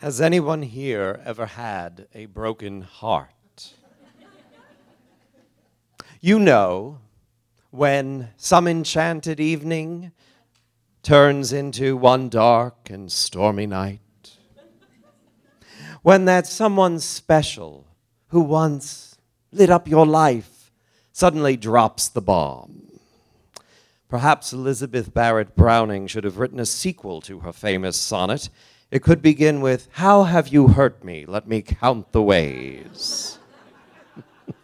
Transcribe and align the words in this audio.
Has 0.00 0.20
anyone 0.20 0.60
here 0.60 1.22
ever 1.24 1.46
had 1.46 2.06
a 2.14 2.26
broken 2.26 2.82
heart? 2.82 3.30
you 6.20 6.38
know 6.38 6.98
when 7.70 8.28
some 8.36 8.68
enchanted 8.68 9.40
evening 9.40 10.12
turns 11.02 11.50
into 11.50 11.96
one 11.96 12.28
dark 12.28 12.90
and 12.90 13.10
stormy 13.10 13.66
night. 13.66 14.00
When 16.02 16.26
that 16.26 16.46
someone 16.46 17.00
special 17.00 17.86
who 18.28 18.42
once 18.42 19.16
lit 19.50 19.70
up 19.70 19.88
your 19.88 20.04
life 20.04 20.70
suddenly 21.10 21.56
drops 21.56 22.10
the 22.10 22.20
bomb. 22.20 23.00
Perhaps 24.10 24.52
Elizabeth 24.52 25.14
Barrett 25.14 25.56
Browning 25.56 26.06
should 26.06 26.24
have 26.24 26.36
written 26.36 26.60
a 26.60 26.66
sequel 26.66 27.22
to 27.22 27.40
her 27.40 27.52
famous 27.52 27.96
sonnet 27.96 28.50
it 28.90 29.02
could 29.02 29.20
begin 29.20 29.60
with, 29.60 29.88
How 29.92 30.24
have 30.24 30.48
you 30.48 30.68
hurt 30.68 31.04
me? 31.04 31.24
Let 31.26 31.48
me 31.48 31.62
count 31.62 32.12
the 32.12 32.22
ways. 32.22 33.38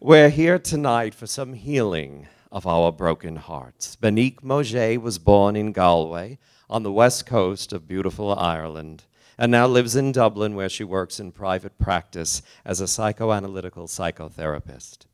We're 0.00 0.30
here 0.30 0.58
tonight 0.58 1.14
for 1.14 1.26
some 1.26 1.54
healing 1.54 2.28
of 2.52 2.66
our 2.66 2.92
broken 2.92 3.36
hearts. 3.36 3.96
Benig 3.96 4.42
Mauger 4.42 5.00
was 5.00 5.18
born 5.18 5.56
in 5.56 5.72
Galway 5.72 6.38
on 6.70 6.82
the 6.82 6.92
west 6.92 7.26
coast 7.26 7.72
of 7.72 7.88
beautiful 7.88 8.32
Ireland 8.32 9.04
and 9.38 9.52
now 9.52 9.66
lives 9.66 9.96
in 9.96 10.12
Dublin 10.12 10.54
where 10.54 10.68
she 10.68 10.84
works 10.84 11.20
in 11.20 11.32
private 11.32 11.78
practice 11.78 12.42
as 12.64 12.80
a 12.80 12.84
psychoanalytical 12.84 13.86
psychotherapist. 13.86 15.06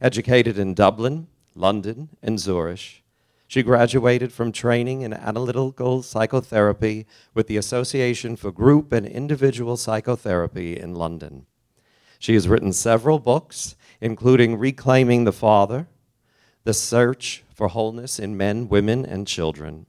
Educated 0.00 0.58
in 0.58 0.74
Dublin, 0.74 1.28
London, 1.54 2.10
and 2.22 2.38
Zurich, 2.38 3.02
she 3.48 3.62
graduated 3.62 4.32
from 4.32 4.50
training 4.50 5.02
in 5.02 5.12
analytical 5.12 6.02
psychotherapy 6.02 7.06
with 7.34 7.46
the 7.46 7.56
Association 7.56 8.36
for 8.36 8.50
Group 8.50 8.92
and 8.92 9.06
Individual 9.06 9.76
Psychotherapy 9.76 10.78
in 10.78 10.94
London. 10.94 11.46
She 12.18 12.34
has 12.34 12.48
written 12.48 12.72
several 12.72 13.18
books, 13.18 13.76
including 14.00 14.56
Reclaiming 14.56 15.24
the 15.24 15.32
Father, 15.32 15.86
The 16.64 16.74
Search 16.74 17.44
for 17.54 17.68
Wholeness 17.68 18.18
in 18.18 18.36
Men, 18.36 18.68
Women, 18.68 19.04
and 19.04 19.26
Children, 19.26 19.86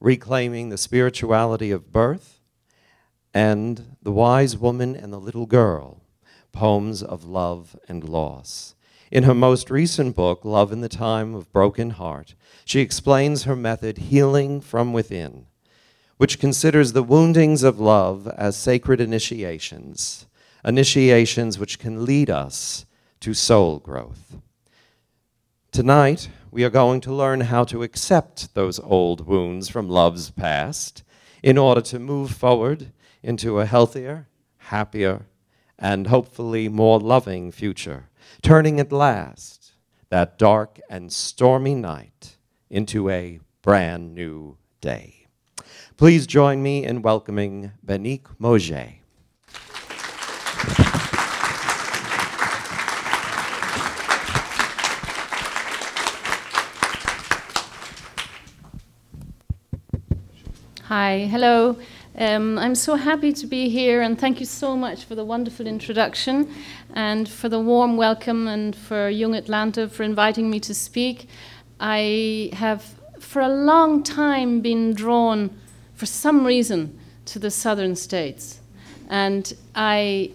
Reclaiming 0.00 0.68
the 0.68 0.78
Spirituality 0.78 1.70
of 1.70 1.92
Birth, 1.92 2.40
and 3.32 3.96
The 4.02 4.12
Wise 4.12 4.56
Woman 4.56 4.96
and 4.96 5.12
the 5.12 5.20
Little 5.20 5.46
Girl 5.46 6.00
Poems 6.52 7.02
of 7.02 7.24
Love 7.24 7.76
and 7.86 8.08
Loss. 8.08 8.75
In 9.08 9.22
her 9.22 9.34
most 9.34 9.70
recent 9.70 10.16
book, 10.16 10.44
Love 10.44 10.72
in 10.72 10.80
the 10.80 10.88
Time 10.88 11.32
of 11.32 11.52
Broken 11.52 11.90
Heart, 11.90 12.34
she 12.64 12.80
explains 12.80 13.44
her 13.44 13.54
method, 13.54 13.98
Healing 13.98 14.60
from 14.60 14.92
Within, 14.92 15.46
which 16.16 16.40
considers 16.40 16.92
the 16.92 17.04
woundings 17.04 17.62
of 17.62 17.78
love 17.78 18.26
as 18.36 18.56
sacred 18.56 19.00
initiations, 19.00 20.26
initiations 20.64 21.56
which 21.56 21.78
can 21.78 22.04
lead 22.04 22.28
us 22.28 22.84
to 23.20 23.32
soul 23.32 23.78
growth. 23.78 24.38
Tonight, 25.70 26.28
we 26.50 26.64
are 26.64 26.70
going 26.70 27.00
to 27.02 27.14
learn 27.14 27.42
how 27.42 27.62
to 27.62 27.84
accept 27.84 28.54
those 28.54 28.80
old 28.80 29.24
wounds 29.24 29.68
from 29.68 29.88
love's 29.88 30.30
past 30.30 31.04
in 31.44 31.56
order 31.56 31.80
to 31.82 32.00
move 32.00 32.32
forward 32.32 32.90
into 33.22 33.60
a 33.60 33.66
healthier, 33.66 34.26
happier, 34.56 35.26
and 35.78 36.08
hopefully 36.08 36.68
more 36.68 36.98
loving 36.98 37.52
future 37.52 38.08
turning 38.42 38.80
at 38.80 38.92
last 38.92 39.72
that 40.08 40.38
dark 40.38 40.80
and 40.88 41.12
stormy 41.12 41.74
night 41.74 42.36
into 42.70 43.10
a 43.10 43.40
brand 43.62 44.14
new 44.14 44.56
day. 44.80 45.26
Please 45.96 46.26
join 46.26 46.62
me 46.62 46.84
in 46.84 47.02
welcoming 47.02 47.72
Benig 47.84 48.26
Mauger. 48.38 48.94
Hi, 60.84 61.26
hello. 61.26 61.76
Um, 62.18 62.58
I'm 62.58 62.74
so 62.74 62.94
happy 62.94 63.30
to 63.34 63.46
be 63.46 63.68
here, 63.68 64.00
and 64.00 64.18
thank 64.18 64.40
you 64.40 64.46
so 64.46 64.74
much 64.74 65.04
for 65.04 65.14
the 65.14 65.24
wonderful 65.24 65.66
introduction 65.66 66.50
and 66.94 67.28
for 67.28 67.50
the 67.50 67.60
warm 67.60 67.98
welcome, 67.98 68.48
and 68.48 68.74
for 68.74 69.10
Young 69.10 69.34
Atlanta 69.34 69.86
for 69.86 70.02
inviting 70.02 70.48
me 70.48 70.58
to 70.60 70.72
speak. 70.72 71.28
I 71.78 72.48
have, 72.54 72.94
for 73.20 73.42
a 73.42 73.50
long 73.50 74.02
time, 74.02 74.62
been 74.62 74.94
drawn, 74.94 75.50
for 75.92 76.06
some 76.06 76.46
reason, 76.46 76.98
to 77.26 77.38
the 77.38 77.50
southern 77.50 77.94
states. 77.96 78.60
And 79.10 79.52
I, 79.74 80.32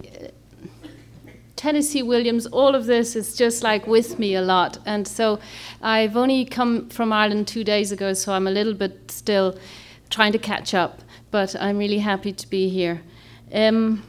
Tennessee 1.56 2.04
Williams, 2.04 2.46
all 2.46 2.76
of 2.76 2.86
this 2.86 3.16
is 3.16 3.36
just 3.36 3.64
like 3.64 3.88
with 3.88 4.20
me 4.20 4.36
a 4.36 4.44
lot. 4.44 4.78
And 4.86 5.08
so 5.08 5.40
I've 5.82 6.16
only 6.16 6.46
come 6.46 6.90
from 6.90 7.12
Ireland 7.12 7.48
two 7.48 7.64
days 7.64 7.92
ago, 7.92 8.14
so 8.14 8.34
I'm 8.34 8.46
a 8.46 8.52
little 8.52 8.76
bit 8.76 9.10
still 9.10 9.58
trying 10.12 10.34
to 10.34 10.38
catch 10.38 10.76
up 10.76 11.02
but 11.32 11.56
I'm 11.60 11.78
really 11.78 12.00
happy 12.00 12.34
to 12.34 12.50
be 12.50 12.70
here. 12.70 13.02
Um, 13.54 14.04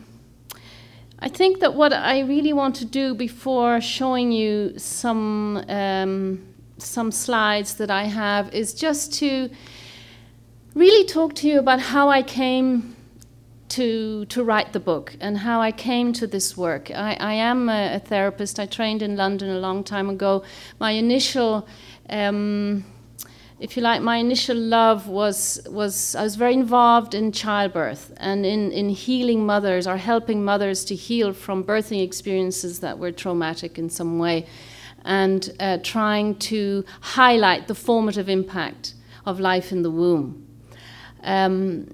I 1.21 1.29
think 1.29 1.61
that 1.61 1.75
what 1.75 1.93
I 1.93 2.21
really 2.21 2.53
want 2.53 2.75
to 2.77 2.85
do 2.85 3.15
before 3.15 3.81
showing 3.81 4.33
you 4.33 4.77
some 4.77 5.65
um, 5.69 6.43
some 6.79 7.13
slides 7.13 7.75
that 7.75 7.91
I 7.91 8.05
have 8.05 8.53
is 8.53 8.75
just 8.75 9.15
to 9.21 9.49
really 10.75 11.07
talk 11.07 11.35
to 11.37 11.49
you 11.49 11.61
about 11.61 11.81
how 11.81 12.09
I 12.09 12.23
came 12.23 12.97
to 13.69 14.25
to 14.27 14.45
write 14.45 14.73
the 14.73 14.81
book 14.81 15.17
and 15.21 15.39
how 15.39 15.61
I 15.61 15.73
came 15.73 16.13
to 16.15 16.27
this 16.27 16.57
work. 16.57 16.91
I, 16.91 17.17
I 17.21 17.35
am 17.35 17.69
a, 17.69 17.95
a, 17.95 17.99
therapist. 18.01 18.59
I 18.59 18.67
trained 18.67 19.01
in 19.01 19.17
London 19.17 19.49
a 19.49 19.61
long 19.61 19.85
time 19.85 20.11
ago. 20.11 20.43
My 20.79 20.91
initial 20.91 21.67
um, 22.11 22.85
if 23.63 23.77
you 23.77 23.83
like, 23.83 24.03
my 24.03 24.17
initial 24.17 24.57
love 24.57 25.07
was 25.07 25.61
was 25.71 26.17
I 26.17 26.25
was 26.25 26.35
very 26.35 26.53
involved 26.53 27.15
in 27.15 27.31
childbirth 27.31 28.13
and 28.17 28.45
in, 28.45 28.73
in 28.73 28.89
healing 28.89 29.47
mothers 29.47 29.87
or 29.87 29.99
helping 29.99 30.45
mothers 30.45 30.85
to 30.87 30.97
heal 30.97 31.33
from 31.33 31.63
birthing 31.63 32.03
experiences 32.03 32.81
that 32.81 32.99
were 32.99 33.13
traumatic 33.13 33.79
in 33.79 33.89
some 33.89 34.19
way, 34.19 34.47
and 35.05 35.55
uh, 35.61 35.79
trying 35.85 36.35
to 36.51 36.85
highlight 37.01 37.69
the 37.69 37.75
formative 37.77 38.29
impact 38.29 38.95
of 39.27 39.39
life 39.39 39.71
in 39.71 39.83
the 39.83 39.93
womb. 39.93 40.45
Um, 41.23 41.87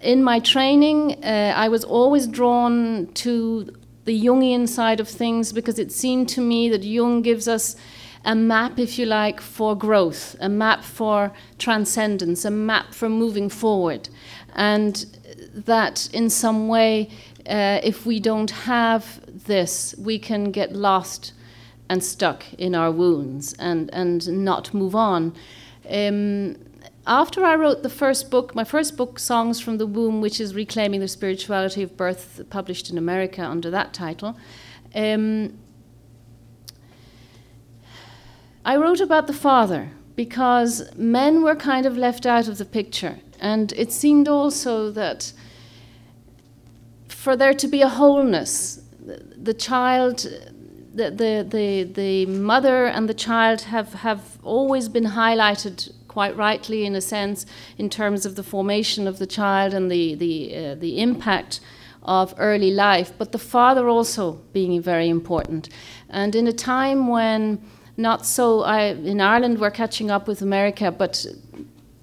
in 0.00 0.24
my 0.24 0.40
training, 0.40 1.22
uh, 1.22 1.52
I 1.54 1.68
was 1.68 1.84
always 1.84 2.26
drawn 2.26 3.08
to 3.26 3.76
the 4.06 4.24
Jungian 4.24 4.66
side 4.66 5.00
of 5.00 5.08
things 5.08 5.52
because 5.52 5.78
it 5.78 5.92
seemed 5.92 6.30
to 6.30 6.40
me 6.40 6.70
that 6.70 6.82
Jung 6.82 7.20
gives 7.20 7.46
us 7.46 7.76
a 8.26 8.34
map, 8.34 8.78
if 8.78 8.98
you 8.98 9.06
like, 9.06 9.40
for 9.40 9.76
growth, 9.76 10.34
a 10.40 10.48
map 10.48 10.82
for 10.82 11.32
transcendence, 11.58 12.44
a 12.44 12.50
map 12.50 12.92
for 12.92 13.08
moving 13.08 13.48
forward. 13.48 14.08
And 14.54 15.06
that 15.54 16.12
in 16.12 16.28
some 16.28 16.66
way, 16.66 17.08
uh, 17.48 17.80
if 17.84 18.04
we 18.04 18.18
don't 18.18 18.50
have 18.50 19.20
this, 19.46 19.94
we 19.96 20.18
can 20.18 20.50
get 20.50 20.72
lost 20.72 21.32
and 21.88 22.02
stuck 22.02 22.52
in 22.54 22.74
our 22.74 22.90
wounds 22.90 23.54
and, 23.60 23.88
and 23.92 24.44
not 24.44 24.74
move 24.74 24.96
on. 24.96 25.32
Um, 25.88 26.56
after 27.06 27.44
I 27.44 27.54
wrote 27.54 27.84
the 27.84 27.88
first 27.88 28.28
book, 28.28 28.56
my 28.56 28.64
first 28.64 28.96
book, 28.96 29.20
Songs 29.20 29.60
from 29.60 29.78
the 29.78 29.86
Womb, 29.86 30.20
which 30.20 30.40
is 30.40 30.52
Reclaiming 30.52 30.98
the 30.98 31.06
Spirituality 31.06 31.84
of 31.84 31.96
Birth, 31.96 32.42
published 32.50 32.90
in 32.90 32.98
America 32.98 33.42
under 33.42 33.70
that 33.70 33.94
title, 33.94 34.36
um, 34.96 35.56
I 38.66 38.74
wrote 38.74 39.00
about 39.00 39.28
the 39.28 39.32
father 39.32 39.92
because 40.16 40.92
men 40.96 41.44
were 41.44 41.54
kind 41.54 41.86
of 41.86 41.96
left 41.96 42.26
out 42.26 42.48
of 42.48 42.58
the 42.58 42.64
picture. 42.64 43.20
And 43.38 43.72
it 43.74 43.92
seemed 43.92 44.26
also 44.26 44.90
that 44.90 45.32
for 47.06 47.36
there 47.36 47.54
to 47.54 47.68
be 47.68 47.80
a 47.80 47.88
wholeness, 47.88 48.80
the 49.00 49.54
child, 49.54 50.26
the, 50.92 51.12
the, 51.12 51.46
the, 51.48 51.84
the 51.84 52.26
mother 52.26 52.86
and 52.86 53.08
the 53.08 53.14
child 53.14 53.60
have, 53.60 53.92
have 53.94 54.38
always 54.42 54.88
been 54.88 55.04
highlighted 55.04 55.92
quite 56.08 56.36
rightly 56.36 56.84
in 56.84 56.96
a 56.96 57.00
sense 57.00 57.46
in 57.78 57.88
terms 57.88 58.26
of 58.26 58.34
the 58.34 58.42
formation 58.42 59.06
of 59.06 59.20
the 59.20 59.28
child 59.28 59.74
and 59.74 59.92
the, 59.92 60.16
the, 60.16 60.56
uh, 60.56 60.74
the 60.74 61.00
impact 61.00 61.60
of 62.02 62.34
early 62.36 62.72
life, 62.72 63.12
but 63.16 63.30
the 63.30 63.38
father 63.38 63.88
also 63.88 64.32
being 64.52 64.82
very 64.82 65.08
important. 65.08 65.68
And 66.08 66.34
in 66.34 66.48
a 66.48 66.52
time 66.52 67.06
when 67.06 67.60
not 67.96 68.26
so. 68.26 68.62
I, 68.62 68.82
in 68.88 69.20
Ireland, 69.20 69.58
we're 69.58 69.70
catching 69.70 70.10
up 70.10 70.28
with 70.28 70.42
America, 70.42 70.90
but 70.90 71.26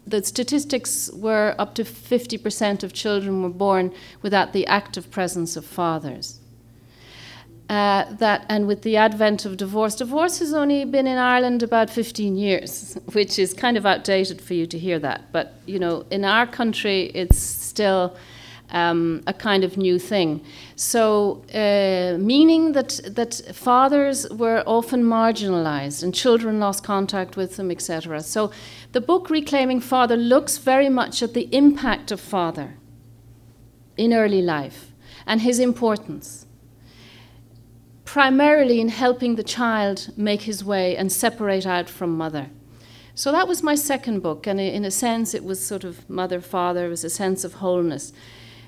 the 0.06 0.24
statistics 0.24 1.10
were 1.14 1.56
up 1.58 1.76
to 1.76 1.84
50% 1.84 2.84
of 2.84 2.94
children 2.94 3.42
were 3.42 3.50
born 3.50 3.94
without 4.22 4.54
the 4.54 4.68
active 4.68 5.10
presence 5.12 5.56
of 5.56 5.66
fathers. 5.66 6.40
uh, 7.70 8.06
that 8.16 8.46
and 8.50 8.68
with 8.68 8.82
the 8.82 8.98
advent 8.98 9.46
of 9.46 9.58
divorce, 9.58 9.96
divorce 9.96 10.40
has 10.40 10.54
only 10.54 10.86
been 10.86 11.08
in 11.08 11.18
Ireland 11.18 11.64
about 11.64 11.90
15 11.90 12.36
years, 12.36 12.98
which 13.14 13.40
is 13.40 13.54
kind 13.54 13.78
of 13.78 13.86
outdated 13.86 14.42
for 14.42 14.54
you 14.54 14.66
to 14.68 14.78
hear 14.78 15.00
that. 15.00 15.32
But 15.32 15.54
you 15.66 15.80
know, 15.80 16.06
in 16.12 16.26
our 16.26 16.46
country, 16.46 17.12
it's 17.14 17.40
still 17.40 18.16
um, 18.74 19.22
a 19.28 19.34
kind 19.34 19.64
of 19.64 19.78
new 19.78 19.98
thing. 19.98 20.44
So, 20.76 21.44
uh, 21.54 22.18
meaning 22.18 22.74
that 22.74 23.00
that 23.06 23.34
fathers 23.54 24.30
were 24.30 24.64
often 24.66 25.04
marginalized 25.04 26.04
and 26.04 26.14
children 26.14 26.60
lost 26.60 26.84
contact 26.84 27.38
with 27.38 27.56
them, 27.56 27.72
etc. 27.72 28.22
So, 28.22 28.52
the 28.92 29.02
book 29.02 29.30
Reclaiming 29.30 29.80
Father 29.80 30.18
looks 30.18 30.58
very 30.58 30.90
much 30.90 31.24
at 31.24 31.34
the 31.34 31.48
impact 31.56 32.12
of 32.12 32.20
father 32.20 32.76
in 33.96 34.14
early 34.14 34.42
life 34.42 34.92
and 35.26 35.42
his 35.42 35.60
importance 35.60 36.46
primarily 38.14 38.80
in 38.80 38.90
helping 38.90 39.38
the 39.38 39.44
child 39.44 40.12
make 40.16 40.44
his 40.44 40.64
way 40.64 40.96
and 40.96 41.12
separate 41.12 41.66
out 41.66 41.90
from 41.90 42.16
mother. 42.16 42.48
So 43.16 43.32
that 43.32 43.48
was 43.48 43.64
my 43.64 43.74
second 43.74 44.22
book, 44.22 44.46
and 44.46 44.60
in 44.60 44.86
a 44.86 44.92
sense, 44.92 45.34
it 45.34 45.44
was 45.44 45.66
sort 45.66 45.84
of 45.84 46.08
mother 46.08 46.40
father, 46.40 46.86
it 46.86 46.90
was 46.90 47.04
a 47.04 47.10
sense 47.10 47.44
of 47.44 47.54
wholeness. 47.54 48.14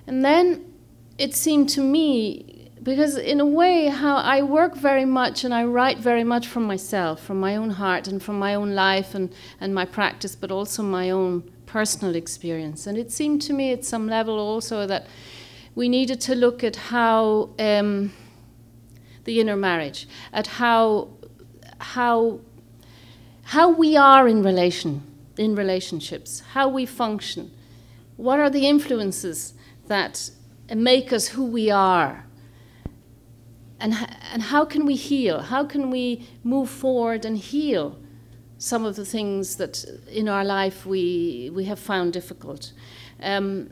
And 0.08 0.24
then 0.24 0.74
it 1.18 1.36
seemed 1.36 1.70
to 1.70 1.82
me, 1.82 2.72
because 2.82 3.18
in 3.18 3.40
a 3.40 3.46
way, 3.46 3.88
how 3.88 4.18
I 4.18 4.42
work 4.42 4.76
very 4.76 5.06
much 5.06 5.44
and 5.44 5.54
I 5.54 5.64
write 5.64 5.98
very 5.98 6.24
much 6.24 6.48
from 6.48 6.64
myself, 6.64 7.22
from 7.22 7.40
my 7.40 7.56
own 7.56 7.72
heart 7.72 8.08
and 8.08 8.22
from 8.22 8.38
my 8.38 8.54
own 8.56 8.76
life 8.76 9.16
and, 9.16 9.34
and 9.60 9.74
my 9.74 9.86
practice, 9.86 10.36
but 10.36 10.52
also 10.52 10.84
my 10.84 11.10
own 11.10 11.50
personal 11.66 12.16
experience. 12.16 12.88
And 12.88 12.98
it 12.98 13.12
seemed 13.12 13.42
to 13.44 13.54
me 13.54 13.72
at 13.72 13.84
some 13.84 14.08
level 14.08 14.38
also 14.40 14.86
that 14.88 15.08
we 15.74 15.90
needed 15.90 16.22
to 16.22 16.36
look 16.36 16.64
at 16.64 16.76
how. 16.76 17.50
Um, 17.58 18.14
the 19.26 19.40
inner 19.40 19.58
marriage, 19.58 20.08
at 20.32 20.48
how 20.48 21.10
how 21.80 22.40
how 23.44 23.70
we 23.70 23.98
are 23.98 24.28
in 24.28 24.42
relation 24.42 25.02
in 25.38 25.56
relationships, 25.56 26.42
how 26.54 26.70
we 26.70 26.86
function, 26.86 27.52
what 28.16 28.40
are 28.40 28.50
the 28.50 28.66
influences 28.66 29.54
that 29.88 30.30
make 30.74 31.14
us 31.14 31.30
who 31.30 31.46
we 31.46 31.70
are, 31.70 32.26
and 33.80 33.94
and 34.32 34.44
how 34.44 34.66
can 34.66 34.86
we 34.86 34.96
heal? 34.96 35.42
How 35.42 35.66
can 35.66 35.92
we 35.92 36.28
move 36.44 36.70
forward 36.70 37.26
and 37.26 37.38
heal 37.38 37.98
some 38.58 38.86
of 38.86 38.96
the 38.96 39.06
things 39.06 39.58
that 39.58 39.86
in 40.10 40.30
our 40.30 40.44
life 40.44 40.86
we 40.86 41.52
we 41.54 41.66
have 41.66 41.80
found 41.80 42.14
difficult? 42.14 42.72
Um, 43.22 43.70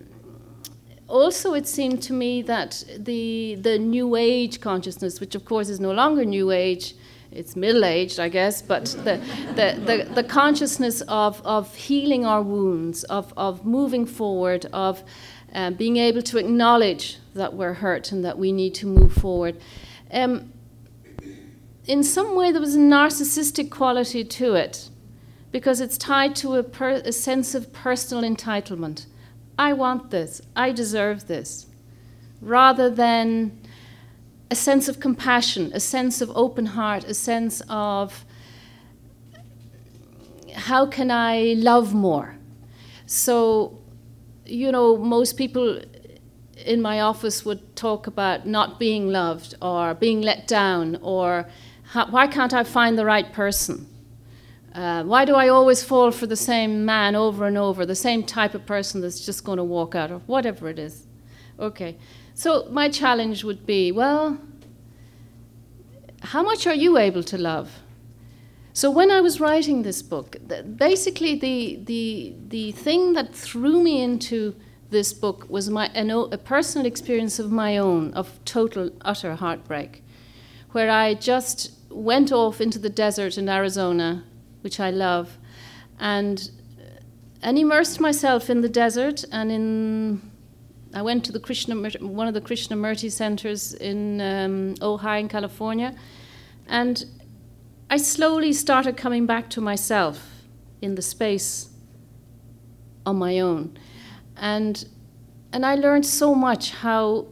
also, 1.08 1.54
it 1.54 1.68
seemed 1.68 2.02
to 2.04 2.14
me 2.14 2.42
that 2.44 2.84
the, 2.98 3.56
the 3.62 3.78
New 3.78 4.16
Age 4.16 4.62
consciousness, 4.62 5.20
which 5.20 5.36
of 5.36 5.46
course 5.46 5.70
is 5.70 5.80
no 5.80 5.92
longer 5.92 6.26
New 6.26 6.50
Age, 6.52 6.96
it's 7.32 7.56
middle 7.56 7.84
aged, 7.84 8.20
I 8.20 8.30
guess, 8.30 8.62
but 8.62 8.86
the, 8.86 9.20
the, 9.56 9.80
the, 9.86 10.14
the, 10.14 10.24
consciousness 10.24 11.02
of, 11.08 11.42
of 11.44 11.76
healing 11.76 12.26
our 12.26 12.42
wounds, 12.42 13.04
of, 13.06 13.34
of 13.36 13.66
moving 13.66 14.06
forward, 14.06 14.68
of 14.72 15.04
uh, 15.54 15.72
being 15.72 15.98
able 15.98 16.22
to 16.22 16.38
acknowledge 16.38 17.18
that 17.36 17.54
we're 17.54 17.74
hurt 17.74 18.12
and 18.12 18.24
that 18.26 18.38
we 18.38 18.52
need 18.52 18.74
to 18.76 18.88
move 18.88 19.14
forward. 19.14 19.60
Um, 20.12 20.52
in 21.86 22.04
some 22.04 22.36
way, 22.36 22.52
there 22.52 22.62
was 22.62 22.76
a 22.76 22.80
narcissistic 22.80 23.70
quality 23.70 24.24
to 24.24 24.56
it 24.56 24.90
because 25.52 25.82
it's 25.82 25.98
tied 25.98 26.36
to 26.38 26.56
a, 26.56 26.64
per, 26.64 26.92
a 27.06 27.12
sense 27.12 27.54
of 27.54 27.72
personal 27.74 28.24
entitlement. 28.24 29.06
I 29.58 29.74
want 29.74 30.10
this, 30.10 30.42
I 30.56 30.72
deserve 30.72 31.28
this, 31.28 31.68
rather 32.42 32.90
than 32.90 33.60
a 34.50 34.56
sense 34.56 34.88
of 34.88 35.00
compassion, 35.00 35.72
a 35.74 35.80
sense 35.80 36.22
of 36.22 36.32
open 36.36 36.68
heart, 36.68 37.04
a 37.04 37.14
sense 37.14 37.62
of 37.70 38.26
how 40.54 40.86
can 40.86 41.12
I 41.12 41.56
love 41.58 41.94
more? 41.94 42.36
So, 43.06 43.80
you 44.46 44.72
know, 44.72 44.98
most 44.98 45.38
people 45.38 45.82
in 46.58 46.82
my 46.82 47.02
office 47.02 47.46
would 47.46 47.76
talk 47.76 48.08
about 48.08 48.46
not 48.46 48.80
being 48.80 49.10
loved 49.10 49.56
or 49.62 49.94
being 49.94 50.22
let 50.22 50.48
down 50.48 50.98
or 51.02 51.48
how, 51.84 52.08
why 52.08 52.28
can't 52.28 52.54
I 52.54 52.64
find 52.64 52.98
the 52.98 53.06
right 53.06 53.32
person? 53.34 53.88
Uh, 54.74 55.04
why 55.04 55.26
do 55.26 55.36
I 55.36 55.50
always 55.50 55.84
fall 55.84 56.12
for 56.12 56.26
the 56.26 56.36
same 56.36 56.86
man 56.86 57.16
over 57.16 57.46
and 57.46 57.58
over, 57.58 57.86
the 57.86 57.96
same 57.96 58.24
type 58.24 58.56
of 58.56 58.66
person 58.66 59.02
that's 59.02 59.24
just 59.24 59.44
going 59.44 59.58
to 59.58 59.64
walk 59.64 59.94
out, 59.94 60.10
or 60.10 60.20
whatever 60.20 60.68
it 60.68 60.80
is? 60.80 61.06
Okay. 61.60 61.96
So 62.34 62.68
my 62.72 62.90
challenge 62.90 63.44
would 63.44 63.68
be 63.68 63.92
well, 63.92 64.40
how 66.22 66.42
much 66.42 66.66
are 66.66 66.74
you 66.74 66.98
able 66.98 67.22
to 67.24 67.38
love? 67.38 67.83
So 68.74 68.90
when 68.90 69.12
I 69.12 69.22
was 69.22 69.40
writing 69.40 69.84
this 69.84 70.02
book, 70.02 70.38
basically 70.78 71.36
the, 71.36 71.80
the, 71.84 72.36
the 72.48 72.72
thing 72.72 73.14
that 73.14 73.34
threw 73.34 73.82
me 73.84 74.02
into 74.02 74.56
this 74.90 75.14
book 75.14 75.46
was 75.50 75.70
my, 75.70 75.92
a 75.96 76.38
personal 76.38 76.86
experience 76.86 77.40
of 77.40 77.52
my 77.52 77.78
own 77.78 78.14
of 78.14 78.44
total, 78.46 78.90
utter 79.02 79.36
heartbreak, 79.36 80.04
where 80.72 80.90
I 80.90 81.14
just 81.14 81.72
went 81.90 82.32
off 82.32 82.60
into 82.60 82.80
the 82.80 82.90
desert 82.90 83.38
in 83.38 83.48
Arizona 83.48 84.24
which 84.64 84.80
I 84.80 84.90
love, 84.90 85.38
and 86.00 86.50
and 87.42 87.60
immersed 87.60 88.00
myself 88.00 88.50
in 88.50 88.62
the 88.62 88.70
desert 88.70 89.24
and 89.32 89.52
in. 89.52 90.32
I 90.96 91.02
went 91.02 91.26
to 91.26 91.32
the 91.32 91.40
Krishna, 91.40 91.76
one 91.76 92.28
of 92.28 92.36
the 92.36 92.42
Krishnamurti 92.42 93.12
centers 93.12 93.74
in 93.74 94.22
um, 94.22 94.76
Ojai 94.76 95.20
in 95.20 95.28
California, 95.28 95.96
and 96.68 97.04
I 97.94 97.98
slowly 97.98 98.54
started 98.54 98.98
coming 98.98 99.28
back 99.28 99.52
to 99.52 99.62
myself 99.62 100.48
in 100.82 100.96
the 100.96 101.04
space 101.04 101.70
on 103.06 103.18
my 103.18 103.40
own, 103.40 103.78
and 104.36 104.84
and 105.52 105.64
I 105.64 105.76
learned 105.76 106.08
so 106.08 106.34
much 106.34 106.72
how. 106.72 107.28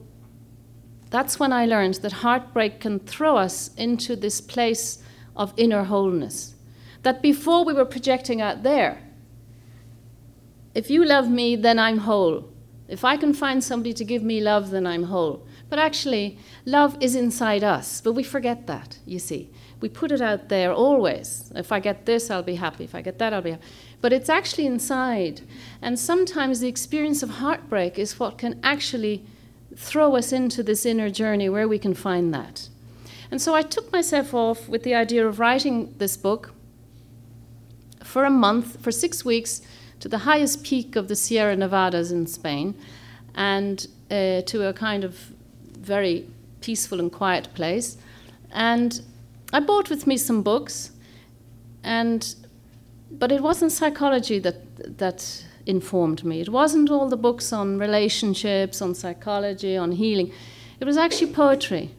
That's 1.10 1.40
when 1.40 1.52
I 1.52 1.66
learned 1.66 1.96
that 2.04 2.12
heartbreak 2.12 2.80
can 2.80 3.00
throw 3.00 3.38
us 3.38 3.72
into 3.76 4.16
this 4.16 4.40
place 4.40 5.00
of 5.36 5.52
inner 5.58 5.86
wholeness 5.86 6.54
that 7.02 7.24
before 7.24 7.66
we 7.66 7.74
were 7.74 7.92
projecting 7.96 8.40
out 8.40 8.62
there, 8.62 9.02
if 10.76 10.92
you 10.92 11.04
love 11.04 11.28
me, 11.28 11.56
then 11.56 11.80
I'm 11.80 11.98
whole. 11.98 12.54
If 12.88 13.04
I 13.04 13.18
can 13.18 13.34
find 13.34 13.64
somebody 13.64 13.94
to 13.94 14.06
give 14.06 14.22
me 14.22 14.40
love, 14.40 14.70
then 14.70 14.86
I'm 14.86 15.06
whole. 15.06 15.44
But 15.70 15.80
actually, 15.80 16.38
love 16.66 16.98
is 17.02 17.16
inside 17.16 17.64
us, 17.64 18.00
but 18.00 18.14
we 18.14 18.22
forget 18.22 18.68
that, 18.68 19.00
you 19.08 19.18
see. 19.18 19.50
We 19.82 19.90
put 19.90 20.12
it 20.12 20.22
out 20.22 20.50
there 20.50 20.72
always. 20.72 21.52
If 21.56 21.72
I 21.72 21.80
get 21.80 22.06
this, 22.06 22.30
I'll 22.30 22.44
be 22.44 22.56
happy. 22.56 22.84
If 22.84 22.96
I 22.96 23.02
get 23.02 23.18
that, 23.18 23.34
I'll 23.34 23.42
be 23.42 23.52
happy. 23.52 23.64
But 24.00 24.14
it's 24.14 24.30
actually 24.30 24.68
inside. 24.68 25.42
And 25.82 26.00
sometimes 26.00 26.60
the 26.60 26.68
experience 26.68 27.24
of 27.24 27.30
heartbreak 27.30 28.00
is 28.00 28.20
what 28.20 28.38
can 28.38 28.60
actually 28.64 29.26
throw 29.76 30.16
us 30.16 30.32
into 30.32 30.64
this 30.64 30.86
inner 30.86 31.10
journey 31.10 31.50
where 31.50 31.68
we 31.68 31.80
can 31.80 31.94
find 31.94 32.34
that. 32.34 32.70
And 33.32 33.42
so 33.42 33.56
I 33.56 33.62
took 33.62 33.92
myself 33.92 34.34
off 34.34 34.68
with 34.68 34.84
the 34.84 34.94
idea 34.94 35.26
of 35.26 35.40
writing 35.40 35.96
this 35.98 36.18
book 36.18 36.54
for 38.04 38.26
a 38.26 38.30
month, 38.30 38.82
for 38.84 38.92
six 38.92 39.24
weeks, 39.24 39.62
to 40.02 40.10
the 40.10 40.20
highest 40.20 40.64
peak 40.64 40.96
of 40.96 41.08
the 41.08 41.16
Sierra 41.16 41.56
Nevadas 41.56 42.12
in 42.12 42.28
Spain, 42.28 42.76
and 43.36 43.88
uh, 44.10 44.42
to 44.42 44.68
a 44.68 44.74
kind 44.74 45.04
of 45.04 45.16
very 45.78 46.28
peaceful 46.60 47.00
and 47.00 47.12
quiet 47.12 47.48
place. 47.54 47.98
And 48.52 49.02
I 49.54 49.60
brought 49.60 49.90
with 49.90 50.08
me 50.08 50.18
some 50.18 50.42
books, 50.44 50.92
and 51.84 52.36
but 53.12 53.32
it 53.32 53.42
wasn't 53.42 53.72
psychology 53.72 54.40
that 54.40 54.98
that 54.98 55.46
informed 55.66 56.24
me. 56.24 56.40
It 56.40 56.50
wasn't 56.50 56.90
all 56.90 57.10
the 57.10 57.18
books 57.18 57.54
on 57.54 57.78
relationships, 57.78 58.82
on 58.82 58.96
psychology, 58.96 59.76
on 59.78 59.92
healing. 59.92 60.32
It 60.80 60.86
was 60.86 60.98
actually 60.98 61.34
poetry, 61.34 61.92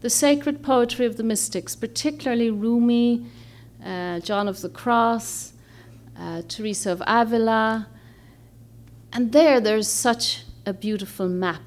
the 0.00 0.10
sacred 0.10 0.62
poetry 0.62 1.06
of 1.06 1.16
the 1.16 1.22
mystics, 1.22 1.76
particularly 1.76 2.50
Rumi 2.50 3.26
uh, 3.84 4.20
John 4.20 4.48
of 4.48 4.60
the 4.62 4.68
Cross, 4.68 5.52
uh, 6.18 6.42
Teresa 6.48 6.92
of 6.92 7.02
Avila. 7.06 7.86
And 9.12 9.32
there, 9.32 9.60
there's 9.60 9.88
such 9.88 10.44
a 10.64 10.72
beautiful 10.72 11.28
map 11.28 11.62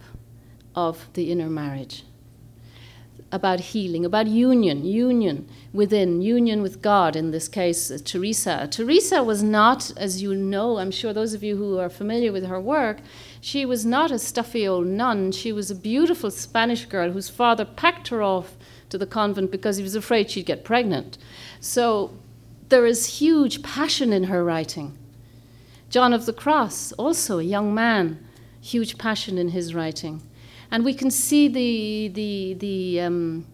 of 0.75 1.07
the 1.13 1.31
inner 1.31 1.49
marriage 1.49 2.03
about 3.31 3.59
healing, 3.59 4.05
about 4.05 4.27
union, 4.27 4.83
union 4.83 5.47
within, 5.71 6.21
union 6.21 6.61
with 6.61 6.81
God, 6.81 7.15
in 7.15 7.31
this 7.31 7.47
case, 7.47 7.91
uh, 7.91 7.97
Teresa. 8.03 8.67
Teresa 8.71 9.23
was 9.23 9.43
not, 9.43 9.91
as 9.97 10.21
you 10.21 10.33
know, 10.35 10.77
I'm 10.79 10.91
sure 10.91 11.13
those 11.13 11.33
of 11.33 11.43
you 11.43 11.55
who 11.55 11.77
are 11.77 11.89
familiar 11.89 12.31
with 12.31 12.45
her 12.45 12.59
work, 12.59 12.97
she 13.41 13.65
was 13.65 13.85
not 13.85 14.11
a 14.11 14.19
stuffy 14.19 14.67
old 14.67 14.87
nun. 14.87 15.31
She 15.31 15.51
was 15.51 15.69
a 15.69 15.75
beautiful 15.75 16.31
Spanish 16.31 16.85
girl 16.85 17.11
whose 17.11 17.29
father 17.29 17.65
packed 17.65 18.07
her 18.07 18.23
off 18.23 18.55
to 18.89 18.97
the 18.97 19.05
convent 19.05 19.51
because 19.51 19.77
he 19.77 19.83
was 19.83 19.95
afraid 19.95 20.31
she'd 20.31 20.45
get 20.45 20.63
pregnant. 20.63 21.17
So 21.59 22.11
there 22.69 22.85
is 22.85 23.19
huge 23.19 23.61
passion 23.61 24.11
in 24.11 24.25
her 24.25 24.43
writing. 24.43 24.97
John 25.89 26.13
of 26.13 26.25
the 26.25 26.33
Cross, 26.33 26.91
also 26.93 27.39
a 27.39 27.43
young 27.43 27.73
man, 27.73 28.23
huge 28.61 28.97
passion 28.97 29.37
in 29.37 29.49
his 29.49 29.73
writing. 29.73 30.21
And 30.71 30.85
we 30.85 30.93
can 30.93 31.09
see 31.09 31.47
the, 31.47 32.09
the, 32.13 32.53
the, 32.59 33.01
um, 33.01 33.45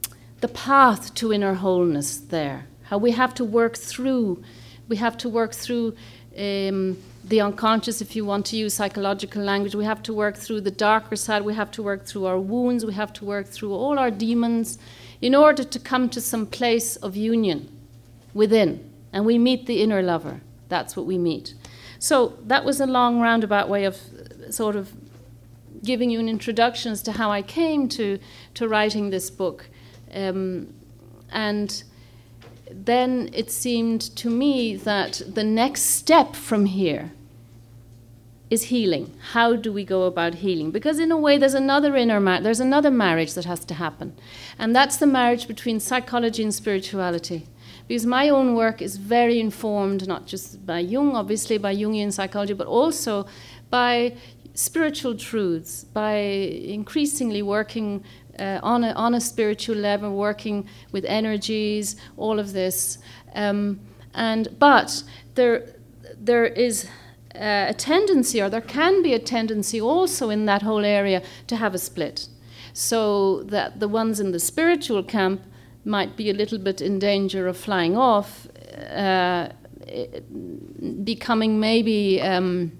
the 0.41 0.47
path 0.47 1.13
to 1.15 1.31
inner 1.31 1.53
wholeness 1.53 2.17
there. 2.17 2.67
How 2.83 2.97
we 2.97 3.11
have 3.11 3.33
to 3.35 3.45
work 3.45 3.77
through, 3.77 4.43
we 4.87 4.97
have 4.97 5.17
to 5.19 5.29
work 5.29 5.53
through 5.53 5.95
um, 6.37 6.97
the 7.23 7.41
unconscious, 7.41 8.01
if 8.01 8.15
you 8.15 8.25
want 8.25 8.45
to 8.47 8.57
use 8.57 8.73
psychological 8.73 9.41
language. 9.41 9.73
We 9.73 9.85
have 9.85 10.03
to 10.03 10.13
work 10.13 10.35
through 10.35 10.61
the 10.61 10.71
darker 10.71 11.15
side. 11.15 11.43
We 11.43 11.53
have 11.55 11.71
to 11.71 11.83
work 11.83 12.05
through 12.05 12.25
our 12.25 12.39
wounds. 12.39 12.85
We 12.85 12.93
have 12.93 13.13
to 13.13 13.25
work 13.25 13.47
through 13.47 13.73
all 13.73 13.97
our 13.97 14.11
demons 14.11 14.77
in 15.21 15.33
order 15.33 15.63
to 15.63 15.79
come 15.79 16.09
to 16.09 16.21
some 16.21 16.45
place 16.45 16.97
of 16.97 17.15
union 17.15 17.69
within. 18.33 18.91
And 19.11 19.25
we 19.25 19.39
meet 19.39 19.65
the 19.65 19.81
inner 19.81 20.01
lover. 20.01 20.41
That's 20.67 20.95
what 20.95 21.05
we 21.05 21.17
meet. 21.17 21.55
So 21.97 22.37
that 22.45 22.65
was 22.65 22.79
a 22.79 22.85
long 22.85 23.21
roundabout 23.21 23.69
way 23.69 23.85
of 23.85 23.97
sort 24.49 24.75
of 24.75 24.91
giving 25.85 26.09
you 26.09 26.19
an 26.19 26.29
introduction 26.29 26.91
as 26.91 27.01
to 27.03 27.13
how 27.13 27.31
I 27.31 27.41
came 27.41 27.87
to, 27.89 28.19
to 28.55 28.67
writing 28.67 29.09
this 29.09 29.29
book. 29.29 29.69
Um, 30.13 30.73
and 31.31 31.83
then 32.71 33.29
it 33.33 33.51
seemed 33.51 34.01
to 34.17 34.29
me 34.29 34.75
that 34.75 35.21
the 35.27 35.43
next 35.43 35.81
step 35.83 36.35
from 36.35 36.65
here 36.65 37.11
is 38.49 38.63
healing. 38.63 39.13
How 39.31 39.55
do 39.55 39.71
we 39.71 39.83
go 39.83 40.03
about 40.03 40.35
healing? 40.35 40.71
Because 40.71 40.99
in 40.99 41.11
a 41.11 41.17
way, 41.17 41.37
there's 41.37 41.53
another 41.53 41.95
inner 41.95 42.19
ma- 42.19 42.39
there's 42.39 42.59
another 42.59 42.91
marriage 42.91 43.33
that 43.33 43.45
has 43.45 43.65
to 43.65 43.73
happen, 43.73 44.15
and 44.59 44.75
that's 44.75 44.97
the 44.97 45.07
marriage 45.07 45.47
between 45.47 45.79
psychology 45.79 46.43
and 46.43 46.53
spirituality. 46.53 47.47
Because 47.87 48.05
my 48.05 48.29
own 48.29 48.55
work 48.55 48.81
is 48.81 48.97
very 48.97 49.39
informed, 49.39 50.07
not 50.07 50.25
just 50.25 50.65
by 50.65 50.79
Jung, 50.79 51.15
obviously 51.15 51.57
by 51.57 51.75
Jungian 51.75 52.11
psychology, 52.11 52.53
but 52.53 52.67
also 52.67 53.27
by 53.69 54.15
spiritual 54.55 55.15
truths, 55.15 55.83
by 55.83 56.15
increasingly 56.15 57.43
working 57.43 58.03
uh, 58.39 58.59
on, 58.63 58.83
a, 58.83 58.91
on 58.93 59.13
a 59.13 59.21
spiritual 59.21 59.75
level, 59.75 60.15
working 60.15 60.67
with 60.91 61.05
energies, 61.05 61.95
all 62.17 62.39
of 62.39 62.53
this. 62.53 62.97
Um, 63.35 63.79
and 64.13 64.47
but 64.57 65.03
there 65.35 65.75
there 66.17 66.45
is 66.45 66.85
uh, 67.35 67.65
a 67.69 67.73
tendency, 67.73 68.41
or 68.41 68.49
there 68.49 68.61
can 68.61 69.03
be 69.03 69.13
a 69.13 69.19
tendency 69.19 69.81
also 69.81 70.29
in 70.29 70.45
that 70.45 70.61
whole 70.61 70.85
area 70.85 71.21
to 71.47 71.55
have 71.57 71.75
a 71.75 71.77
split. 71.77 72.27
So 72.73 73.43
that 73.43 73.79
the 73.79 73.87
ones 73.87 74.19
in 74.19 74.31
the 74.31 74.39
spiritual 74.39 75.03
camp 75.03 75.41
might 75.83 76.15
be 76.15 76.29
a 76.29 76.33
little 76.33 76.57
bit 76.57 76.81
in 76.81 76.99
danger 76.99 77.47
of 77.47 77.57
flying 77.57 77.97
off, 77.97 78.47
uh, 78.89 79.49
becoming 81.03 81.59
maybe. 81.59 82.21
Um, 82.21 82.71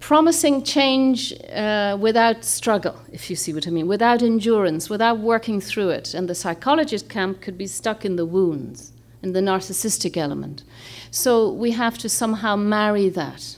promising 0.00 0.62
change 0.62 1.32
uh, 1.52 1.96
without 2.00 2.44
struggle, 2.44 3.00
if 3.12 3.30
you 3.30 3.36
see 3.36 3.52
what 3.52 3.66
I 3.66 3.70
mean, 3.70 3.88
without 3.88 4.22
endurance, 4.22 4.88
without 4.88 5.18
working 5.18 5.60
through 5.60 5.90
it. 5.90 6.14
And 6.14 6.28
the 6.28 6.34
psychologist 6.34 7.08
camp 7.08 7.40
could 7.40 7.58
be 7.58 7.66
stuck 7.66 8.04
in 8.04 8.16
the 8.16 8.26
wounds, 8.26 8.92
in 9.22 9.32
the 9.32 9.40
narcissistic 9.40 10.16
element. 10.16 10.62
So 11.10 11.50
we 11.50 11.72
have 11.72 11.98
to 11.98 12.08
somehow 12.08 12.56
marry 12.56 13.08
that. 13.10 13.56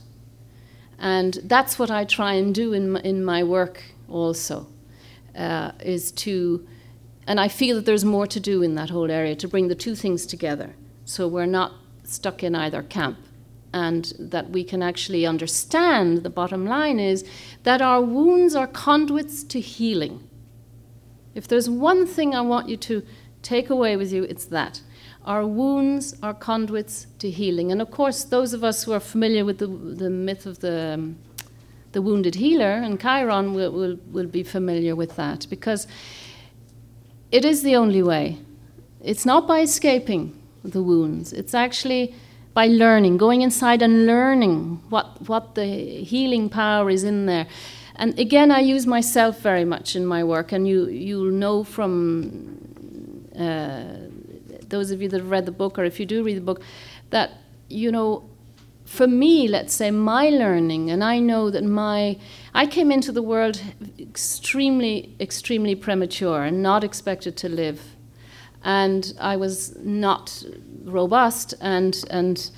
And 0.99 1.39
that's 1.45 1.79
what 1.79 1.91
I 1.91 2.05
try 2.05 2.35
and 2.35 2.55
do 2.55 2.73
in 2.73 2.93
my, 2.93 3.01
in 3.01 3.25
my 3.25 3.43
work 3.43 3.83
also, 4.09 4.67
uh, 5.37 5.73
is 5.81 6.13
to, 6.13 6.67
and 7.27 7.41
I 7.41 7.49
feel 7.49 7.77
that 7.77 7.87
there's 7.87 8.05
more 8.05 8.27
to 8.27 8.41
do 8.41 8.63
in 8.63 8.75
that 8.75 8.91
whole 8.91 9.11
area 9.11 9.35
to 9.37 9.49
bring 9.49 9.69
the 9.69 9.75
two 9.75 9.95
things 9.95 10.27
together. 10.27 10.75
So 11.05 11.27
we're 11.27 11.47
not 11.47 11.73
stuck 12.05 12.43
in 12.43 12.55
either 12.55 12.83
camp 12.83 13.19
and 13.73 14.13
that 14.19 14.51
we 14.51 14.65
can 14.65 14.83
actually 14.83 15.25
understand 15.27 16.23
the 16.23 16.31
bottom 16.31 16.67
line 16.67 16.99
is 16.99 17.25
that 17.63 17.81
our 17.81 18.03
wounds 18.03 18.55
are 18.55 18.67
conduits 18.67 19.45
to 19.45 19.61
healing. 19.61 20.29
If 21.35 21.47
there's 21.47 21.71
one 21.71 22.07
thing 22.07 22.35
I 22.35 22.41
want 22.41 22.69
you 22.69 22.77
to 22.79 23.03
take 23.43 23.71
away 23.71 23.97
with 23.97 24.13
you, 24.13 24.25
it's 24.25 24.47
that. 24.47 24.83
Our 25.25 25.47
wounds 25.47 26.17
are 26.23 26.35
conduits 26.35 27.07
to 27.19 27.31
healing. 27.31 27.71
And 27.71 27.81
of 27.81 27.91
course, 27.91 28.25
those 28.25 28.53
of 28.53 28.65
us 28.65 28.85
who 28.85 28.93
are 28.93 29.01
familiar 29.01 29.45
with 29.45 29.59
the, 29.59 29.67
the 29.67 30.11
myth 30.11 30.47
of 30.47 30.61
the, 30.61 30.95
um, 30.95 31.19
the 31.93 32.03
wounded 32.03 32.37
healer 32.37 32.73
and 32.73 33.01
Chiron 33.01 33.55
will, 33.55 33.71
will, 33.71 33.99
will 34.11 34.27
be 34.27 34.43
familiar 34.43 34.97
with 34.97 35.17
that 35.17 35.47
because 35.51 35.87
it 37.31 37.45
is 37.45 37.63
the 37.63 37.77
only 37.77 38.03
way. 38.03 38.39
It's 39.03 39.25
not 39.25 39.47
by 39.47 39.61
escaping 39.61 40.37
the 40.65 40.83
wounds, 40.83 41.33
it's 41.33 41.55
actually 41.55 42.15
by 42.53 42.67
learning, 42.67 43.17
going 43.17 43.43
inside 43.43 43.83
and 43.83 44.07
learning 44.07 44.83
what, 44.89 45.29
what 45.29 45.55
the 45.55 45.65
healing 45.65 46.49
power 46.49 46.91
is 46.91 47.05
in 47.05 47.27
there. 47.27 47.47
And 47.97 48.19
again, 48.19 48.51
I 48.51 48.61
use 48.61 48.87
myself 48.87 49.41
very 49.41 49.65
much 49.65 49.95
in 49.95 50.07
my 50.07 50.25
work, 50.25 50.53
and 50.53 50.67
you, 50.67 50.89
you'll 50.89 51.33
know 51.33 51.65
from 51.65 53.27
uh, 53.39 53.85
those 54.69 54.91
of 54.91 55.03
you 55.03 55.09
that 55.09 55.21
have 55.21 55.31
read 55.31 55.47
the 55.47 55.53
book, 55.53 55.79
or 55.79 55.85
if 55.85 56.01
you 56.01 56.07
do 56.07 56.23
read 56.23 56.37
the 56.37 56.41
book, 56.41 56.63
that, 57.11 57.31
you 57.69 57.93
know, 57.93 58.29
for 58.85 59.07
me, 59.07 59.47
let's 59.47 59.73
say, 59.73 59.91
my 59.91 60.31
learning, 60.31 60.91
and 60.91 61.05
I 61.05 61.21
know 61.21 61.51
that 61.51 61.63
my, 61.63 62.19
I 62.55 62.67
came 62.67 62.91
into 62.91 63.13
the 63.13 63.23
world 63.23 63.63
extremely, 64.01 65.15
extremely 65.21 65.77
premature 65.77 66.43
and 66.43 66.63
not 66.63 66.83
expected 66.83 67.37
to 67.37 67.49
live. 67.49 67.81
And 68.65 69.15
I 69.21 69.37
was 69.37 69.77
not 69.77 70.45
robust 70.85 71.55
and, 71.61 72.05
and 72.11 72.51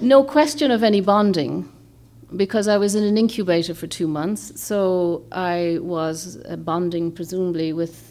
no 0.00 0.24
question 0.24 0.70
of 0.70 0.82
any 0.82 1.00
bonding 1.00 1.70
because 2.36 2.66
I 2.68 2.78
was 2.78 2.94
in 2.94 3.04
an 3.04 3.16
incubator 3.16 3.74
for 3.74 3.86
two 3.86 4.08
months. 4.08 4.60
So 4.60 5.24
I 5.30 5.78
was 5.80 6.42
uh, 6.48 6.56
bonding 6.56 7.12
presumably 7.12 7.72
with 7.72 8.10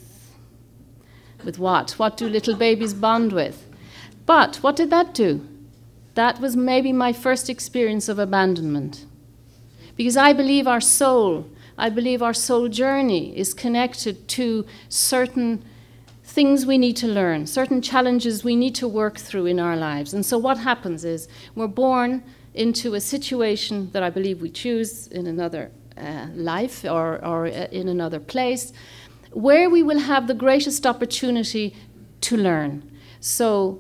with 1.44 1.60
what? 1.60 1.92
What 2.00 2.16
do 2.16 2.30
little 2.30 2.56
babies 2.56 2.94
bond 2.94 3.34
with? 3.34 3.70
But 4.26 4.58
what 4.58 4.78
did 4.78 4.90
that 4.92 5.14
do? 5.14 5.46
That 6.16 6.40
was 6.40 6.56
maybe 6.56 6.94
my 6.94 7.12
first 7.12 7.50
experience 7.50 8.08
of 8.08 8.18
abandonment. 8.18 9.06
Because 9.98 10.16
I 10.16 10.32
believe 10.32 10.68
our 10.68 10.82
soul, 10.82 11.50
I 11.78 11.90
believe 11.90 12.22
our 12.22 12.34
soul 12.34 12.70
journey 12.70 13.38
is 13.38 13.54
connected 13.54 14.28
to 14.30 14.66
certain 14.90 15.64
things 16.34 16.66
we 16.66 16.80
need 16.80 16.98
to 16.98 17.08
learn, 17.08 17.46
certain 17.46 17.80
challenges 17.80 18.44
we 18.44 18.56
need 18.56 18.74
to 18.74 18.88
work 18.88 19.20
through 19.20 19.46
in 19.46 19.60
our 19.60 19.78
lives. 19.78 20.16
And 20.16 20.26
so 20.26 20.36
what 20.40 20.58
happens 20.58 21.06
is 21.06 21.28
we're 21.54 21.68
born 21.68 22.24
into 22.56 22.96
a 22.96 23.00
situation 23.00 23.92
that 23.92 24.02
I 24.02 24.10
believe 24.10 24.42
we 24.42 24.50
choose 24.50 25.08
in 25.10 25.28
another 25.28 25.70
uh, 25.96 26.26
life 26.34 26.84
or, 26.86 27.24
or 27.24 27.46
uh, 27.46 27.68
in 27.72 27.88
another 27.88 28.20
place 28.20 28.74
where 29.32 29.70
we 29.70 29.84
will 29.84 30.00
have 30.00 30.26
the 30.26 30.34
greatest 30.34 30.88
opportunity 30.88 31.76
to 32.22 32.36
learn. 32.36 32.82
So 33.20 33.80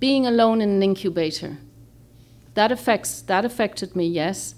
being 0.00 0.26
alone 0.26 0.60
in 0.60 0.70
an 0.70 0.82
incubator, 0.82 1.58
that 2.54 2.72
affects 2.72 3.22
that 3.22 3.44
affected 3.44 3.94
me, 3.94 4.08
yes. 4.08 4.56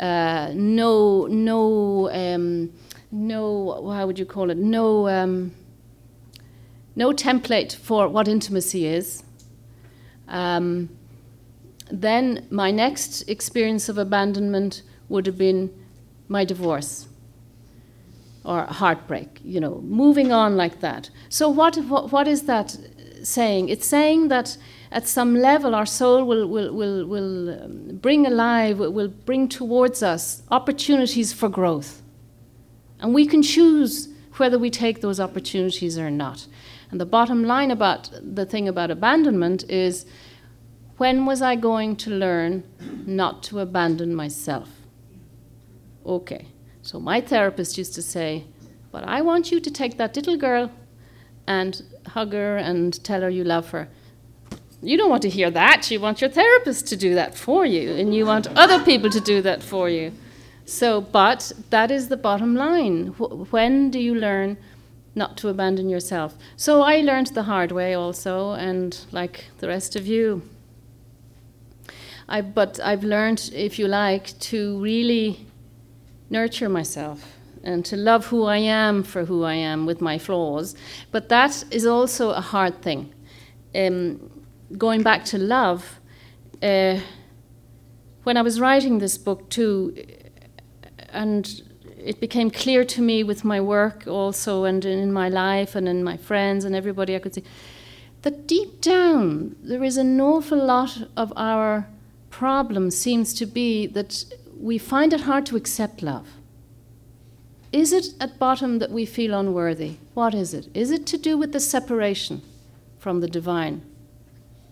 Uh, 0.00 0.50
no, 0.54 1.26
no, 1.26 2.10
um, 2.10 2.72
no. 3.10 3.92
How 3.92 4.06
would 4.06 4.18
you 4.18 4.24
call 4.24 4.48
it? 4.50 4.56
No. 4.56 5.08
Um, 5.08 5.52
no 6.96 7.12
template 7.12 7.74
for 7.74 8.08
what 8.08 8.28
intimacy 8.28 8.86
is. 8.86 9.22
Um, 10.28 10.88
then 11.90 12.46
my 12.50 12.70
next 12.70 13.28
experience 13.28 13.88
of 13.88 13.98
abandonment 13.98 14.82
would 15.08 15.26
have 15.26 15.36
been 15.36 15.70
my 16.28 16.44
divorce 16.44 17.08
or 18.44 18.64
heartbreak, 18.64 19.40
you 19.44 19.60
know, 19.60 19.80
moving 19.82 20.32
on 20.32 20.56
like 20.56 20.80
that. 20.80 21.10
So, 21.28 21.48
what, 21.48 21.76
what, 21.76 22.12
what 22.12 22.28
is 22.28 22.42
that 22.42 22.76
saying? 23.22 23.68
It's 23.68 23.86
saying 23.86 24.28
that 24.28 24.56
at 24.92 25.08
some 25.08 25.34
level 25.34 25.74
our 25.74 25.86
soul 25.86 26.24
will, 26.24 26.46
will, 26.46 26.72
will, 26.72 27.06
will 27.06 27.64
um, 27.64 27.96
bring 27.96 28.26
alive, 28.26 28.78
will 28.78 29.08
bring 29.08 29.48
towards 29.48 30.02
us 30.02 30.42
opportunities 30.50 31.32
for 31.32 31.48
growth. 31.48 32.02
And 33.00 33.14
we 33.14 33.26
can 33.26 33.42
choose 33.42 34.08
whether 34.36 34.58
we 34.58 34.70
take 34.70 35.00
those 35.00 35.20
opportunities 35.20 35.98
or 35.98 36.10
not. 36.10 36.46
And 36.90 37.00
the 37.00 37.06
bottom 37.06 37.44
line 37.44 37.70
about 37.70 38.10
the 38.22 38.46
thing 38.46 38.68
about 38.68 38.90
abandonment 38.90 39.68
is 39.70 40.06
when 40.96 41.26
was 41.26 41.42
I 41.42 41.56
going 41.56 41.96
to 41.96 42.10
learn 42.10 42.64
not 43.06 43.42
to 43.44 43.58
abandon 43.58 44.14
myself? 44.14 44.68
Okay, 46.06 46.46
so 46.82 47.00
my 47.00 47.20
therapist 47.20 47.78
used 47.78 47.94
to 47.94 48.02
say, 48.02 48.44
But 48.92 49.04
I 49.04 49.22
want 49.22 49.50
you 49.50 49.58
to 49.60 49.70
take 49.70 49.96
that 49.96 50.14
little 50.14 50.36
girl 50.36 50.70
and 51.46 51.82
hug 52.08 52.32
her 52.32 52.56
and 52.56 53.02
tell 53.02 53.22
her 53.22 53.30
you 53.30 53.44
love 53.44 53.70
her. 53.70 53.88
You 54.82 54.98
don't 54.98 55.10
want 55.10 55.22
to 55.22 55.30
hear 55.30 55.50
that. 55.50 55.90
You 55.90 55.98
want 55.98 56.20
your 56.20 56.30
therapist 56.30 56.86
to 56.88 56.96
do 56.96 57.14
that 57.14 57.34
for 57.34 57.64
you, 57.64 57.92
and 57.92 58.14
you 58.14 58.26
want 58.26 58.46
other 58.48 58.84
people 58.84 59.10
to 59.10 59.20
do 59.20 59.40
that 59.42 59.62
for 59.62 59.88
you. 59.88 60.12
So, 60.66 61.00
but 61.00 61.52
that 61.70 61.90
is 61.90 62.08
the 62.08 62.16
bottom 62.16 62.54
line. 62.54 63.08
When 63.50 63.90
do 63.90 63.98
you 63.98 64.14
learn 64.14 64.58
not 65.14 65.36
to 65.38 65.48
abandon 65.48 65.88
yourself. 65.88 66.36
So 66.56 66.82
I 66.82 66.96
learned 67.00 67.28
the 67.28 67.44
hard 67.44 67.72
way 67.72 67.94
also, 67.94 68.52
and 68.52 68.98
like 69.12 69.46
the 69.58 69.68
rest 69.68 69.96
of 69.96 70.06
you. 70.06 70.42
I, 72.28 72.40
but 72.40 72.80
I've 72.80 73.04
learned, 73.04 73.50
if 73.54 73.78
you 73.78 73.86
like, 73.86 74.38
to 74.40 74.78
really 74.80 75.46
nurture 76.30 76.68
myself 76.68 77.36
and 77.62 77.84
to 77.84 77.96
love 77.96 78.26
who 78.26 78.44
I 78.44 78.58
am 78.58 79.02
for 79.02 79.24
who 79.24 79.44
I 79.44 79.54
am 79.54 79.86
with 79.86 80.00
my 80.00 80.18
flaws. 80.18 80.74
But 81.10 81.28
that 81.28 81.64
is 81.70 81.86
also 81.86 82.30
a 82.30 82.40
hard 82.40 82.82
thing. 82.82 83.12
Um, 83.74 84.30
going 84.76 85.02
back 85.02 85.24
to 85.26 85.38
love, 85.38 86.00
uh, 86.62 87.00
when 88.24 88.36
I 88.36 88.42
was 88.42 88.58
writing 88.58 88.98
this 88.98 89.18
book 89.18 89.48
too, 89.50 89.94
and 91.10 91.62
it 92.04 92.20
became 92.20 92.50
clear 92.50 92.84
to 92.84 93.00
me 93.00 93.24
with 93.24 93.44
my 93.44 93.60
work 93.60 94.06
also, 94.06 94.64
and 94.64 94.84
in 94.84 95.12
my 95.12 95.28
life, 95.28 95.74
and 95.74 95.88
in 95.88 96.04
my 96.04 96.16
friends, 96.16 96.64
and 96.64 96.74
everybody 96.74 97.16
I 97.16 97.18
could 97.18 97.34
see, 97.34 97.44
that 98.22 98.46
deep 98.46 98.80
down 98.80 99.56
there 99.62 99.82
is 99.82 99.96
an 99.96 100.20
awful 100.20 100.58
lot 100.58 101.08
of 101.16 101.32
our 101.36 101.86
problem 102.30 102.90
seems 102.90 103.32
to 103.34 103.46
be 103.46 103.86
that 103.86 104.24
we 104.60 104.78
find 104.78 105.12
it 105.12 105.22
hard 105.22 105.46
to 105.46 105.56
accept 105.56 106.02
love. 106.02 106.28
Is 107.72 107.92
it 107.92 108.14
at 108.20 108.38
bottom 108.38 108.78
that 108.78 108.90
we 108.90 109.04
feel 109.04 109.34
unworthy? 109.34 109.96
What 110.14 110.34
is 110.34 110.54
it? 110.54 110.68
Is 110.74 110.90
it 110.90 111.06
to 111.06 111.18
do 111.18 111.36
with 111.36 111.52
the 111.52 111.60
separation 111.60 112.42
from 112.98 113.20
the 113.20 113.28
divine? 113.28 113.82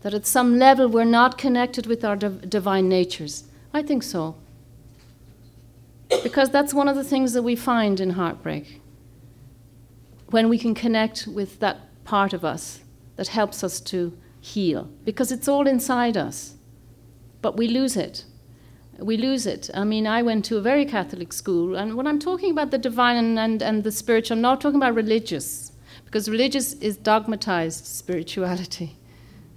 That 0.02 0.14
at 0.14 0.26
some 0.26 0.58
level 0.58 0.88
we're 0.88 1.04
not 1.04 1.38
connected 1.38 1.86
with 1.86 2.04
our 2.04 2.16
div- 2.16 2.48
divine 2.48 2.88
natures? 2.88 3.44
I 3.74 3.82
think 3.82 4.02
so. 4.02 4.36
Because 6.22 6.50
that's 6.50 6.74
one 6.74 6.88
of 6.88 6.96
the 6.96 7.04
things 7.04 7.32
that 7.32 7.42
we 7.42 7.56
find 7.56 8.00
in 8.00 8.10
heartbreak. 8.10 8.80
When 10.30 10.48
we 10.48 10.58
can 10.58 10.74
connect 10.74 11.26
with 11.26 11.60
that 11.60 12.04
part 12.04 12.32
of 12.32 12.44
us 12.44 12.80
that 13.16 13.28
helps 13.28 13.62
us 13.62 13.80
to 13.80 14.16
heal, 14.40 14.90
because 15.04 15.30
it's 15.30 15.48
all 15.48 15.66
inside 15.66 16.16
us 16.16 16.56
but 17.42 17.56
we 17.56 17.68
lose 17.68 17.96
it. 17.96 18.24
We 18.98 19.16
lose 19.16 19.46
it. 19.46 19.68
I 19.74 19.84
mean, 19.84 20.06
I 20.06 20.22
went 20.22 20.44
to 20.46 20.56
a 20.56 20.60
very 20.60 20.86
Catholic 20.86 21.32
school, 21.32 21.74
and 21.76 21.96
when 21.96 22.06
I'm 22.06 22.20
talking 22.20 22.52
about 22.52 22.70
the 22.70 22.78
divine 22.78 23.16
and, 23.16 23.38
and, 23.38 23.62
and 23.62 23.84
the 23.84 23.90
spiritual, 23.90 24.36
I'm 24.36 24.42
not 24.42 24.60
talking 24.60 24.76
about 24.76 24.94
religious, 24.94 25.72
because 26.04 26.30
religious 26.30 26.74
is 26.74 26.96
dogmatized 26.96 27.84
spirituality, 27.84 28.96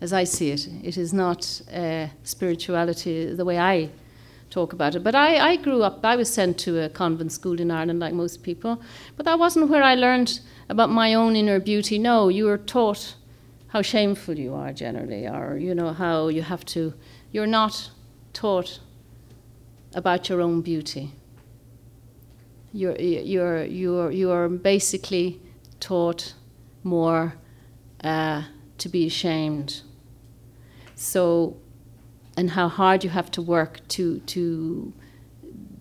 as 0.01 0.11
I 0.11 0.23
see 0.23 0.49
it. 0.49 0.67
It 0.83 0.97
is 0.97 1.13
not 1.13 1.61
uh, 1.71 2.07
spirituality 2.23 3.33
the 3.33 3.45
way 3.45 3.59
I 3.59 3.91
talk 4.49 4.73
about 4.73 4.95
it. 4.95 5.03
But 5.03 5.15
I, 5.15 5.51
I 5.51 5.55
grew 5.55 5.83
up, 5.83 6.03
I 6.03 6.15
was 6.15 6.33
sent 6.33 6.57
to 6.59 6.83
a 6.83 6.89
convent 6.89 7.31
school 7.31 7.59
in 7.59 7.71
Ireland, 7.71 7.99
like 7.99 8.13
most 8.13 8.43
people, 8.43 8.81
but 9.17 9.25
that 9.25 9.39
wasn't 9.39 9.69
where 9.69 9.83
I 9.83 9.95
learned 9.95 10.39
about 10.69 10.89
my 10.89 11.13
own 11.13 11.35
inner 11.35 11.59
beauty. 11.59 11.99
No, 11.99 12.29
you 12.29 12.45
were 12.45 12.57
taught 12.57 13.15
how 13.67 13.81
shameful 13.81 14.39
you 14.39 14.53
are 14.53 14.71
generally, 14.71 15.27
or, 15.27 15.57
you 15.57 15.75
know, 15.75 15.91
how 15.91 16.29
you 16.29 16.41
have 16.41 16.65
to 16.65 16.93
you're 17.35 17.45
not 17.45 17.91
taught 18.31 18.79
about 19.93 20.29
your 20.29 20.39
own 20.39 20.61
beauty. 20.61 21.11
You're, 22.71 22.95
you're, 22.95 23.65
you're, 23.65 24.09
you're 24.09 24.47
basically 24.47 25.41
taught 25.81 26.33
more 26.81 27.33
uh, 28.01 28.43
to 28.77 28.87
be 28.87 29.05
ashamed. 29.05 29.81
So, 30.95 31.57
and 32.37 32.51
how 32.51 32.67
hard 32.67 33.03
you 33.03 33.09
have 33.09 33.31
to 33.31 33.41
work 33.41 33.87
to, 33.89 34.19
to 34.19 34.93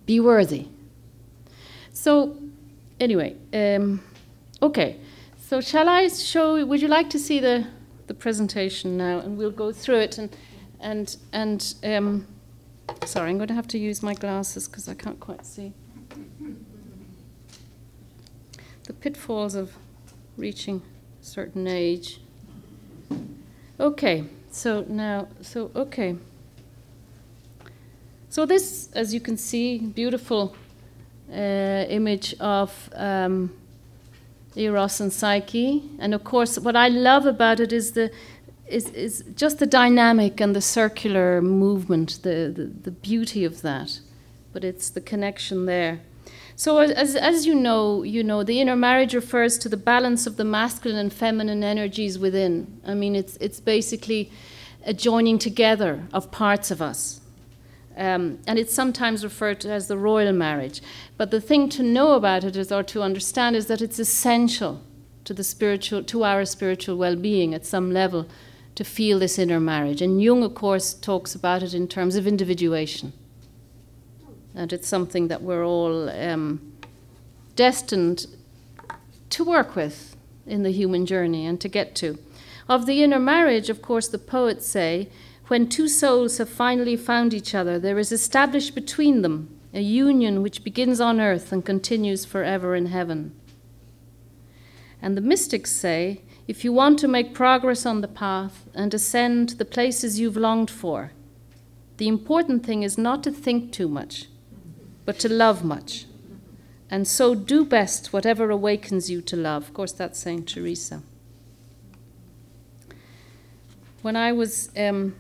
be 0.07 0.21
worthy. 0.21 0.69
So, 1.93 2.37
anyway, 3.01 3.37
um, 3.53 4.03
okay. 4.61 4.97
So, 5.39 5.61
shall 5.61 5.89
I 5.89 6.09
show? 6.09 6.65
Would 6.65 6.83
you 6.83 6.89
like 6.89 7.11
to 7.11 7.19
see 7.19 7.41
the, 7.41 7.67
the 8.07 8.15
presentation 8.15 8.97
now? 8.97 9.19
And 9.19 9.37
we'll 9.37 9.51
go 9.51 9.73
through 9.73 10.01
it. 10.01 10.19
And 10.19 10.37
and 10.85 11.17
and 11.33 11.75
um, 11.83 12.27
sorry, 13.05 13.31
I'm 13.31 13.39
going 13.39 13.49
to 13.49 13.55
have 13.55 13.69
to 13.69 13.79
use 13.79 14.03
my 14.03 14.15
glasses 14.15 14.69
because 14.69 14.89
I 14.89 14.95
can't 14.95 15.19
quite 15.19 15.45
see. 15.47 15.73
The 18.85 18.93
pitfalls 18.93 19.55
of 19.55 19.73
reaching 20.37 20.83
a 21.21 21.25
certain 21.25 21.67
age. 21.67 22.21
Okay, 23.81 24.25
so 24.51 24.85
now, 24.89 25.29
so 25.41 25.71
okay. 25.75 26.17
So 28.35 28.45
this, 28.45 28.89
as 28.95 29.15
you 29.15 29.21
can 29.21 29.37
see, 29.37 29.79
beautiful 29.79 30.57
uh, 31.31 31.37
image 31.89 32.35
of 32.41 32.91
um, 32.97 33.53
Eros 34.57 35.01
and 35.01 35.13
Psyche, 35.13 35.89
and 36.01 36.13
of 36.13 36.25
course, 36.25 36.59
what 36.59 36.75
I 36.75 36.89
love 36.89 37.27
about 37.27 37.61
it 37.61 37.73
is 37.73 37.93
the 37.93 38.11
is, 38.67 38.89
is 38.89 39.25
just 39.37 39.61
the 39.61 39.67
dynamic 39.67 40.41
and 40.41 40.53
the 40.57 40.61
circular 40.61 41.41
movement, 41.41 42.19
the, 42.25 42.53
the, 42.53 42.65
the 42.83 42.91
beauty 42.91 43.45
of 43.45 43.63
that. 43.63 44.01
But 44.53 44.65
it's 44.65 44.91
the 44.91 45.01
connection 45.01 45.67
there. 45.67 46.01
So 46.57 46.79
as, 46.79 47.15
as 47.15 47.47
you 47.47 47.55
know, 47.55 48.03
you 48.03 48.25
know, 48.25 48.43
the 48.43 48.61
inner 48.61 48.75
marriage 48.75 49.15
refers 49.15 49.59
to 49.59 49.69
the 49.69 49.77
balance 49.77 50.27
of 50.27 50.39
the 50.39 50.45
masculine 50.45 50.99
and 50.99 51.13
feminine 51.13 51.63
energies 51.63 52.19
within. 52.19 52.81
I 52.85 52.95
mean, 52.95 53.15
it's, 53.15 53.37
it's 53.37 53.61
basically 53.61 54.33
a 54.85 54.93
joining 54.93 55.39
together 55.39 56.09
of 56.13 56.33
parts 56.33 56.73
of 56.73 56.83
us. 56.83 57.21
Um, 57.97 58.41
and 58.47 58.59
it's 58.59 58.75
sometimes 58.75 59.23
referred 59.23 59.61
to 59.61 59.71
as 59.71 59.87
the 59.87 59.97
royal 59.97 60.33
marriage. 60.33 60.81
But 61.17 61.31
the 61.31 61.41
thing 61.41 61.69
to 61.71 61.83
know 61.83 62.15
about 62.15 62.45
it 62.45 62.57
is, 62.57 62.73
or 62.73 62.83
to 62.83 63.03
understand, 63.03 63.55
is 63.55 63.67
that 63.67 63.81
it's 63.81 63.99
essential 63.99 64.83
to 65.25 65.33
the 65.33 65.45
spiritual, 65.45 66.03
to 66.05 66.25
our 66.25 66.45
spiritual 66.45 66.97
well-being 66.97 67.55
at 67.55 67.65
some 67.65 67.93
level 67.93 68.27
to 68.75 68.85
feel 68.85 69.19
this 69.19 69.39
inner 69.39 69.61
marriage. 69.61 70.03
And 70.03 70.21
Jung, 70.23 70.43
of 70.43 70.55
course, 70.55 70.95
talks 70.95 71.35
about 71.35 71.63
it 71.63 71.75
in 71.75 71.87
terms 71.87 72.17
of 72.17 72.27
individuation. 72.27 73.13
And 74.55 74.73
it's 74.73 74.89
something 74.89 75.29
that 75.29 75.43
we're 75.43 75.65
all 75.65 76.09
um, 76.11 76.73
destined 77.57 78.27
to 79.31 79.45
work 79.45 79.77
with 79.77 80.17
in 80.47 80.63
the 80.63 80.71
human 80.73 81.07
journey 81.07 81.47
and 81.47 81.61
to 81.61 81.69
get 81.69 81.95
to. 81.97 82.19
Of 82.69 82.87
the 82.87 83.03
inner 83.03 83.19
marriage, 83.19 83.71
of 83.71 83.83
course, 83.83 84.09
the 84.09 84.19
poets 84.19 84.67
say, 84.67 85.09
when 85.49 85.69
two 85.69 85.89
souls 85.89 86.39
have 86.39 86.49
finally 86.49 86.97
found 86.97 87.35
each 87.35 87.55
other, 87.55 87.79
there 87.79 87.99
is 87.99 88.13
established 88.13 88.75
between 88.75 89.23
them 89.23 89.61
a 89.75 89.81
union 89.81 90.41
which 90.41 90.63
begins 90.63 91.01
on 91.01 91.21
earth 91.21 91.53
and 91.53 91.65
continues 91.65 92.25
forever 92.25 92.77
in 92.77 92.87
heaven. 92.87 93.35
And 95.03 95.17
the 95.17 95.21
mystics 95.21 95.73
say, 95.73 96.23
if 96.47 96.65
you 96.65 96.73
want 96.73 96.99
to 97.01 97.09
make 97.09 97.35
progress 97.35 97.85
on 97.85 98.01
the 98.01 98.09
path 98.09 98.69
and 98.75 98.95
ascend 98.95 99.51
to 99.51 99.57
the 99.57 99.65
places 99.65 100.21
you've 100.21 100.37
longed 100.37 100.71
for, 100.71 101.13
the 101.97 102.09
important 102.09 102.65
thing 102.65 102.83
is 102.83 102.97
not 102.97 103.23
to 103.25 103.31
think 103.33 103.73
too 103.73 103.89
much, 103.89 104.29
but 105.05 105.19
to 105.19 105.29
love 105.29 105.65
much. 105.65 106.07
And 106.91 107.09
so 107.09 107.35
do 107.35 107.65
best 107.65 108.13
whatever 108.13 108.51
awakens 108.51 109.11
you 109.11 109.21
to 109.23 109.37
love. 109.37 109.65
Of 109.65 109.75
course, 109.75 109.93
that's 109.93 110.21
St. 110.21 110.49
Teresa. 110.49 111.03
When 114.03 114.17
I 114.17 114.33
was 114.33 114.71
um, 114.77 115.17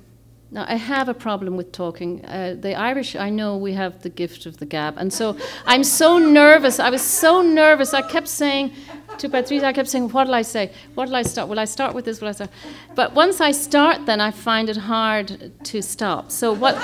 now, 0.54 0.64
I 0.68 0.76
have 0.76 1.08
a 1.08 1.14
problem 1.14 1.56
with 1.56 1.72
talking. 1.72 2.24
Uh, 2.24 2.54
the 2.56 2.76
Irish, 2.76 3.16
I 3.16 3.28
know 3.28 3.56
we 3.56 3.72
have 3.72 4.02
the 4.02 4.08
gift 4.08 4.46
of 4.46 4.58
the 4.58 4.66
gab. 4.66 4.96
And 4.96 5.12
so 5.12 5.36
I'm 5.66 5.82
so 5.82 6.16
nervous. 6.16 6.78
I 6.78 6.90
was 6.90 7.02
so 7.02 7.42
nervous. 7.42 7.92
I 7.92 8.02
kept 8.02 8.28
saying 8.28 8.72
to 9.18 9.28
Patrice, 9.28 9.64
I 9.64 9.72
kept 9.72 9.88
saying, 9.88 10.10
What'll 10.10 10.32
I 10.32 10.42
say? 10.42 10.70
What'll 10.94 11.16
I 11.16 11.22
start? 11.22 11.48
Will 11.48 11.58
I 11.58 11.64
start 11.64 11.92
with 11.92 12.04
this? 12.04 12.20
Will 12.20 12.28
I 12.28 12.32
start? 12.32 12.50
But 12.94 13.14
once 13.14 13.40
I 13.40 13.50
start, 13.50 14.06
then 14.06 14.20
I 14.20 14.30
find 14.30 14.68
it 14.68 14.76
hard 14.76 15.50
to 15.64 15.82
stop. 15.82 16.30
So, 16.30 16.52
what, 16.52 16.76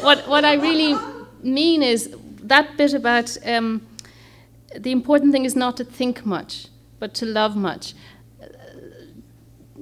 what, 0.00 0.26
what 0.26 0.44
I 0.44 0.54
really 0.54 0.96
mean 1.40 1.84
is 1.84 2.16
that 2.42 2.76
bit 2.76 2.94
about 2.94 3.36
um, 3.46 3.86
the 4.76 4.90
important 4.90 5.30
thing 5.30 5.44
is 5.44 5.54
not 5.54 5.76
to 5.76 5.84
think 5.84 6.26
much, 6.26 6.66
but 6.98 7.14
to 7.14 7.26
love 7.26 7.54
much 7.54 7.94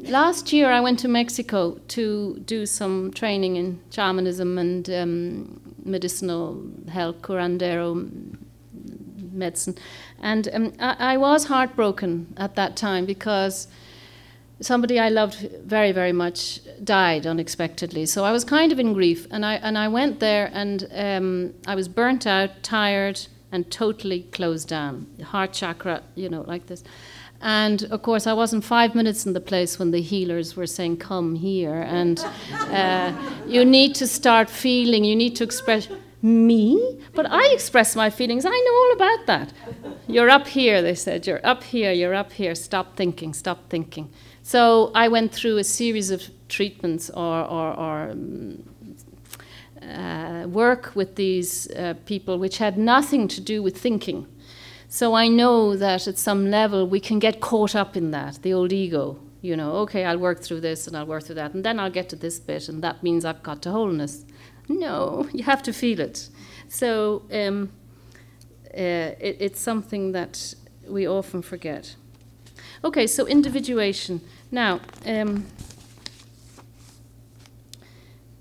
last 0.08 0.52
year 0.52 0.70
I 0.70 0.80
went 0.80 0.98
to 1.00 1.08
Mexico 1.08 1.78
to 1.88 2.38
do 2.44 2.66
some 2.66 3.12
training 3.12 3.56
in 3.56 3.80
shamanism 3.90 4.58
and 4.58 4.90
um, 4.90 5.74
medicinal 5.84 6.62
health, 6.88 7.22
curandero 7.22 8.10
medicine. 9.32 9.76
And 10.20 10.48
um, 10.52 10.72
I, 10.78 11.14
I, 11.14 11.16
was 11.16 11.46
heartbroken 11.46 12.34
at 12.36 12.54
that 12.56 12.76
time 12.76 13.06
because 13.06 13.68
somebody 14.60 14.98
I 14.98 15.08
loved 15.08 15.50
very, 15.64 15.92
very 15.92 16.12
much 16.12 16.60
died 16.82 17.26
unexpectedly. 17.26 18.06
So 18.06 18.24
I 18.24 18.32
was 18.32 18.44
kind 18.44 18.72
of 18.72 18.78
in 18.78 18.92
grief. 18.94 19.26
And 19.30 19.44
I, 19.44 19.54
and 19.56 19.76
I 19.76 19.88
went 19.88 20.20
there 20.20 20.50
and 20.52 20.88
um, 20.92 21.54
I 21.66 21.74
was 21.74 21.88
burnt 21.88 22.26
out, 22.26 22.62
tired, 22.62 23.20
and 23.52 23.70
totally 23.70 24.22
closed 24.22 24.68
down. 24.68 25.06
Heart 25.22 25.52
chakra, 25.52 26.02
you 26.14 26.28
know, 26.28 26.42
like 26.42 26.66
this. 26.66 26.82
And 27.40 27.84
of 27.84 28.02
course, 28.02 28.26
I 28.26 28.32
wasn't 28.32 28.64
five 28.64 28.94
minutes 28.94 29.26
in 29.26 29.32
the 29.32 29.40
place 29.40 29.78
when 29.78 29.90
the 29.90 30.00
healers 30.00 30.56
were 30.56 30.66
saying, 30.66 30.98
Come 30.98 31.34
here. 31.34 31.82
And 31.82 32.18
uh, 32.52 33.12
you 33.46 33.64
need 33.64 33.94
to 33.96 34.06
start 34.06 34.48
feeling, 34.50 35.04
you 35.04 35.16
need 35.16 35.36
to 35.36 35.44
express 35.44 35.88
me. 36.22 37.00
But 37.14 37.30
I 37.30 37.46
express 37.52 37.94
my 37.94 38.10
feelings. 38.10 38.44
I 38.44 38.50
know 38.50 38.74
all 38.74 38.92
about 38.92 39.26
that. 39.26 39.52
You're 40.08 40.30
up 40.30 40.46
here, 40.46 40.82
they 40.82 40.94
said. 40.94 41.26
You're 41.26 41.44
up 41.44 41.62
here, 41.62 41.92
you're 41.92 42.14
up 42.14 42.32
here. 42.32 42.54
Stop 42.54 42.96
thinking, 42.96 43.32
stop 43.32 43.68
thinking. 43.68 44.10
So 44.42 44.90
I 44.94 45.08
went 45.08 45.32
through 45.32 45.58
a 45.58 45.64
series 45.64 46.10
of 46.10 46.22
treatments 46.48 47.10
or, 47.10 47.44
or, 47.44 47.74
or 47.74 48.10
um, 48.10 48.62
uh, 49.82 50.46
work 50.48 50.92
with 50.94 51.16
these 51.16 51.70
uh, 51.72 51.94
people, 52.06 52.38
which 52.38 52.58
had 52.58 52.78
nothing 52.78 53.28
to 53.28 53.40
do 53.40 53.62
with 53.62 53.76
thinking. 53.76 54.26
So 54.96 55.12
I 55.12 55.28
know 55.28 55.76
that 55.76 56.08
at 56.08 56.16
some 56.16 56.50
level 56.50 56.86
we 56.86 57.00
can 57.00 57.18
get 57.18 57.38
caught 57.38 57.74
up 57.74 57.98
in 57.98 58.12
that, 58.12 58.38
the 58.40 58.54
old 58.54 58.72
ego. 58.72 59.18
You 59.42 59.54
know, 59.54 59.72
okay, 59.82 60.06
I'll 60.06 60.16
work 60.16 60.42
through 60.42 60.62
this 60.62 60.86
and 60.86 60.96
I'll 60.96 61.04
work 61.04 61.24
through 61.24 61.34
that, 61.34 61.52
and 61.52 61.62
then 61.62 61.78
I'll 61.78 61.90
get 61.90 62.08
to 62.08 62.16
this 62.16 62.40
bit, 62.40 62.70
and 62.70 62.82
that 62.82 63.02
means 63.02 63.26
I've 63.26 63.42
got 63.42 63.60
to 63.64 63.72
wholeness. 63.72 64.24
No, 64.70 65.28
you 65.34 65.44
have 65.44 65.62
to 65.64 65.74
feel 65.74 66.00
it. 66.00 66.30
So 66.68 67.24
um, 67.30 67.72
uh, 68.72 69.20
it, 69.20 69.36
it's 69.38 69.60
something 69.60 70.12
that 70.12 70.54
we 70.88 71.06
often 71.06 71.42
forget. 71.42 71.94
Okay, 72.82 73.06
so 73.06 73.26
individuation. 73.26 74.22
Now, 74.50 74.80
um, 75.04 75.44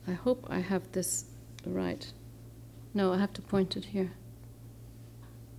I 0.08 0.14
hope 0.14 0.48
I 0.50 0.60
have 0.60 0.90
this 0.94 1.26
right. 1.66 2.10
No, 2.94 3.12
I 3.12 3.18
have 3.18 3.34
to 3.34 3.42
point 3.42 3.76
it 3.76 3.84
here. 3.84 4.12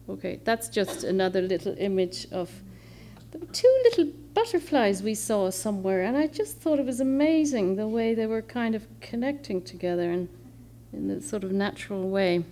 Okay, 0.08 0.40
that's 0.44 0.68
just 0.68 1.04
another 1.04 1.42
little 1.42 1.74
image 1.78 2.26
of 2.30 2.50
two 3.52 3.80
little 3.84 4.12
butterflies 4.34 5.02
we 5.02 5.14
saw 5.14 5.50
somewhere, 5.50 6.04
and 6.04 6.16
I 6.16 6.26
just 6.26 6.58
thought 6.58 6.78
it 6.78 6.86
was 6.86 7.00
amazing 7.00 7.76
the 7.76 7.88
way 7.88 8.14
they 8.14 8.26
were 8.26 8.42
kind 8.42 8.74
of 8.74 8.86
connecting 9.00 9.62
together 9.62 10.10
and 10.10 10.28
in 10.92 11.10
a 11.10 11.20
sort 11.20 11.44
of 11.44 11.52
natural 11.52 12.08
way. 12.08 12.44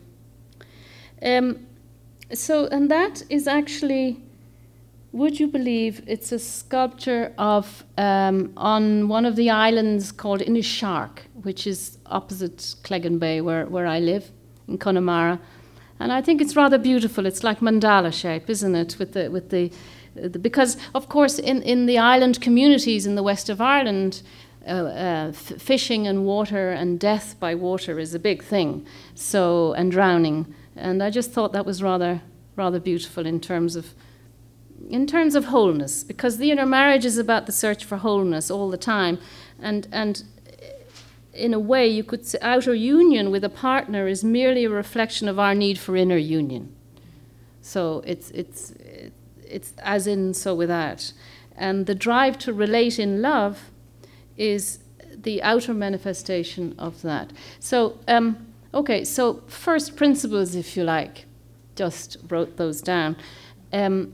Um, 1.22 1.66
so, 2.32 2.66
and 2.66 2.90
that 2.90 3.22
is 3.30 3.46
actually, 3.46 4.20
would 5.12 5.38
you 5.38 5.46
believe, 5.46 6.02
it's 6.06 6.32
a 6.32 6.38
sculpture 6.38 7.32
of 7.38 7.84
um, 7.96 8.52
on 8.56 9.08
one 9.08 9.24
of 9.24 9.36
the 9.36 9.50
islands 9.50 10.12
called 10.12 10.40
Inishark, 10.40 11.20
which 11.42 11.66
is 11.66 11.98
opposite 12.06 12.74
Cleggan 12.82 13.18
Bay, 13.18 13.40
where, 13.40 13.66
where 13.66 13.86
I 13.86 14.00
live 14.00 14.30
in 14.68 14.78
Connemara. 14.78 15.40
And 16.00 16.12
I 16.12 16.20
think 16.20 16.40
it's 16.40 16.56
rather 16.56 16.78
beautiful. 16.78 17.26
It's 17.26 17.44
like 17.44 17.60
mandala 17.60 18.12
shape, 18.12 18.50
isn't 18.50 18.74
it? 18.74 18.98
With 18.98 19.12
the 19.12 19.28
with 19.30 19.50
the, 19.50 19.70
the 20.14 20.38
because 20.38 20.76
of 20.94 21.08
course 21.08 21.38
in, 21.38 21.62
in 21.62 21.86
the 21.86 21.98
island 21.98 22.40
communities 22.40 23.06
in 23.06 23.14
the 23.14 23.22
west 23.22 23.48
of 23.48 23.60
Ireland, 23.60 24.22
uh, 24.66 24.70
uh, 24.70 25.32
fishing 25.32 26.06
and 26.06 26.24
water 26.24 26.70
and 26.70 26.98
death 26.98 27.36
by 27.38 27.54
water 27.54 27.98
is 27.98 28.14
a 28.14 28.18
big 28.18 28.42
thing. 28.42 28.86
So 29.14 29.72
and 29.74 29.90
drowning, 29.92 30.54
and 30.76 31.02
I 31.02 31.10
just 31.10 31.32
thought 31.32 31.52
that 31.52 31.66
was 31.66 31.82
rather 31.82 32.20
rather 32.56 32.80
beautiful 32.80 33.26
in 33.26 33.40
terms 33.40 33.76
of 33.76 33.94
in 34.90 35.06
terms 35.06 35.34
of 35.34 35.46
wholeness, 35.46 36.04
because 36.04 36.38
the 36.38 36.50
inner 36.50 36.66
marriage 36.66 37.06
is 37.06 37.18
about 37.18 37.46
the 37.46 37.52
search 37.52 37.84
for 37.84 37.98
wholeness 37.98 38.50
all 38.50 38.68
the 38.68 38.76
time, 38.76 39.18
and 39.60 39.86
and 39.92 40.24
in 41.34 41.52
a 41.52 41.58
way, 41.58 41.86
you 41.86 42.04
could 42.04 42.26
say 42.26 42.38
outer 42.40 42.74
union 42.74 43.30
with 43.30 43.44
a 43.44 43.48
partner 43.48 44.06
is 44.06 44.22
merely 44.24 44.64
a 44.64 44.70
reflection 44.70 45.28
of 45.28 45.38
our 45.38 45.54
need 45.54 45.78
for 45.78 45.96
inner 45.96 46.16
union. 46.16 46.74
So 47.60 48.02
it's, 48.06 48.30
it's, 48.30 48.72
it's 49.42 49.72
as 49.78 50.06
in, 50.06 50.34
so 50.34 50.54
without. 50.54 51.12
And 51.56 51.86
the 51.86 51.94
drive 51.94 52.38
to 52.38 52.52
relate 52.52 52.98
in 52.98 53.22
love 53.22 53.70
is 54.36 54.80
the 55.16 55.42
outer 55.42 55.74
manifestation 55.74 56.74
of 56.78 57.02
that. 57.02 57.32
So, 57.60 57.98
um, 58.06 58.46
okay, 58.72 59.04
so 59.04 59.42
first 59.46 59.96
principles, 59.96 60.54
if 60.54 60.76
you 60.76 60.84
like, 60.84 61.26
just 61.76 62.16
wrote 62.28 62.56
those 62.56 62.80
down. 62.80 63.16
Um, 63.72 64.12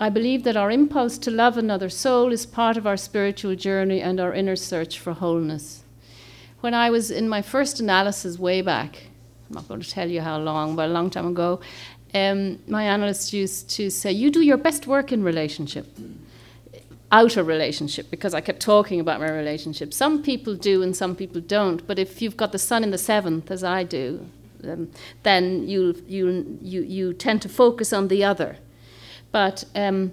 I 0.00 0.10
believe 0.10 0.42
that 0.42 0.56
our 0.56 0.72
impulse 0.72 1.18
to 1.18 1.30
love 1.30 1.56
another 1.56 1.88
soul 1.88 2.32
is 2.32 2.46
part 2.46 2.76
of 2.76 2.86
our 2.86 2.96
spiritual 2.96 3.54
journey 3.54 4.00
and 4.00 4.18
our 4.18 4.34
inner 4.34 4.56
search 4.56 4.98
for 4.98 5.12
wholeness. 5.12 5.84
When 6.60 6.74
I 6.74 6.90
was 6.90 7.10
in 7.10 7.28
my 7.28 7.42
first 7.42 7.78
analysis 7.78 8.38
way 8.38 8.60
back, 8.60 8.96
I'm 9.48 9.54
not 9.54 9.68
going 9.68 9.80
to 9.80 9.88
tell 9.88 10.10
you 10.10 10.20
how 10.20 10.38
long, 10.38 10.74
but 10.74 10.88
a 10.88 10.92
long 10.92 11.10
time 11.10 11.28
ago, 11.28 11.60
um, 12.12 12.58
my 12.66 12.84
analyst 12.84 13.32
used 13.32 13.70
to 13.70 13.88
say, 13.90 14.10
You 14.10 14.30
do 14.30 14.40
your 14.40 14.56
best 14.56 14.86
work 14.86 15.12
in 15.12 15.22
relationship, 15.22 15.86
outer 17.12 17.44
relationship, 17.44 18.10
because 18.10 18.34
I 18.34 18.40
kept 18.40 18.60
talking 18.60 18.98
about 18.98 19.20
my 19.20 19.30
relationship. 19.30 19.94
Some 19.94 20.22
people 20.22 20.56
do 20.56 20.82
and 20.82 20.96
some 20.96 21.14
people 21.14 21.40
don't, 21.40 21.86
but 21.86 21.98
if 22.00 22.20
you've 22.20 22.36
got 22.36 22.50
the 22.50 22.58
sun 22.58 22.82
in 22.82 22.90
the 22.90 22.98
seventh, 22.98 23.50
as 23.50 23.62
I 23.62 23.84
do, 23.84 24.26
um, 24.64 24.90
then 25.22 25.68
you, 25.68 26.02
you, 26.08 26.58
you, 26.60 26.82
you 26.82 27.12
tend 27.12 27.42
to 27.42 27.48
focus 27.48 27.92
on 27.92 28.08
the 28.08 28.24
other. 28.24 28.56
But 29.34 29.64
um, 29.74 30.12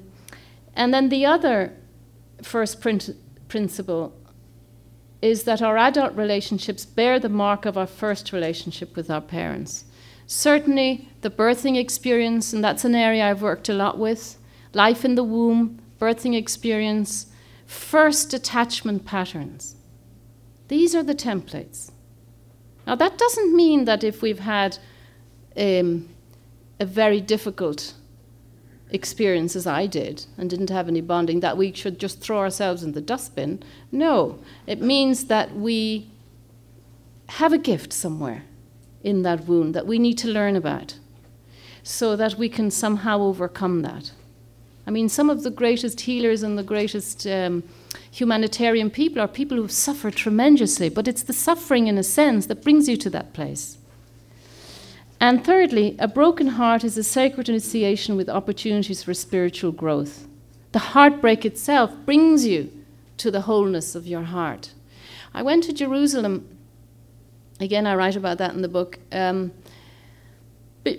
and 0.76 0.92
then 0.92 1.10
the 1.10 1.28
other 1.28 1.74
first 2.42 2.82
principle 2.82 4.14
is 5.22 5.44
that 5.44 5.62
our 5.62 5.78
adult 5.78 6.16
relationships 6.16 6.88
bear 6.88 7.20
the 7.20 7.30
mark 7.30 7.68
of 7.68 7.78
our 7.78 7.86
first 7.86 8.34
relationship 8.34 8.96
with 8.96 9.12
our 9.12 9.22
parents. 9.22 9.86
Certainly, 10.26 11.08
the 11.22 11.30
birthing 11.30 11.78
experience, 11.78 12.52
and 12.52 12.64
that's 12.64 12.84
an 12.84 12.96
area 12.96 13.30
I've 13.30 13.44
worked 13.44 13.70
a 13.70 13.74
lot 13.74 14.00
with 14.00 14.40
life 14.74 15.06
in 15.06 15.14
the 15.14 15.24
womb, 15.24 15.80
birthing 16.00 16.36
experience, 16.36 17.28
first 17.68 18.34
attachment 18.34 19.06
patterns. 19.06 19.76
These 20.68 20.96
are 20.96 21.04
the 21.04 21.14
templates. 21.14 21.92
Now, 22.88 22.96
that 22.96 23.20
doesn't 23.20 23.56
mean 23.56 23.86
that 23.86 24.04
if 24.04 24.24
we've 24.24 24.40
had 24.40 24.80
um, 25.56 26.10
a 26.80 26.86
very 26.86 27.22
difficult 27.22 27.94
experience 28.92 29.56
as 29.56 29.66
I 29.66 29.88
did 29.88 30.26
and 30.38 30.50
didn't 30.50 30.70
have 30.70 30.88
any 30.88 31.02
bonding, 31.02 31.40
that 31.40 31.58
we 31.58 31.74
should 31.74 32.00
just 32.00 32.22
throw 32.22 32.40
ourselves 32.40 32.84
in 32.84 32.92
the 32.92 33.02
dustbin. 33.02 33.64
No, 33.92 34.40
it 34.68 34.82
means 34.82 35.26
that 35.26 35.56
we 35.56 36.10
have 37.28 37.54
a 37.54 37.58
gift 37.58 37.94
somewhere 37.94 38.44
in 39.04 39.24
that 39.24 39.46
wound 39.46 39.74
that 39.74 39.88
we 39.88 39.98
need 39.98 40.18
to 40.20 40.28
learn 40.28 40.56
about 40.56 40.96
so 41.84 42.16
that 42.16 42.36
we 42.36 42.50
can 42.50 42.70
somehow 42.70 43.20
overcome 43.20 43.82
that. 43.82 44.12
I 44.86 44.92
mean, 44.92 45.10
some 45.10 45.30
of 45.30 45.44
the 45.44 45.52
greatest 45.52 46.02
healers 46.02 46.44
and 46.44 46.58
the 46.58 46.64
greatest 46.64 47.26
um, 47.28 47.64
humanitarian 48.12 48.90
people 48.90 49.22
are 49.22 49.28
people 49.28 49.58
who've 49.58 49.72
suffered 49.72 50.16
tremendously, 50.16 50.90
but 50.90 51.08
it's 51.08 51.24
the 51.24 51.34
suffering, 51.34 51.88
in 51.88 51.98
a 51.98 52.04
sense, 52.04 52.48
that 52.48 52.64
brings 52.64 52.90
you 52.90 52.98
to 52.98 53.10
that 53.12 53.34
place. 53.34 53.78
And 55.22 55.46
thirdly, 55.46 55.96
a 56.00 56.08
broken 56.08 56.48
heart 56.48 56.84
is 56.84 56.98
a 56.98 57.04
sacred 57.04 57.48
initiation 57.48 58.18
with 58.18 58.28
opportunities 58.28 59.04
for 59.04 59.14
spiritual 59.14 59.72
growth. 59.72 60.28
The 60.72 60.80
heartbreak 60.80 61.46
itself 61.46 61.92
brings 62.08 62.48
you 62.48 62.72
to 63.18 63.30
the 63.30 63.42
wholeness 63.42 63.94
of 63.94 64.08
your 64.08 64.24
heart. 64.24 64.72
I 65.32 65.44
went 65.44 65.64
to 65.66 65.74
Jerusalem. 65.74 66.58
Again, 67.60 67.86
I 67.86 67.94
write 67.94 68.16
about 68.16 68.40
that 68.40 68.56
in 68.56 68.64
the 68.64 68.68
book. 68.68 68.98
Um, 69.12 69.52
but, 70.84 70.98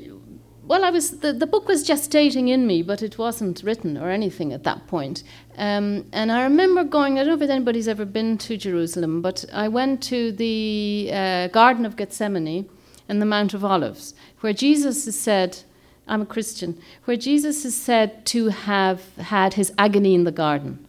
well, 0.68 0.84
I 0.84 0.90
was 0.90 1.18
the, 1.18 1.32
the 1.32 1.46
book 1.48 1.66
was 1.66 1.84
gestating 1.84 2.48
in 2.48 2.64
me, 2.64 2.84
but 2.84 3.02
it 3.02 3.18
wasn't 3.18 3.64
written 3.64 3.98
or 3.98 4.08
anything 4.08 4.52
at 4.52 4.62
that 4.62 4.86
point. 4.86 5.24
Um, 5.58 6.06
and 6.12 6.30
I 6.30 6.44
remember 6.44 6.84
going. 6.84 7.18
I 7.18 7.24
don't 7.24 7.38
know 7.40 7.44
if 7.44 7.50
anybody's 7.50 7.88
ever 7.88 8.04
been 8.04 8.38
to 8.38 8.56
Jerusalem, 8.56 9.20
but 9.20 9.44
I 9.52 9.66
went 9.66 10.00
to 10.04 10.30
the 10.30 11.10
uh, 11.12 11.48
Garden 11.48 11.84
of 11.84 11.96
Gethsemane 11.96 12.68
and 13.08 13.20
the 13.20 13.26
Mount 13.26 13.54
of 13.54 13.64
Olives, 13.64 14.14
where 14.40 14.52
Jesus 14.52 15.06
is 15.06 15.18
said, 15.18 15.60
I'm 16.06 16.22
a 16.22 16.26
Christian, 16.26 16.80
where 17.04 17.16
Jesus 17.16 17.64
is 17.64 17.76
said 17.76 18.26
to 18.26 18.48
have 18.48 19.14
had 19.16 19.54
his 19.54 19.72
agony 19.78 20.14
in 20.14 20.24
the 20.24 20.32
garden. 20.32 20.86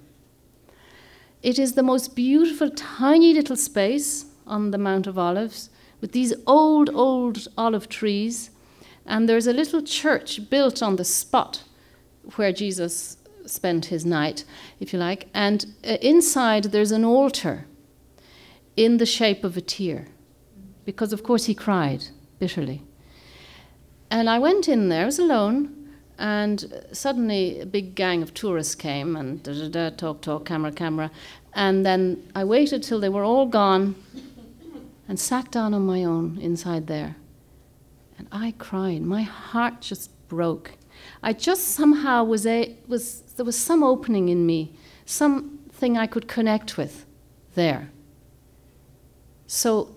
It 1.41 1.59
is 1.59 1.73
the 1.73 1.83
most 1.83 2.15
beautiful, 2.15 2.69
tiny 2.69 3.33
little 3.33 3.55
space 3.55 4.25
on 4.47 4.71
the 4.71 4.77
Mount 4.77 5.07
of 5.07 5.19
Olives 5.19 5.69
with 6.01 6.13
these 6.13 6.33
old, 6.47 6.89
old 6.93 7.47
olive 7.57 7.89
trees. 7.89 8.49
And 9.05 9.27
there's 9.27 9.47
a 9.47 9.53
little 9.53 9.81
church 9.81 10.49
built 10.49 10.81
on 10.81 10.95
the 10.95 11.05
spot 11.05 11.63
where 12.35 12.53
Jesus 12.53 13.17
spent 13.45 13.85
his 13.85 14.05
night, 14.05 14.45
if 14.79 14.93
you 14.93 14.99
like. 14.99 15.27
And 15.33 15.65
uh, 15.85 15.97
inside 16.01 16.65
there's 16.65 16.91
an 16.91 17.03
altar 17.03 17.65
in 18.77 18.97
the 18.97 19.05
shape 19.05 19.43
of 19.43 19.57
a 19.57 19.61
tear 19.61 20.07
because, 20.85 21.13
of 21.13 21.23
course, 21.23 21.45
he 21.45 21.53
cried 21.55 22.05
bitterly. 22.39 22.81
And 24.09 24.29
I 24.29 24.39
went 24.39 24.67
in 24.67 24.89
there, 24.89 25.03
I 25.03 25.05
was 25.05 25.19
alone, 25.19 25.83
and 26.19 26.85
suddenly 26.91 27.59
a 27.59 27.65
big 27.65 27.95
gang 27.95 28.21
of 28.21 28.33
tourists 28.33 28.75
came 28.75 29.15
and 29.15 29.41
da 29.41 29.53
da 29.53 29.67
da, 29.67 29.89
talk, 29.95 30.21
talk, 30.21 30.45
camera, 30.45 30.71
camera. 30.71 31.11
And 31.53 31.85
then 31.85 32.23
I 32.35 32.43
waited 32.43 32.83
till 32.83 32.99
they 32.99 33.09
were 33.09 33.23
all 33.23 33.47
gone 33.47 33.95
and 35.07 35.19
sat 35.19 35.51
down 35.51 35.73
on 35.73 35.85
my 35.85 36.03
own 36.03 36.37
inside 36.39 36.87
there. 36.87 37.15
And 38.17 38.27
I 38.31 38.53
cried. 38.57 39.01
My 39.01 39.23
heart 39.23 39.81
just 39.81 40.11
broke. 40.27 40.71
I 41.21 41.33
just 41.33 41.69
somehow 41.69 42.23
was 42.23 42.45
a 42.45 42.75
was 42.87 43.21
there 43.35 43.45
was 43.45 43.57
some 43.57 43.83
opening 43.83 44.29
in 44.29 44.45
me, 44.45 44.73
something 45.05 45.97
I 45.97 46.07
could 46.07 46.27
connect 46.27 46.77
with 46.77 47.05
there. 47.55 47.89
So 49.47 49.95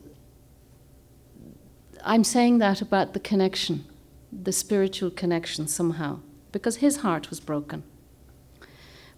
I'm 2.06 2.22
saying 2.22 2.58
that 2.58 2.80
about 2.80 3.14
the 3.14 3.20
connection, 3.20 3.84
the 4.32 4.52
spiritual 4.52 5.10
connection 5.10 5.66
somehow, 5.66 6.20
because 6.52 6.76
his 6.76 6.98
heart 6.98 7.30
was 7.30 7.40
broken. 7.40 7.82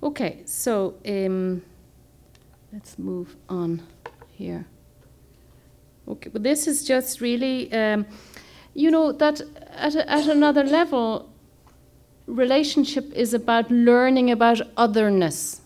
Okay, 0.03 0.43
so 0.47 0.95
um, 1.07 1.63
let's 2.73 2.99
move 2.99 3.37
on 3.49 3.83
here. 4.31 4.65
Okay, 6.09 6.31
but 6.31 6.43
this 6.43 6.67
is 6.67 6.83
just 6.83 7.21
really, 7.21 7.71
um, 7.75 8.07
you 8.75 8.91
know, 8.91 9.13
that 9.13 9.43
at, 9.73 9.95
a, 9.95 10.11
at 10.11 10.27
another 10.27 10.65
level, 10.65 11.31
relationship 12.27 13.13
is 13.13 13.35
about 13.35 13.71
learning 13.71 14.31
about 14.31 14.63
otherness. 14.79 15.61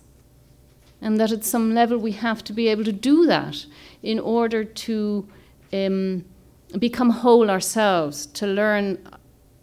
And 1.01 1.21
that 1.21 1.31
at 1.31 1.45
some 1.45 1.73
level 1.73 1.99
we 1.99 2.13
have 2.13 2.43
to 2.45 2.53
be 2.53 2.67
able 2.67 2.85
to 2.85 2.93
do 2.93 3.27
that 3.27 3.67
in 4.03 4.19
order 4.19 4.65
to 4.65 5.29
um, 5.73 6.25
become 6.79 7.11
whole 7.11 7.51
ourselves, 7.51 8.27
to 8.27 8.47
learn 8.47 8.99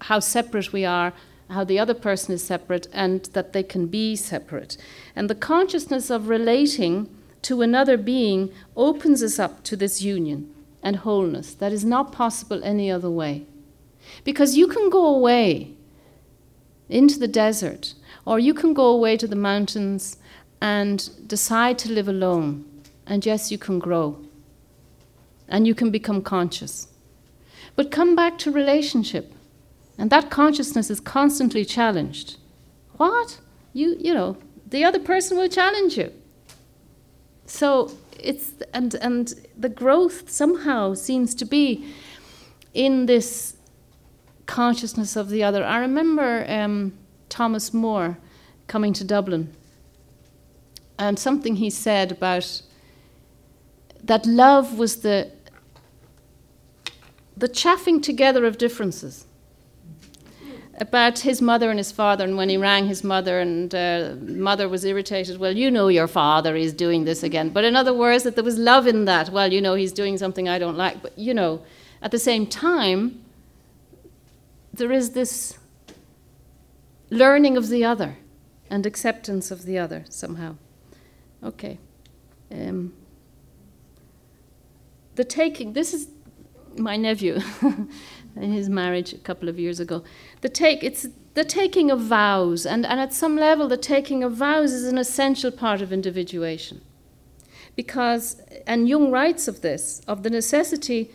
how 0.02 0.20
separate 0.20 0.72
we 0.72 0.86
are, 0.86 1.14
how 1.50 1.64
the 1.64 1.80
other 1.80 1.94
person 1.94 2.34
is 2.34 2.44
separate, 2.44 2.88
and 2.94 3.26
that 3.34 3.54
they 3.54 3.64
can 3.64 3.88
be 3.88 4.16
separate. 4.16 4.78
And 5.16 5.30
the 5.30 5.36
consciousness 5.36 6.10
of 6.10 6.30
relating 6.30 7.10
to 7.44 7.62
another 7.62 7.98
being 7.98 8.52
opens 8.76 9.24
us 9.24 9.40
up 9.40 9.64
to 9.64 9.76
this 9.76 10.02
union 10.02 10.54
and 10.84 10.98
wholeness 10.98 11.54
that 11.56 11.74
is 11.74 11.84
not 11.84 12.12
possible 12.12 12.64
any 12.64 12.92
other 12.92 13.10
way. 13.10 13.46
Because 14.24 14.58
you 14.58 14.68
can 14.68 14.90
go 14.90 15.06
away 15.06 15.74
into 16.88 17.20
the 17.20 17.28
desert, 17.28 17.94
or 18.26 18.40
you 18.40 18.54
can 18.54 18.74
go 18.74 18.88
away 18.88 19.18
to 19.18 19.28
the 19.28 19.36
mountains 19.36 20.18
and 20.62 21.10
decide 21.28 21.78
to 21.80 21.92
live 21.92 22.08
alone, 22.08 22.66
and 23.06 23.26
yes, 23.26 23.52
you 23.52 23.58
can 23.58 23.80
grow 23.80 24.20
and 25.50 25.66
you 25.66 25.74
can 25.74 25.90
become 25.90 26.22
conscious. 26.22 26.89
But 27.80 27.92
come 27.92 28.14
back 28.14 28.38
to 28.40 28.52
relationship, 28.52 29.34
and 29.98 30.10
that 30.10 30.30
consciousness 30.30 30.90
is 30.90 31.00
constantly 31.00 31.64
challenged. 31.64 32.36
What? 32.98 33.40
You, 33.72 33.96
you 33.98 34.14
know, 34.14 34.36
the 34.68 34.84
other 34.84 35.00
person 35.00 35.38
will 35.38 35.48
challenge 35.48 35.98
you. 35.98 36.12
So 37.46 37.92
it's 38.20 38.52
and 38.74 38.96
and 38.96 39.34
the 39.58 39.70
growth 39.70 40.30
somehow 40.30 40.94
seems 40.94 41.34
to 41.36 41.46
be 41.46 41.86
in 42.74 43.06
this 43.06 43.56
consciousness 44.46 45.16
of 45.16 45.30
the 45.30 45.42
other. 45.46 45.64
I 45.64 45.78
remember 45.78 46.46
um, 46.50 46.92
Thomas 47.30 47.74
Moore 47.74 48.18
coming 48.68 48.92
to 48.92 49.06
Dublin, 49.06 49.56
and 50.98 51.18
something 51.18 51.56
he 51.56 51.70
said 51.70 52.12
about 52.12 52.62
that 54.04 54.26
love 54.26 54.78
was 54.78 54.98
the 54.98 55.32
the 57.40 57.48
chaffing 57.48 58.02
together 58.02 58.46
of 58.46 58.58
differences 58.58 59.26
about 60.78 61.20
his 61.20 61.42
mother 61.42 61.70
and 61.70 61.78
his 61.78 61.92
father, 61.92 62.24
and 62.24 62.38
when 62.38 62.50
he 62.50 62.58
rang 62.58 62.88
his 62.88 63.04
mother, 63.04 63.40
and 63.40 63.74
uh, 63.76 64.16
mother 64.22 64.70
was 64.70 64.86
irritated. 64.86 65.38
Well, 65.38 65.56
you 65.56 65.70
know 65.70 65.90
your 65.90 66.08
father 66.08 66.56
is 66.56 66.74
doing 66.74 67.04
this 67.04 67.22
again. 67.24 67.50
But 67.50 67.66
in 67.66 67.76
other 67.76 67.94
words, 67.94 68.24
that 68.24 68.36
there 68.36 68.44
was 68.44 68.58
love 68.58 68.88
in 68.88 69.06
that. 69.06 69.30
Well, 69.30 69.52
you 69.52 69.62
know 69.62 69.74
he's 69.74 69.92
doing 69.92 70.18
something 70.18 70.48
I 70.48 70.60
don't 70.60 70.78
like. 70.78 71.02
But 71.02 71.18
you 71.18 71.34
know, 71.34 71.64
at 72.02 72.12
the 72.12 72.20
same 72.20 72.48
time, 72.48 73.24
there 74.74 74.92
is 74.92 75.12
this 75.12 75.58
learning 77.10 77.58
of 77.58 77.68
the 77.68 77.84
other 77.84 78.18
and 78.70 78.86
acceptance 78.86 79.52
of 79.52 79.64
the 79.64 79.78
other 79.78 80.06
somehow. 80.10 80.56
Okay. 81.44 81.78
Um, 82.52 82.94
the 85.16 85.26
taking. 85.26 85.74
This 85.74 85.94
is 85.94 86.08
my 86.80 86.98
nephew 86.98 87.40
in 88.36 88.52
his 88.52 88.70
marriage 88.70 89.14
a 89.14 89.18
couple 89.18 89.50
of 89.50 89.60
years 89.60 89.80
ago. 89.80 90.04
The 90.42 90.50
take 90.50 90.84
it's 90.84 91.08
the 91.34 91.46
taking 91.46 91.92
of 91.92 92.02
vows, 92.02 92.66
and, 92.66 92.86
and 92.86 93.00
at 93.00 93.14
some 93.14 93.36
level, 93.36 93.68
the 93.68 93.78
taking 93.78 94.24
of 94.24 94.34
vows 94.34 94.74
is 94.74 94.88
an 94.88 94.98
essential 94.98 95.52
part 95.52 95.82
of 95.82 95.94
individuation. 95.94 96.82
Because, 97.76 98.42
and 98.68 98.90
Jung 98.90 99.12
writes 99.12 99.48
of 99.48 99.62
this, 99.62 100.02
of 100.08 100.24
the 100.24 100.30
necessity 100.30 101.12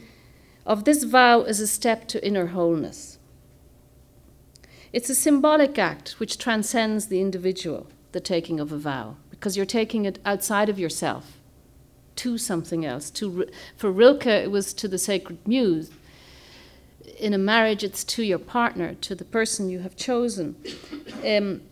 of 0.64 0.85
this 0.85 1.05
vow 1.05 1.42
as 1.42 1.61
a 1.61 1.66
step 1.66 2.09
to 2.09 2.27
inner 2.27 2.46
wholeness. 2.46 3.18
It's 4.92 5.11
a 5.11 5.14
symbolic 5.14 5.79
act 5.79 6.20
which 6.20 6.38
transcends 6.38 7.09
the 7.09 7.20
individual, 7.20 7.88
the 8.12 8.20
taking 8.20 8.61
of 8.61 8.72
a 8.72 8.79
vow, 8.79 9.16
because 9.31 9.57
you're 9.57 9.66
taking 9.66 10.05
it 10.05 10.20
outside 10.24 10.68
of 10.68 10.79
yourself 10.79 11.40
to 12.16 12.38
something 12.38 12.85
else. 12.85 13.11
To, 13.11 13.46
for 13.77 13.90
Rilke, 13.90 14.27
it 14.27 14.50
was 14.50 14.72
to 14.74 14.88
the 14.88 14.98
sacred 14.98 15.46
muse. 15.46 15.90
In 17.18 17.35
a 17.35 17.38
marriage, 17.38 17.85
it's 17.85 18.05
to 18.05 18.22
your 18.22 18.38
partner, 18.38 18.94
to 18.94 19.14
the 19.14 19.24
person 19.24 19.68
you 19.68 19.81
have 19.81 19.96
chosen. 19.96 20.57
Um, 21.24 21.62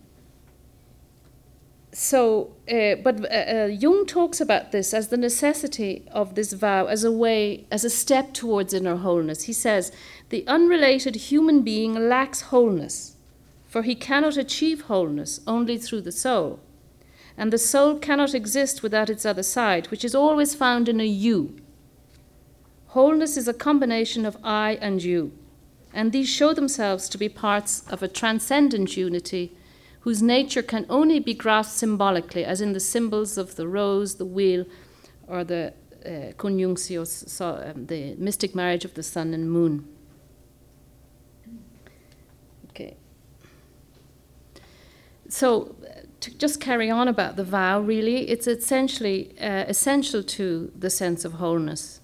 so, 1.94 2.54
uh, 2.70 2.94
but 2.96 3.24
uh, 3.30 3.64
uh, 3.64 3.66
Jung 3.66 4.06
talks 4.06 4.40
about 4.40 4.72
this 4.72 4.94
as 4.94 5.08
the 5.08 5.16
necessity 5.16 6.08
of 6.10 6.34
this 6.34 6.54
vow 6.54 6.86
as 6.86 7.04
a 7.04 7.12
way, 7.12 7.66
as 7.70 7.84
a 7.84 7.90
step 7.90 8.32
towards 8.32 8.72
inner 8.72 8.96
wholeness. 8.96 9.44
He 9.44 9.52
says, 9.52 9.92
the 10.30 10.46
unrelated 10.46 11.16
human 11.16 11.62
being 11.62 12.08
lacks 12.08 12.42
wholeness, 12.42 13.16
for 13.68 13.82
he 13.82 13.94
cannot 13.94 14.38
achieve 14.38 14.82
wholeness 14.82 15.40
only 15.46 15.76
through 15.76 16.00
the 16.02 16.12
soul 16.12 16.60
and 17.36 17.52
the 17.52 17.58
soul 17.58 17.98
cannot 17.98 18.34
exist 18.34 18.82
without 18.82 19.10
its 19.10 19.24
other 19.24 19.42
side, 19.42 19.86
which 19.90 20.04
is 20.04 20.14
always 20.14 20.54
found 20.54 20.88
in 20.88 21.00
a 21.00 21.06
you. 21.06 21.56
Wholeness 22.88 23.36
is 23.36 23.48
a 23.48 23.54
combination 23.54 24.26
of 24.26 24.36
I 24.44 24.78
and 24.80 25.02
you, 25.02 25.32
and 25.94 26.12
these 26.12 26.28
show 26.28 26.52
themselves 26.52 27.08
to 27.08 27.18
be 27.18 27.28
parts 27.28 27.84
of 27.88 28.02
a 28.02 28.08
transcendent 28.08 28.96
unity 28.96 29.56
whose 30.00 30.20
nature 30.20 30.62
can 30.62 30.84
only 30.90 31.20
be 31.20 31.32
grasped 31.32 31.76
symbolically, 31.76 32.44
as 32.44 32.60
in 32.60 32.72
the 32.72 32.80
symbols 32.80 33.38
of 33.38 33.56
the 33.56 33.68
rose, 33.68 34.16
the 34.16 34.24
wheel, 34.24 34.66
or 35.28 35.44
the 35.44 35.72
uh, 36.04 36.32
conjunctio, 36.36 37.06
so, 37.06 37.72
um, 37.74 37.86
the 37.86 38.14
mystic 38.16 38.54
marriage 38.54 38.84
of 38.84 38.94
the 38.94 39.02
sun 39.02 39.32
and 39.32 39.50
moon. 39.50 39.88
Okay. 42.70 42.96
So, 45.28 45.76
to 46.22 46.30
just 46.38 46.60
carry 46.60 46.88
on 46.88 47.08
about 47.08 47.36
the 47.36 47.44
vow, 47.44 47.80
really, 47.80 48.28
it's 48.30 48.46
essentially 48.46 49.34
uh, 49.40 49.64
essential 49.66 50.22
to 50.22 50.70
the 50.78 50.88
sense 50.88 51.24
of 51.24 51.34
wholeness. 51.34 52.00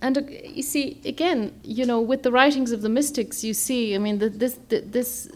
And 0.00 0.18
uh, 0.18 0.22
you 0.44 0.62
see, 0.62 1.00
again, 1.04 1.52
you 1.64 1.84
know, 1.84 2.00
with 2.00 2.22
the 2.22 2.30
writings 2.30 2.70
of 2.70 2.82
the 2.82 2.88
mystics, 2.88 3.42
you 3.42 3.54
see, 3.54 3.94
I 3.94 3.98
mean, 3.98 4.18
the, 4.18 4.28
this 4.28 4.58
the, 4.68 4.80
this 4.80 5.28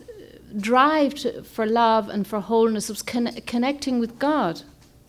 drive 0.56 1.14
to, 1.16 1.42
for 1.42 1.66
love 1.66 2.08
and 2.08 2.26
for 2.26 2.40
wholeness 2.40 2.88
was 2.88 3.02
con- 3.02 3.34
connecting 3.46 3.98
with 3.98 4.18
God, 4.18 4.62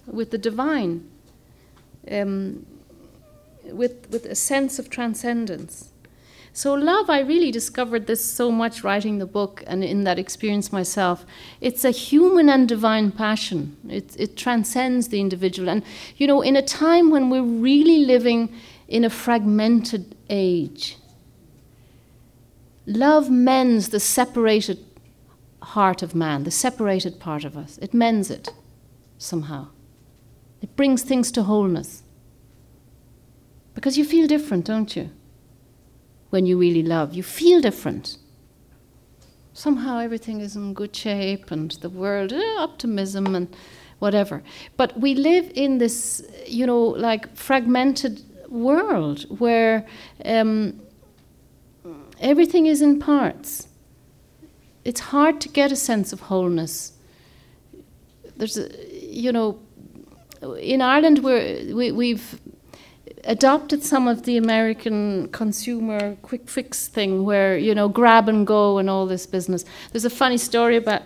with 0.08 0.32
the 0.32 0.40
divine, 0.40 1.08
um, 2.10 2.66
with 3.66 4.10
with 4.10 4.26
a 4.26 4.36
sense 4.36 4.80
of 4.80 4.90
transcendence. 4.90 5.92
So, 6.60 6.74
love, 6.74 7.10
I 7.10 7.22
really 7.22 7.52
discovered 7.52 8.06
this 8.06 8.22
so 8.22 8.52
much 8.52 8.84
writing 8.84 9.20
the 9.20 9.26
book 9.26 9.64
and 9.66 9.82
in 9.82 10.04
that 10.04 10.20
experience 10.20 10.74
myself. 10.74 11.26
It's 11.62 11.86
a 11.86 11.92
human 11.92 12.50
and 12.50 12.68
divine 12.68 13.14
passion, 13.14 13.78
it, 13.88 14.14
it 14.20 14.36
transcends 14.36 15.08
the 15.08 15.22
individual. 15.22 15.70
And, 15.70 15.84
you 16.18 16.28
know, 16.28 16.42
in 16.42 16.58
a 16.58 16.62
time 16.62 17.12
when 17.12 17.30
we're 17.30 17.44
really 17.44 18.00
living 18.00 18.54
in 18.90 19.06
a 19.06 19.10
fragmented 19.10 20.18
age, 20.30 20.98
love 22.86 23.30
mends 23.30 23.88
the 23.88 24.02
separated 24.02 24.84
heart 25.62 26.04
of 26.04 26.14
man, 26.14 26.44
the 26.44 26.52
separated 26.52 27.22
part 27.22 27.46
of 27.46 27.56
us. 27.56 27.78
It 27.78 27.94
mends 27.94 28.30
it 28.30 28.50
somehow. 29.18 29.70
It 30.62 30.76
brings 30.76 31.04
things 31.04 31.32
to 31.32 31.44
wholeness. 31.44 32.04
Because 33.76 33.98
you 33.98 34.04
feel 34.04 34.28
different, 34.28 34.66
don't 34.66 34.94
you? 34.94 35.12
When 36.30 36.46
you 36.46 36.58
really 36.58 36.84
love. 36.84 37.14
You 37.14 37.24
feel 37.24 37.62
different. 37.62 38.18
Somehow 39.54 40.00
everything 40.00 40.42
is 40.42 40.56
in 40.56 40.74
good 40.74 40.96
shape 40.96 41.52
and 41.52 41.72
the 41.82 41.90
world, 41.90 42.32
eh, 42.32 42.56
optimism 42.58 43.36
and 43.36 43.56
whatever. 44.00 44.42
But 44.78 44.98
we 45.00 45.16
live 45.16 45.52
in 45.56 45.78
this, 45.80 46.24
you 46.48 46.66
know, 46.66 46.82
like 46.82 47.36
fragmented 47.36 48.22
world 48.50 49.26
where 49.40 49.86
um, 50.26 50.80
everything 52.20 52.66
is 52.66 52.82
in 52.82 53.00
parts. 53.00 53.68
It's 54.86 55.02
hard 55.02 55.42
to 55.42 55.50
get 55.50 55.72
a 55.72 55.76
sense 55.76 56.14
of 56.14 56.22
wholeness. 56.22 56.94
There's, 58.38 58.58
a, 58.58 58.70
you 59.06 59.32
know, 59.32 59.60
in 60.58 60.82
Ireland 60.82 61.20
we're, 61.24 61.76
we, 61.76 61.92
we've 61.92 62.40
adopted 63.24 63.84
some 63.84 64.08
of 64.08 64.24
the 64.24 64.38
American 64.38 65.28
consumer 65.30 66.16
quick 66.22 66.50
fix 66.50 66.88
thing 66.88 67.26
where, 67.26 67.58
you 67.58 67.76
know, 67.76 67.90
grab 67.90 68.30
and 68.30 68.46
go 68.46 68.78
and 68.78 68.90
all 68.90 69.06
this 69.06 69.26
business. 69.26 69.66
There's 69.92 70.06
a 70.06 70.10
funny 70.10 70.38
story 70.38 70.76
about, 70.76 71.04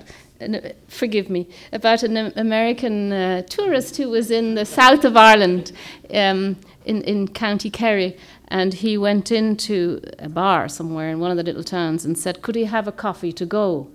forgive 0.88 1.30
me, 1.30 1.47
about 1.71 2.04
an 2.04 2.17
American 2.38 3.12
uh, 3.12 3.41
tourist 3.43 3.97
who 3.97 4.10
was 4.10 4.32
in 4.32 4.56
the 4.56 4.65
south 4.65 5.06
of 5.06 5.17
Ireland 5.17 5.71
um, 6.13 6.58
in, 6.86 7.02
in 7.04 7.28
County 7.28 7.69
Kerry. 7.69 8.17
And 8.47 8.73
he 8.73 8.97
went 8.97 9.32
into 9.32 10.02
a 10.19 10.30
bar 10.30 10.69
somewhere 10.69 11.10
in 11.10 11.19
one 11.19 11.32
of 11.32 11.38
the 11.38 11.43
little 11.43 11.63
towns 11.63 12.06
and 12.06 12.17
said, 12.17 12.43
Could 12.43 12.56
he 12.56 12.65
have 12.65 12.88
a 12.88 12.91
coffee 12.91 13.34
to 13.34 13.45
go? 13.45 13.89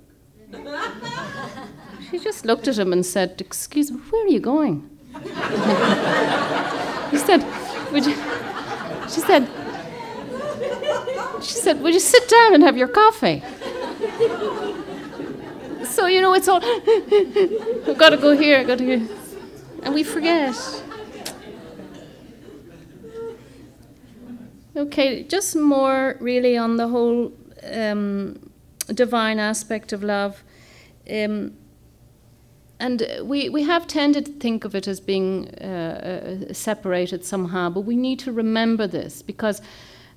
she 2.11 2.19
just 2.19 2.45
looked 2.45 2.67
at 2.67 2.77
him 2.77 2.93
and 2.93 3.07
said, 3.07 3.41
Excuse 3.41 3.93
me, 3.93 4.01
where 4.11 4.25
are 4.25 4.29
you 4.29 4.41
going? 4.41 4.91
he 7.11 7.19
said, 7.19 7.45
would 7.93 8.07
you, 8.07 8.15
she 9.09 9.21
said, 9.21 9.49
she 11.43 11.55
said, 11.55 11.81
would 11.81 11.95
you 11.95 12.01
sit 12.01 12.29
down 12.29 12.55
and 12.55 12.63
have 12.63 12.77
your 12.77 12.89
coffee? 12.89 13.43
So, 15.85 16.07
you 16.07 16.21
know, 16.21 16.35
it's 16.35 16.49
all, 16.49 16.61
I've 16.63 17.99
got 17.99 18.11
to 18.11 18.17
go 18.17 18.37
here, 18.37 18.59
I've 18.61 18.67
got 18.67 18.79
to 18.79 18.99
go. 18.99 19.15
And 19.83 19.95
we 19.95 20.03
forget. 20.03 20.55
Okay, 24.77 25.25
just 25.25 25.57
more 25.57 26.17
really 26.21 26.57
on 26.57 26.77
the 26.77 26.87
whole 26.87 27.33
um, 27.65 28.51
divine 28.95 29.41
aspect 29.41 29.93
of 29.93 30.05
love. 30.05 30.45
Um, 31.11 31.58
and 32.81 33.07
we, 33.23 33.49
we 33.49 33.65
have 33.65 33.87
tended 33.87 34.27
to 34.27 34.33
think 34.33 34.65
of 34.65 34.75
it 34.75 34.87
as 34.87 35.01
being 35.01 35.49
uh, 35.61 36.47
uh, 36.51 36.53
separated 36.53 37.25
somehow, 37.25 37.71
but 37.71 37.81
we 37.81 37.97
need 37.97 38.19
to 38.21 38.33
remember 38.33 38.87
this 38.87 39.21
because 39.23 39.61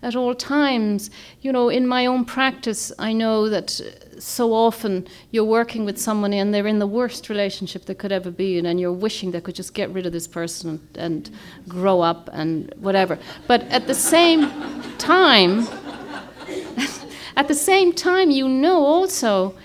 at 0.03 0.15
all 0.15 0.33
times, 0.33 1.11
you 1.41 1.51
know, 1.51 1.69
in 1.69 1.87
my 1.87 2.05
own 2.07 2.25
practice, 2.25 2.91
I 2.97 3.13
know 3.13 3.49
that 3.49 3.79
so 4.17 4.53
often 4.53 5.07
you're 5.29 5.45
working 5.45 5.85
with 5.85 5.99
someone 5.99 6.33
and 6.33 6.53
they're 6.53 6.67
in 6.67 6.79
the 6.79 6.87
worst 6.87 7.29
relationship 7.29 7.85
they 7.85 7.93
could 7.93 8.11
ever 8.11 8.31
be 8.31 8.57
in, 8.57 8.65
and 8.65 8.79
you're 8.79 8.91
wishing 8.91 9.31
they 9.31 9.41
could 9.41 9.55
just 9.55 9.73
get 9.73 9.89
rid 9.91 10.05
of 10.05 10.11
this 10.11 10.27
person 10.27 10.69
and, 10.95 10.97
and 10.97 11.29
grow 11.67 12.01
up 12.01 12.29
and 12.33 12.73
whatever. 12.79 13.19
But 13.47 13.61
at 13.63 13.87
the 13.87 13.93
same 13.93 14.49
time, 14.97 15.67
at 17.35 17.47
the 17.47 17.55
same 17.55 17.93
time, 17.93 18.31
you 18.31 18.47
know 18.47 18.83
also 18.83 19.55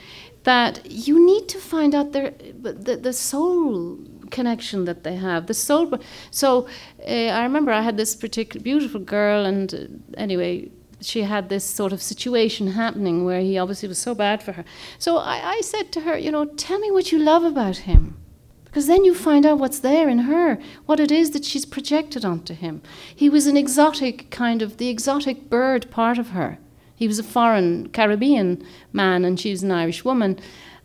that 0.47 0.89
you 0.89 1.15
need 1.27 1.49
to 1.49 1.59
find 1.59 1.93
out 1.95 2.13
their 2.13 2.31
the, 2.63 2.97
the 2.97 3.13
soul 3.13 3.99
connection 4.31 4.85
that 4.85 5.03
they 5.03 5.17
have 5.17 5.47
the 5.47 5.55
soul 5.55 5.99
so 6.31 6.69
uh, 7.07 7.29
i 7.39 7.43
remember 7.43 7.73
i 7.73 7.83
had 7.83 7.97
this 7.97 8.15
particular 8.15 8.63
beautiful 8.63 9.01
girl 9.01 9.45
and 9.45 9.75
uh, 9.75 9.79
anyway 10.17 10.71
she 11.01 11.23
had 11.23 11.49
this 11.49 11.65
sort 11.65 11.93
of 11.93 12.01
situation 12.01 12.69
happening 12.69 13.25
where 13.25 13.41
he 13.41 13.59
obviously 13.59 13.89
was 13.89 13.99
so 13.99 14.15
bad 14.15 14.43
for 14.43 14.53
her 14.53 14.65
so 14.99 15.19
I, 15.19 15.57
I 15.57 15.61
said 15.61 15.93
to 15.93 16.01
her 16.03 16.17
you 16.17 16.31
know 16.31 16.45
tell 16.45 16.79
me 16.79 16.91
what 16.91 17.11
you 17.13 17.19
love 17.19 17.45
about 17.45 17.79
him 17.89 18.17
because 18.65 18.89
then 18.89 19.05
you 19.07 19.15
find 19.15 19.47
out 19.47 19.59
what's 19.59 19.79
there 19.79 20.07
in 20.07 20.19
her, 20.31 20.59
what 20.85 21.01
it 21.01 21.11
is 21.11 21.31
that 21.31 21.47
she's 21.47 21.65
projected 21.65 22.27
onto 22.27 22.53
him. 22.53 22.83
He 23.15 23.31
was 23.31 23.47
an 23.47 23.57
exotic 23.57 24.31
kind 24.31 24.61
of, 24.61 24.77
the 24.77 24.91
exotic 24.91 25.49
bird 25.49 25.91
part 25.91 26.19
of 26.19 26.33
her. 26.41 26.59
He 26.97 27.07
was 27.07 27.19
a 27.19 27.23
foreign 27.23 27.89
Caribbean 27.91 28.67
man, 28.93 29.25
and 29.25 29.39
she 29.39 29.51
was 29.51 29.63
an 29.63 29.71
Irish 29.71 30.05
woman, 30.05 30.39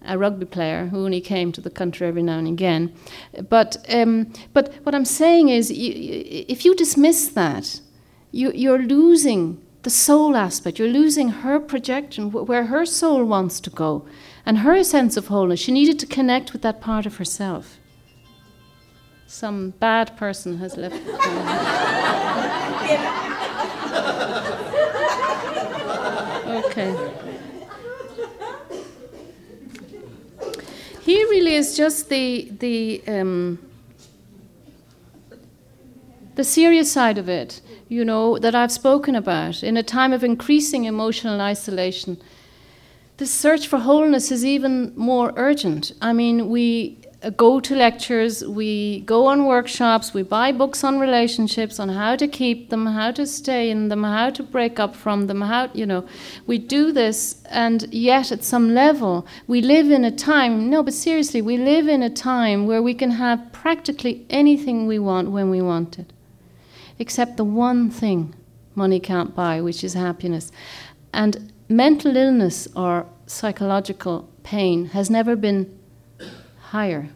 a 0.05 0.17
rugby 0.17 0.45
player 0.45 0.87
who 0.87 1.05
only 1.05 1.21
came 1.21 1.51
to 1.53 1.61
the 1.61 1.69
country 1.69 2.07
every 2.07 2.23
now 2.23 2.37
and 2.37 2.47
again. 2.47 2.93
But, 3.49 3.77
um, 3.89 4.33
but 4.53 4.73
what 4.83 4.93
I'm 4.93 5.05
saying 5.05 5.49
is, 5.49 5.71
if 5.73 6.65
you 6.65 6.75
dismiss 6.75 7.29
that, 7.29 7.81
you, 8.31 8.51
you're 8.53 8.81
losing 8.81 9.61
the 9.83 9.89
soul 9.89 10.35
aspect. 10.35 10.77
You're 10.79 10.87
losing 10.87 11.29
her 11.29 11.59
projection, 11.59 12.31
where 12.31 12.65
her 12.65 12.85
soul 12.85 13.25
wants 13.25 13.59
to 13.61 13.69
go, 13.69 14.05
and 14.45 14.59
her 14.59 14.83
sense 14.83 15.17
of 15.17 15.27
wholeness. 15.27 15.59
She 15.59 15.71
needed 15.71 15.99
to 15.99 16.05
connect 16.05 16.53
with 16.53 16.61
that 16.61 16.81
part 16.81 17.05
of 17.05 17.17
herself. 17.17 17.77
Some 19.27 19.71
bad 19.71 20.17
person 20.17 20.57
has 20.57 20.77
left. 20.77 20.95
Okay. 26.71 26.95
He 31.01 31.21
really 31.25 31.55
is 31.55 31.75
just 31.75 32.07
the 32.07 32.49
the 32.59 33.03
um, 33.07 33.59
the 36.35 36.45
serious 36.45 36.89
side 36.89 37.17
of 37.17 37.27
it, 37.27 37.59
you 37.89 38.05
know, 38.05 38.37
that 38.37 38.55
I've 38.55 38.71
spoken 38.71 39.15
about. 39.15 39.63
In 39.63 39.75
a 39.75 39.83
time 39.83 40.13
of 40.13 40.23
increasing 40.23 40.85
emotional 40.85 41.41
isolation, 41.41 42.17
the 43.17 43.25
search 43.25 43.67
for 43.67 43.79
wholeness 43.79 44.31
is 44.31 44.45
even 44.45 44.93
more 44.95 45.33
urgent. 45.35 45.91
I 46.01 46.13
mean, 46.13 46.47
we 46.47 47.00
go 47.29 47.59
to 47.59 47.75
lectures, 47.75 48.43
we 48.43 49.01
go 49.01 49.27
on 49.27 49.45
workshops, 49.45 50.11
we 50.13 50.23
buy 50.23 50.51
books 50.51 50.83
on 50.83 50.99
relationships, 50.99 51.79
on 51.79 51.89
how 51.89 52.15
to 52.15 52.27
keep 52.27 52.69
them, 52.71 52.87
how 52.87 53.11
to 53.11 53.27
stay 53.27 53.69
in 53.69 53.89
them, 53.89 54.03
how 54.03 54.31
to 54.31 54.41
break 54.41 54.79
up 54.79 54.95
from 54.95 55.27
them, 55.27 55.41
how, 55.41 55.69
you 55.73 55.85
know, 55.85 56.03
we 56.47 56.57
do 56.57 56.91
this, 56.91 57.43
and 57.49 57.93
yet 57.93 58.31
at 58.31 58.43
some 58.43 58.73
level, 58.73 59.27
we 59.45 59.61
live 59.61 59.91
in 59.91 60.03
a 60.03 60.11
time, 60.11 60.67
no, 60.69 60.81
but 60.81 60.95
seriously, 60.95 61.43
we 61.43 61.57
live 61.57 61.87
in 61.87 62.01
a 62.01 62.09
time 62.09 62.65
where 62.65 62.81
we 62.81 62.95
can 62.95 63.11
have 63.11 63.51
practically 63.51 64.25
anything 64.31 64.87
we 64.87 64.97
want 64.97 65.29
when 65.29 65.51
we 65.51 65.61
want 65.61 65.99
it, 65.99 66.11
except 66.97 67.37
the 67.37 67.43
one 67.43 67.91
thing 67.91 68.33
money 68.73 68.99
can't 68.99 69.35
buy, 69.35 69.61
which 69.61 69.83
is 69.83 69.93
happiness. 69.93 70.51
And 71.13 71.53
mental 71.69 72.17
illness 72.17 72.67
or 72.75 73.05
psychological 73.27 74.27
pain 74.41 74.85
has 74.85 75.09
never 75.09 75.35
been 75.35 75.77
higher 76.71 77.09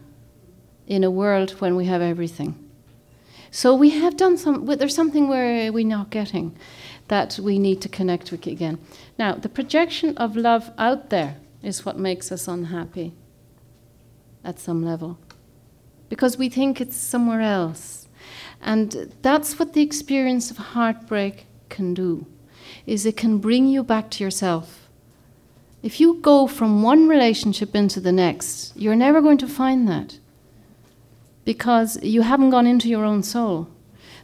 in 0.86 1.04
a 1.04 1.10
world 1.10 1.52
when 1.62 1.76
we 1.76 1.86
have 1.86 2.02
everything. 2.02 2.54
So 3.52 3.74
we 3.74 3.91
have 3.91 4.18
done 4.18 4.38
some, 4.38 4.65
there's 4.65 4.94
something 4.94 5.30
where 5.30 5.72
we're 5.72 5.88
not 5.88 6.10
getting 6.10 6.58
that 7.08 7.39
we 7.39 7.58
need 7.58 7.82
to 7.82 7.89
connect 7.89 8.32
with 8.32 8.46
again. 8.48 8.80
Now, 9.18 9.36
the 9.36 9.48
projection 9.48 10.18
of 10.18 10.36
love 10.36 10.72
out 10.78 11.10
there 11.10 11.38
is 11.63 11.86
what 11.86 11.98
makes 11.98 12.32
us 12.32 12.50
unhappy 12.50 13.13
at 14.44 14.60
some 14.60 14.84
level 14.84 15.18
because 16.10 16.38
we 16.38 16.50
think 16.50 16.82
it's 16.82 16.98
somewhere 16.98 17.41
else. 17.41 18.10
And 18.62 19.13
that's 19.22 19.58
what 19.58 19.72
the 19.72 19.82
experience 19.82 20.52
of 20.52 20.58
heartbreak 20.58 21.46
can 21.70 21.94
do 21.94 22.26
is 22.86 23.06
it 23.06 23.15
can 23.15 23.38
bring 23.38 23.68
you 23.68 23.84
back 23.84 24.10
to 24.12 24.24
yourself 24.24 24.85
if 25.86 26.00
you 26.00 26.15
go 26.15 26.48
from 26.48 26.82
one 26.82 27.08
relationship 27.08 27.76
into 27.76 28.00
the 28.00 28.12
next, 28.12 28.76
you're 28.76 28.95
never 28.95 29.21
going 29.21 29.38
to 29.38 29.48
find 29.48 29.88
that 29.88 30.17
because 31.45 32.02
you 32.02 32.24
haven't 32.24 32.50
gone 32.50 32.65
into 32.65 32.89
your 32.89 33.06
own 33.06 33.21
soul. 33.21 33.67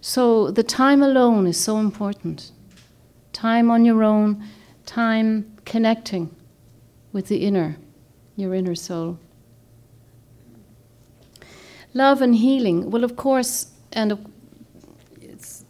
So 0.01 0.49
the 0.49 0.63
time 0.63 1.03
alone 1.03 1.45
is 1.45 1.59
so 1.59 1.77
important. 1.77 2.51
Time 3.31 3.69
on 3.69 3.85
your 3.85 4.03
own, 4.03 4.43
time 4.87 5.55
connecting 5.63 6.35
with 7.13 7.27
the 7.27 7.45
inner, 7.45 7.77
your 8.35 8.55
inner 8.55 8.73
soul. 8.73 9.19
Love 11.93 12.23
and 12.23 12.37
healing. 12.37 12.89
Well, 12.89 13.03
of 13.03 13.15
course, 13.15 13.67
and 13.93 14.33
it's 15.21 15.63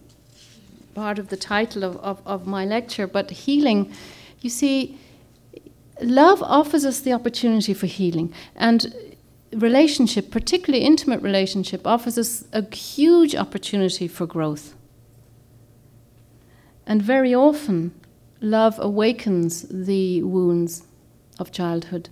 part 0.93 1.19
of 1.19 1.27
the 1.27 1.35
title 1.35 1.83
of, 1.83 1.97
of, 1.97 2.21
of 2.25 2.47
my 2.47 2.63
lecture, 2.63 3.07
but 3.07 3.29
healing, 3.29 3.91
you 4.39 4.49
see, 4.49 4.97
love 6.01 6.41
offers 6.43 6.85
us 6.85 6.99
the 6.99 7.13
opportunity 7.13 7.73
for 7.73 7.87
healing. 7.87 8.33
And 8.55 8.93
relationship, 9.53 10.31
particularly 10.31 10.85
intimate 10.85 11.21
relationship, 11.21 11.85
offers 11.85 12.17
us 12.17 12.45
a 12.53 12.63
huge 12.73 13.35
opportunity 13.35 14.07
for 14.07 14.25
growth. 14.25 14.75
And 16.85 17.01
very 17.01 17.33
often, 17.33 17.93
love 18.41 18.79
awakens 18.79 19.65
the 19.69 20.23
wounds 20.23 20.83
of 21.39 21.51
childhood 21.51 22.09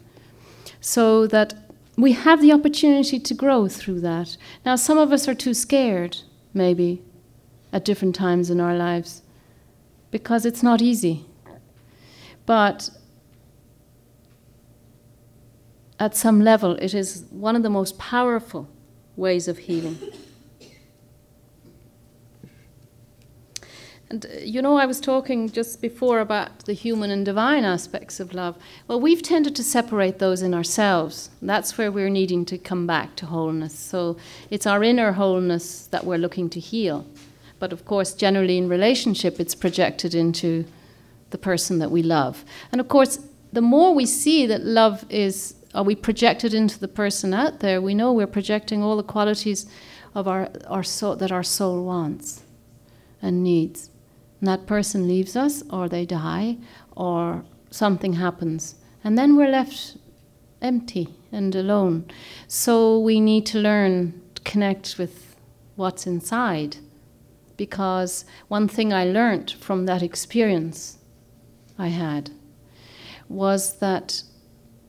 so 0.80 1.28
that 1.28 1.54
we 1.97 2.13
have 2.13 2.41
the 2.41 2.54
opportunity 2.54 3.19
to 3.19 3.34
grow 3.34 3.67
through 3.67 3.99
that. 4.02 4.38
Now, 4.65 4.75
some 4.75 4.97
of 4.97 5.12
us 5.12 5.28
are 5.28 5.36
too 5.36 5.54
scared, 5.54 6.17
maybe, 6.54 7.02
at 7.73 7.84
different 7.84 8.15
times 8.15 8.49
in 8.49 8.62
our 8.62 8.75
lives, 8.75 9.21
because 10.10 10.45
it's 10.45 10.63
not 10.63 10.82
easy. 10.82 11.25
But 12.45 12.89
at 15.99 16.15
some 16.15 16.41
level, 16.41 16.75
it 16.75 16.93
is 16.93 17.25
one 17.29 17.55
of 17.55 17.63
the 17.63 17.69
most 17.69 17.97
powerful 17.99 18.67
ways 19.15 19.47
of 19.47 19.57
healing. 19.59 19.99
And 24.09 24.25
uh, 24.25 24.29
you 24.41 24.62
know, 24.62 24.77
I 24.77 24.85
was 24.85 24.99
talking 24.99 25.49
just 25.51 25.81
before 25.81 26.19
about 26.19 26.65
the 26.65 26.73
human 26.73 27.12
and 27.12 27.23
divine 27.25 27.63
aspects 27.63 28.19
of 28.19 28.33
love. 28.33 28.58
Well, 28.87 29.00
we've 29.00 29.21
tended 29.21 29.56
to 29.58 29.63
separate 29.63 30.19
those 30.19 30.41
in 30.41 30.54
ourselves. 30.54 31.29
That's 31.41 31.77
where 31.77 31.91
we're 31.91 32.10
needing 32.10 32.45
to 32.45 32.58
come 32.58 32.87
back 32.87 33.15
to 33.17 33.27
wholeness. 33.27 33.77
So 33.77 34.17
it's 34.50 34.65
our 34.65 34.83
inner 34.83 35.12
wholeness 35.12 35.85
that 35.87 36.06
we're 36.06 36.17
looking 36.17 36.50
to 36.52 36.60
heal. 36.60 37.06
But 37.60 37.73
of 37.73 37.85
course, 37.85 38.13
generally 38.13 38.58
in 38.58 38.69
relationship, 38.69 39.39
it's 39.39 39.54
projected 39.54 40.15
into 40.15 40.65
the 41.29 41.37
person 41.37 41.77
that 41.79 41.91
we 41.91 42.02
love. 42.02 42.43
And 42.71 42.81
of 42.81 42.87
course, 42.87 43.19
the 43.52 43.62
more 43.62 43.93
we 43.93 44.06
see 44.06 44.45
that 44.47 44.63
love 44.63 45.06
is 45.10 45.56
are 45.73 45.83
we 45.83 45.95
projected 45.95 46.53
into 46.53 46.79
the 46.79 46.87
person 46.87 47.33
out 47.33 47.59
there, 47.59 47.81
we 47.81 47.93
know 47.93 48.11
we're 48.11 48.27
projecting 48.27 48.81
all 48.81 48.97
the 48.97 49.03
qualities 49.03 49.67
of 50.15 50.27
our, 50.27 50.49
our 50.67 50.83
soul 50.83 51.15
that 51.15 51.31
our 51.31 51.43
soul 51.43 51.85
wants 51.85 52.43
and 53.21 53.43
needs. 53.43 53.89
And 54.39 54.47
that 54.47 54.65
person 54.65 55.07
leaves 55.07 55.35
us, 55.35 55.63
or 55.69 55.87
they 55.87 56.05
die, 56.05 56.57
or 56.95 57.43
something 57.69 58.13
happens. 58.13 58.75
And 59.03 59.17
then 59.17 59.35
we're 59.35 59.51
left 59.51 59.97
empty 60.61 61.09
and 61.31 61.55
alone. 61.55 62.05
So 62.47 62.99
we 62.99 63.19
need 63.19 63.45
to 63.47 63.59
learn 63.59 64.21
to 64.35 64.41
connect 64.41 64.97
with 64.97 65.35
what's 65.75 66.07
inside. 66.07 66.77
Because 67.57 68.25
one 68.47 68.67
thing 68.67 68.93
I 68.93 69.05
learned 69.05 69.51
from 69.51 69.85
that 69.85 70.01
experience 70.01 70.97
I 71.77 71.89
had 71.89 72.31
was 73.27 73.77
that 73.79 74.23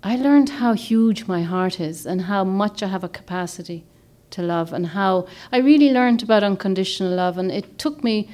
I 0.02 0.16
learned 0.16 0.48
how 0.48 0.72
huge 0.72 1.26
my 1.26 1.42
heart 1.42 1.78
is 1.78 2.06
and 2.06 2.22
how 2.22 2.44
much 2.44 2.82
I 2.82 2.88
have 2.88 3.04
a 3.04 3.08
capacity 3.08 3.84
to 4.30 4.42
love 4.42 4.72
and 4.72 4.88
how 4.88 5.26
I 5.52 5.58
really 5.58 5.90
learned 5.90 6.22
about 6.22 6.42
unconditional 6.42 7.12
love 7.14 7.36
and 7.36 7.50
it 7.50 7.78
took 7.78 8.02
me 8.02 8.30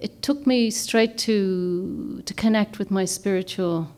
it 0.00 0.22
took 0.22 0.46
me 0.46 0.70
straight 0.70 1.18
to 1.18 2.22
to 2.24 2.34
connect 2.34 2.78
with 2.78 2.90
my 2.90 3.04
spiritual 3.04 3.88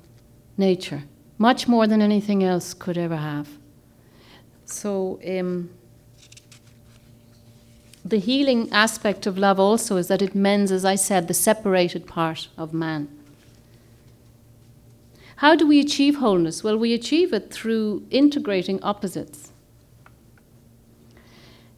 nature 0.57 1.05
much 1.39 1.69
more 1.69 1.87
than 1.87 2.01
anything 2.01 2.43
else 2.43 2.73
could 2.73 2.97
ever 2.97 3.17
have. 3.17 3.49
So 4.65 5.21
um, 5.27 5.71
the 8.05 8.19
healing 8.19 8.73
aspect 8.73 9.27
of 9.27 9.37
love 9.37 9.61
also 9.61 9.97
is 9.97 10.07
that 10.09 10.23
it 10.23 10.35
mends 10.35 10.71
as 10.71 10.85
i 10.85 10.95
said 10.95 11.27
the 11.27 11.35
separated 11.35 12.07
part 12.07 12.49
of 12.57 12.73
man 12.73 13.09
how 15.37 15.55
do 15.55 15.67
we 15.67 15.81
achieve 15.81 16.17
wholeness? 16.17 16.65
Well, 16.65 16.79
we 16.79 16.95
achieve 16.95 17.33
it 17.33 17.53
through 17.53 18.07
integrating 18.11 18.83
opposites. 18.83 19.53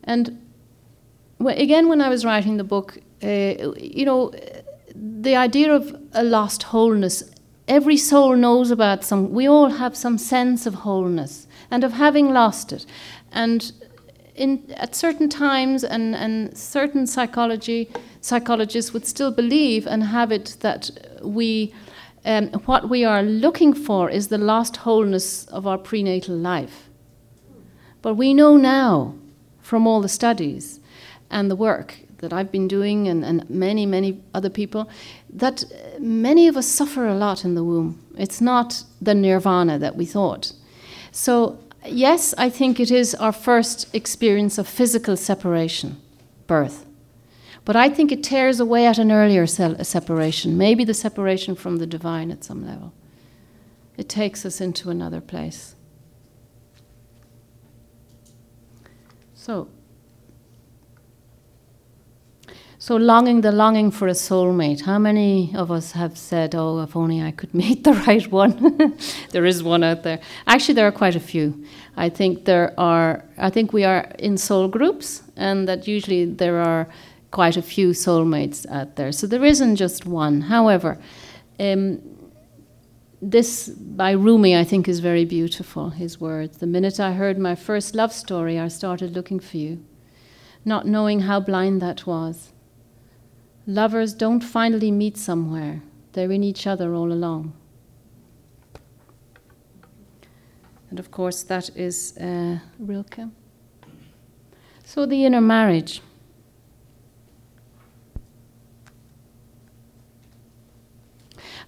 And 0.04 0.40
again, 1.44 1.88
when 1.88 2.00
I 2.00 2.09
was 2.09 2.24
writing 2.24 2.56
the 2.56 2.64
book, 2.64 2.98
uh, 3.22 3.74
you 3.76 4.04
know, 4.04 4.32
the 4.94 5.36
idea 5.36 5.74
of 5.74 6.00
a 6.12 6.22
lost 6.22 6.64
wholeness, 6.64 7.22
every 7.66 7.96
soul 7.96 8.36
knows 8.36 8.70
about 8.70 9.04
some, 9.04 9.32
we 9.32 9.46
all 9.48 9.70
have 9.70 9.96
some 9.96 10.18
sense 10.18 10.64
of 10.64 10.74
wholeness 10.74 11.46
and 11.70 11.84
of 11.84 11.92
having 11.92 12.32
lost 12.32 12.72
it. 12.72 12.86
And 13.32 13.72
in, 14.34 14.72
at 14.76 14.94
certain 14.94 15.28
times, 15.28 15.82
and, 15.82 16.14
and 16.14 16.56
certain 16.56 17.09
psychology, 17.09 17.90
psychologists 18.20 18.92
would 18.92 19.04
still 19.04 19.32
believe 19.32 19.86
and 19.86 20.04
have 20.04 20.30
it 20.30 20.56
that 20.61 20.90
we 21.22 21.74
um, 22.25 22.49
what 22.66 22.89
we 22.89 23.05
are 23.05 23.23
looking 23.23 23.73
for 23.73 24.11
is 24.11 24.29
the 24.29 24.39
lost 24.39 24.79
wholeness 24.79 25.45
of 25.47 25.66
our 25.66 25.79
prenatal 25.79 26.37
life. 26.37 26.89
But 28.03 28.14
we 28.14 28.35
know 28.35 28.57
now 28.57 29.14
from 29.61 29.87
all 29.87 30.01
the 30.01 30.09
studies 30.09 30.81
and 31.31 31.51
the 31.51 31.57
work 31.57 31.99
that 32.19 32.33
I've 32.33 32.51
been 32.51 32.69
doing 32.69 33.07
and, 33.09 33.25
and 33.25 33.49
many, 33.49 33.87
many 33.87 34.21
other 34.35 34.51
people 34.51 34.89
that 35.31 35.64
many 35.99 36.49
of 36.49 36.57
us 36.57 36.66
suffer 36.66 37.07
a 37.07 37.14
lot 37.14 37.45
in 37.45 37.55
the 37.55 37.64
womb. 37.64 38.05
It's 38.16 38.41
not 38.41 38.85
the 39.01 39.14
nirvana 39.14 39.79
that 39.79 39.97
we 39.97 40.05
thought. 40.05 40.53
So, 41.12 41.59
yes, 41.87 42.35
I 42.37 42.51
think 42.51 42.81
it 42.81 42.91
is 42.91 43.14
our 43.14 43.33
first 43.33 43.95
experience 43.95 44.59
of 44.59 44.69
physical 44.69 45.16
separation, 45.16 46.01
birth. 46.47 46.88
But 47.69 47.77
I 47.77 47.91
think 47.91 48.11
it 48.11 48.23
tears 48.23 48.61
away 48.61 48.87
at 48.87 48.97
an 48.97 49.12
earlier 49.12 49.47
separation, 49.47 50.57
maybe 50.57 50.85
the 50.85 50.95
separation 50.95 51.55
from 51.55 51.77
the 51.77 51.87
divine 51.87 52.31
at 52.31 52.43
some 52.43 52.66
level. 52.66 52.95
It 53.99 54.09
takes 54.09 54.47
us 54.47 54.59
into 54.59 54.89
another 54.89 55.21
place. 55.21 55.75
So, 59.35 59.69
so 62.79 62.97
longing, 62.97 63.43
the 63.43 63.53
longing 63.53 63.91
for 63.91 64.09
a 64.09 64.12
soulmate. 64.12 64.87
How 64.87 64.99
many 64.99 65.53
of 65.55 65.71
us 65.71 65.93
have 65.93 66.16
said, 66.16 66.55
"Oh, 66.55 66.81
if 66.81 66.97
only 66.97 67.21
I 67.21 67.33
could 67.33 67.53
meet 67.62 67.85
the 67.85 67.93
right 67.93 68.27
one"? 68.33 68.97
there 69.33 69.45
is 69.45 69.62
one 69.62 69.85
out 69.85 70.05
there. 70.05 70.21
Actually, 70.47 70.77
there 70.77 70.87
are 70.87 70.99
quite 71.03 71.16
a 71.16 71.21
few. 71.21 71.66
I 71.99 72.09
think 72.09 72.47
there 72.47 72.73
are. 72.81 73.27
I 73.37 73.51
think 73.51 73.75
we 73.75 73.85
are 73.85 74.11
in 74.19 74.39
soul 74.39 74.69
groups, 74.69 75.23
and 75.37 75.69
that 75.69 75.87
usually 75.87 76.25
there 76.25 76.61
are 76.61 76.89
quite 77.31 77.57
a 77.57 77.62
few 77.62 77.91
soulmates 77.91 78.66
out 78.70 78.97
there. 78.97 79.12
So 79.12 79.26
there 79.26 79.45
isn't 79.45 79.76
just 79.76 80.07
one. 80.07 80.43
However, 80.43 80.99
um, 81.61 82.01
this 83.20 83.68
by 83.68 84.12
Rumi, 84.12 84.57
I 84.57 84.64
think, 84.64 84.89
is 84.89 85.01
very 85.01 85.24
beautiful. 85.24 85.91
His 85.91 86.20
words. 86.20 86.59
The 86.59 86.66
minute 86.66 87.01
I 87.01 87.12
heard 87.12 87.39
my 87.39 87.55
first 87.55 87.95
love 87.95 88.12
story, 88.12 88.59
I 88.59 88.68
started 88.68 89.14
looking 89.14 89.41
for 89.41 89.57
you, 89.57 89.85
not 90.64 90.87
knowing 90.87 91.20
how 91.20 91.41
blind 91.41 91.83
that 91.83 92.07
was. 92.07 92.53
Lovers 93.66 94.14
don't 94.14 94.41
finally 94.41 94.91
meet 94.91 95.18
somewhere, 95.18 95.83
they're 96.12 96.33
in 96.33 96.43
each 96.43 96.66
other 96.66 96.95
all 96.95 97.12
along. 97.12 97.53
And 100.91 100.99
of 100.99 101.11
course, 101.11 101.43
that 101.43 101.68
is 101.76 102.16
uh, 102.16 102.61
Rilke. 102.79 103.29
So, 104.85 105.05
the 105.05 105.26
inner 105.26 105.43
marriage. 105.43 106.01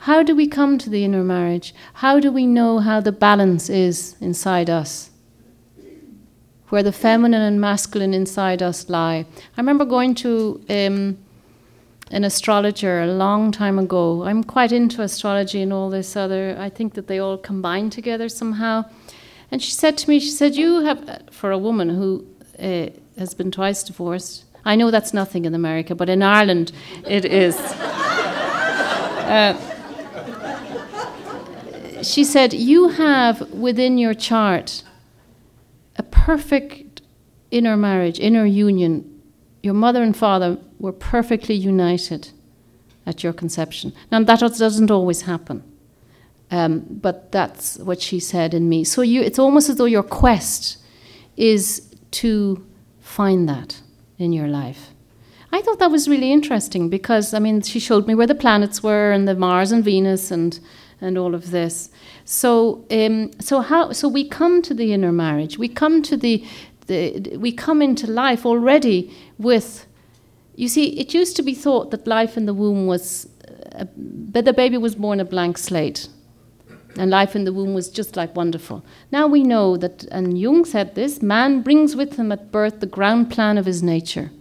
How 0.05 0.23
do 0.23 0.35
we 0.35 0.47
come 0.47 0.79
to 0.79 0.89
the 0.89 1.05
inner 1.05 1.23
marriage? 1.23 1.75
How 1.93 2.21
do 2.21 2.33
we 2.33 2.47
know 2.47 2.79
how 2.79 3.01
the 3.01 3.13
balance 3.13 3.69
is 3.69 4.17
inside 4.19 4.71
us? 4.71 5.11
Where 6.71 6.83
the 6.83 6.91
feminine 6.93 7.43
and 7.43 7.61
masculine 7.61 8.15
inside 8.15 8.63
us 8.63 8.89
lie. 8.89 9.27
I 9.59 9.61
remember 9.61 9.85
going 9.85 10.15
to 10.17 10.65
um, 10.71 11.19
an 12.11 12.25
astrologer 12.25 13.03
a 13.03 13.09
long 13.09 13.53
time 13.53 13.79
ago. 13.79 14.25
I'm 14.25 14.43
quite 14.43 14.73
into 14.73 15.03
astrology 15.03 15.61
and 15.61 15.71
all 15.71 15.91
this 15.91 16.17
other, 16.17 16.57
I 16.59 16.71
think 16.71 16.95
that 16.95 17.07
they 17.07 17.19
all 17.19 17.37
combine 17.37 17.91
together 17.91 18.31
somehow. 18.31 18.87
And 19.51 19.63
she 19.63 19.73
said 19.73 19.99
to 19.99 20.09
me, 20.09 20.19
she 20.19 20.31
said, 20.31 20.57
You 20.57 20.81
have, 20.81 21.25
for 21.31 21.51
a 21.51 21.59
woman 21.59 21.91
who 21.91 22.25
uh, 22.59 22.87
has 23.19 23.35
been 23.35 23.51
twice 23.51 23.83
divorced, 23.83 24.45
I 24.65 24.77
know 24.77 24.91
that's 24.91 25.13
nothing 25.13 25.45
in 25.45 25.55
America, 25.55 25.95
but 25.95 26.09
in 26.09 26.23
Ireland 26.23 26.73
it 27.07 27.27
is. 27.27 27.57
uh, 29.31 29.70
she 32.03 32.25
said, 32.25 32.53
You 32.53 32.89
have 32.91 33.51
within 33.51 33.99
your 33.99 34.15
chart 34.15 34.83
a 35.97 36.03
perfect 36.03 37.03
inner 37.51 37.77
marriage, 37.77 38.19
inner 38.19 38.45
union. 38.45 39.07
Your 39.63 39.75
mother 39.75 40.03
and 40.03 40.17
father 40.17 40.59
were 40.79 40.93
perfectly 40.93 41.55
united 41.55 42.31
at 43.07 43.23
your 43.23 43.33
conception. 43.33 43.93
Now, 44.11 44.23
that 44.23 44.41
doesn't 44.41 44.91
always 44.91 45.23
happen. 45.23 45.63
Um, 46.51 46.81
but 46.89 47.31
that's 47.31 47.79
what 47.79 48.01
she 48.01 48.19
said 48.19 48.55
in 48.55 48.69
me. 48.69 48.83
So 48.85 49.03
you, 49.03 49.23
it's 49.23 49.39
almost 49.39 49.69
as 49.69 49.77
though 49.77 49.85
your 49.85 50.03
quest 50.03 50.79
is 51.37 51.95
to 52.13 52.67
find 53.01 53.49
that 53.49 53.81
in 54.19 54.33
your 54.33 54.49
life. 54.49 54.91
I 55.53 55.61
thought 55.63 55.79
that 55.81 55.91
was 55.91 56.09
really 56.09 56.33
interesting 56.33 56.89
because, 56.89 57.35
I 57.35 57.39
mean, 57.39 57.63
she 57.63 57.81
showed 57.81 58.07
me 58.07 58.15
where 58.15 58.27
the 58.27 58.35
planets 58.35 58.83
were 58.83 59.13
and 59.13 59.27
the 59.27 59.35
Mars 59.35 59.73
and 59.73 59.85
Venus 59.85 60.31
and 60.31 60.59
and 61.01 61.17
all 61.17 61.35
of 61.35 61.51
this. 61.51 61.91
So, 62.25 62.85
um, 62.91 63.31
so 63.41 63.61
how? 63.61 63.93
So 63.93 64.09
we 64.09 64.29
come 64.29 64.63
to 64.63 64.75
the 64.75 64.93
inner 64.93 65.13
marriage. 65.13 65.59
We 65.59 65.69
come 65.69 66.03
to 66.03 66.17
the, 66.17 66.45
the, 66.87 67.37
we 67.39 67.53
come 67.53 67.83
into 67.83 68.07
life 68.07 68.45
already 68.45 69.11
with. 69.39 69.87
You 70.57 70.69
see, 70.69 70.99
it 70.99 71.15
used 71.15 71.37
to 71.37 71.43
be 71.43 71.55
thought 71.55 71.91
that 71.91 72.07
life 72.07 72.37
in 72.37 72.45
the 72.45 72.53
womb 72.53 72.87
was, 72.87 73.27
uh, 73.75 73.87
that 74.33 74.45
the 74.45 74.53
baby 74.53 74.77
was 74.77 74.95
born 74.95 75.21
a 75.21 75.25
blank 75.25 75.57
slate, 75.57 76.09
and 76.99 77.11
life 77.11 77.35
in 77.35 77.45
the 77.45 77.53
womb 77.53 77.73
was 77.73 77.89
just 77.89 78.17
like 78.17 78.37
wonderful. 78.37 78.85
Now 79.11 79.27
we 79.27 79.43
know 79.43 79.79
that, 79.79 80.05
and 80.11 80.39
Jung 80.39 80.67
said 80.67 80.95
this: 80.95 81.23
man 81.23 81.63
brings 81.63 81.97
with 81.97 82.17
him 82.17 82.31
at 82.31 82.53
birth 82.53 82.81
the 82.81 82.87
ground 82.87 83.31
plan 83.31 83.57
of 83.57 83.65
his 83.65 83.83
nature, 83.83 84.33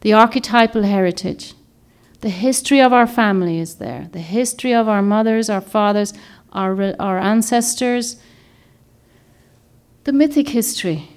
the 0.00 0.14
archetypal 0.14 0.84
heritage. 0.84 1.54
The 2.20 2.28
history 2.28 2.80
of 2.80 2.92
our 2.92 3.06
family 3.06 3.58
is 3.58 3.76
there. 3.76 4.08
The 4.12 4.20
history 4.20 4.74
of 4.74 4.88
our 4.88 5.02
mothers, 5.02 5.48
our 5.48 5.60
fathers, 5.60 6.12
our, 6.52 6.94
our 7.00 7.18
ancestors. 7.18 8.16
The 10.04 10.12
mythic 10.12 10.48
history, 10.48 11.10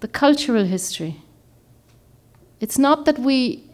the 0.00 0.08
cultural 0.08 0.64
history. 0.64 1.22
It's 2.60 2.78
not 2.78 3.04
that 3.04 3.18
we 3.18 3.64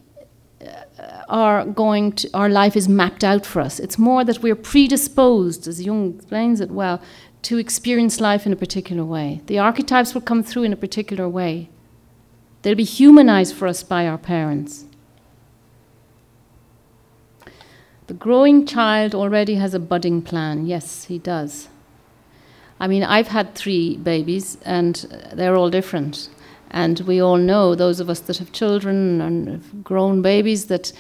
uh, 0.61 1.23
are 1.29 1.65
going 1.65 2.13
to, 2.13 2.31
our 2.35 2.49
life 2.49 2.77
is 2.77 2.89
mapped 2.89 3.25
out 3.25 3.47
for 3.47 3.61
us. 3.61 3.79
It's 3.79 3.99
more 3.99 4.25
that 4.25 4.43
we're 4.43 4.55
predisposed, 4.55 5.69
as 5.69 5.83
Jung 5.83 6.15
explains 6.17 6.61
it 6.61 6.71
well, 6.71 7.01
to 7.43 7.59
experience 7.59 8.21
life 8.21 8.47
in 8.47 8.53
a 8.53 8.57
particular 8.57 9.05
way. 9.05 9.41
The 9.47 9.59
archetypes 9.59 10.15
will 10.15 10.23
come 10.23 10.43
through 10.43 10.65
in 10.65 10.73
a 10.73 10.77
particular 10.77 11.29
way. 11.29 11.69
They'll 12.63 12.75
be 12.75 12.85
humanized 12.85 13.55
for 13.55 13.69
us 13.69 13.83
by 13.83 14.07
our 14.07 14.19
parents. 14.19 14.87
The 18.07 18.15
growing 18.15 18.67
child 18.67 19.15
already 19.15 19.55
has 19.55 19.73
a 19.73 19.79
budding 19.79 20.21
plan. 20.21 20.67
Yes, 20.67 21.05
he 21.05 21.19
does. 21.19 21.69
I 22.79 22.87
mean, 22.87 23.03
I've 23.03 23.29
had 23.29 23.55
three 23.55 23.97
babies, 23.97 24.59
and 24.65 24.97
they're 25.33 25.57
all 25.57 25.71
different. 25.71 26.29
And 26.71 27.01
we 27.01 27.23
all 27.23 27.39
know, 27.39 27.75
those 27.75 28.01
of 28.01 28.11
us 28.11 28.21
that 28.21 28.39
have 28.39 28.53
children 28.53 29.21
and 29.21 29.85
grown 29.85 30.21
babies, 30.21 30.67
that 30.67 30.93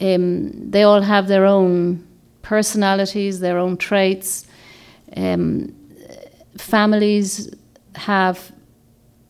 um, 0.00 0.70
they 0.70 0.82
all 0.82 1.02
have 1.02 1.28
their 1.28 1.44
own 1.44 2.04
personalities, 2.42 3.38
their 3.38 3.58
own 3.58 3.76
traits. 3.76 4.46
Um, 5.16 5.74
families 6.56 7.54
have 7.94 8.52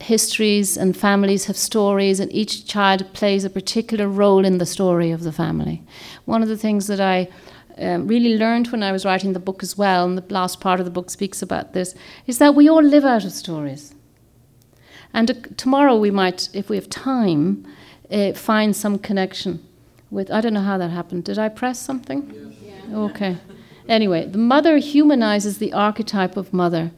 histories 0.02 0.76
and 0.76 0.96
families 0.96 1.46
have 1.46 1.56
stories, 1.56 2.20
and 2.20 2.32
each 2.32 2.66
child 2.66 3.12
plays 3.12 3.44
a 3.44 3.50
particular 3.50 4.08
role 4.08 4.44
in 4.44 4.58
the 4.58 4.66
story 4.66 5.10
of 5.10 5.22
the 5.22 5.32
family. 5.32 5.82
One 6.24 6.42
of 6.42 6.48
the 6.48 6.56
things 6.56 6.86
that 6.86 7.00
I 7.00 7.28
um, 7.78 8.06
really 8.06 8.36
learned 8.36 8.68
when 8.68 8.82
I 8.82 8.92
was 8.92 9.04
writing 9.04 9.32
the 9.32 9.38
book 9.40 9.62
as 9.62 9.78
well, 9.78 10.04
and 10.04 10.18
the 10.18 10.34
last 10.34 10.60
part 10.60 10.80
of 10.80 10.84
the 10.86 10.90
book 10.90 11.10
speaks 11.10 11.42
about 11.42 11.72
this, 11.72 11.94
is 12.26 12.38
that 12.38 12.54
we 12.54 12.68
all 12.68 12.82
live 12.82 13.04
out 13.04 13.24
of 13.24 13.32
stories. 13.32 13.94
And 15.14 15.30
uh, 15.30 15.34
tomorrow 15.56 15.96
we 15.96 16.10
might, 16.10 16.48
if 16.52 16.68
we 16.68 16.76
have 16.76 16.90
time, 16.90 17.66
uh, 18.10 18.32
find 18.32 18.76
some 18.76 18.98
connection 18.98 19.64
with. 20.10 20.30
I 20.30 20.40
don't 20.40 20.54
know 20.54 20.60
how 20.60 20.78
that 20.78 20.90
happened. 20.90 21.24
Did 21.24 21.38
I 21.38 21.48
press 21.48 21.78
something? 21.78 22.30
Yes. 22.34 22.74
Yeah. 22.88 22.96
Okay. 22.96 23.38
Anyway, 23.88 24.26
the 24.26 24.38
mother 24.38 24.78
humanizes 24.78 25.58
the 25.58 25.72
archetype 25.72 26.36
of 26.36 26.52
mother 26.52 26.92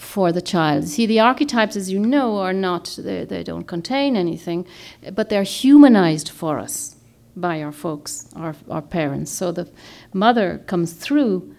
for 0.00 0.32
the 0.32 0.40
child. 0.40 0.88
See, 0.88 1.04
the 1.04 1.20
archetypes, 1.20 1.76
as 1.76 1.92
you 1.92 1.98
know, 1.98 2.38
are 2.38 2.54
not, 2.54 2.98
they, 2.98 3.24
they 3.26 3.42
don't 3.42 3.66
contain 3.66 4.16
anything, 4.16 4.66
but 5.12 5.28
they're 5.28 5.42
humanized 5.42 6.30
for 6.30 6.58
us 6.58 6.96
by 7.36 7.62
our 7.62 7.70
folks, 7.70 8.26
our, 8.34 8.56
our 8.70 8.80
parents. 8.80 9.30
So 9.30 9.52
the 9.52 9.70
mother 10.14 10.62
comes 10.66 10.94
through, 10.94 11.54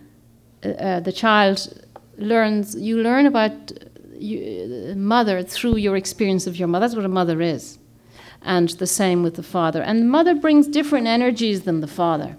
uh, 0.65 0.69
uh 0.69 0.99
the 1.01 1.11
child 1.11 1.85
learns, 2.17 2.75
you 2.75 2.97
learn 2.97 3.27
about 3.27 3.71
you, 4.15 4.93
mother 4.97 5.43
through 5.43 5.77
your 5.77 5.95
experience 5.95 6.47
of 6.47 6.57
your 6.57 6.67
mother. 6.67 6.87
That's 6.87 6.95
what 6.95 7.05
a 7.05 7.09
mother 7.09 7.41
is. 7.41 7.77
And 8.41 8.69
the 8.69 8.87
same 8.87 9.21
with 9.21 9.35
the 9.35 9.43
father. 9.43 9.83
And 9.83 10.01
the 10.01 10.05
mother 10.05 10.33
brings 10.33 10.67
different 10.67 11.05
energies 11.05 11.61
than 11.61 11.81
the 11.81 11.87
father. 11.87 12.37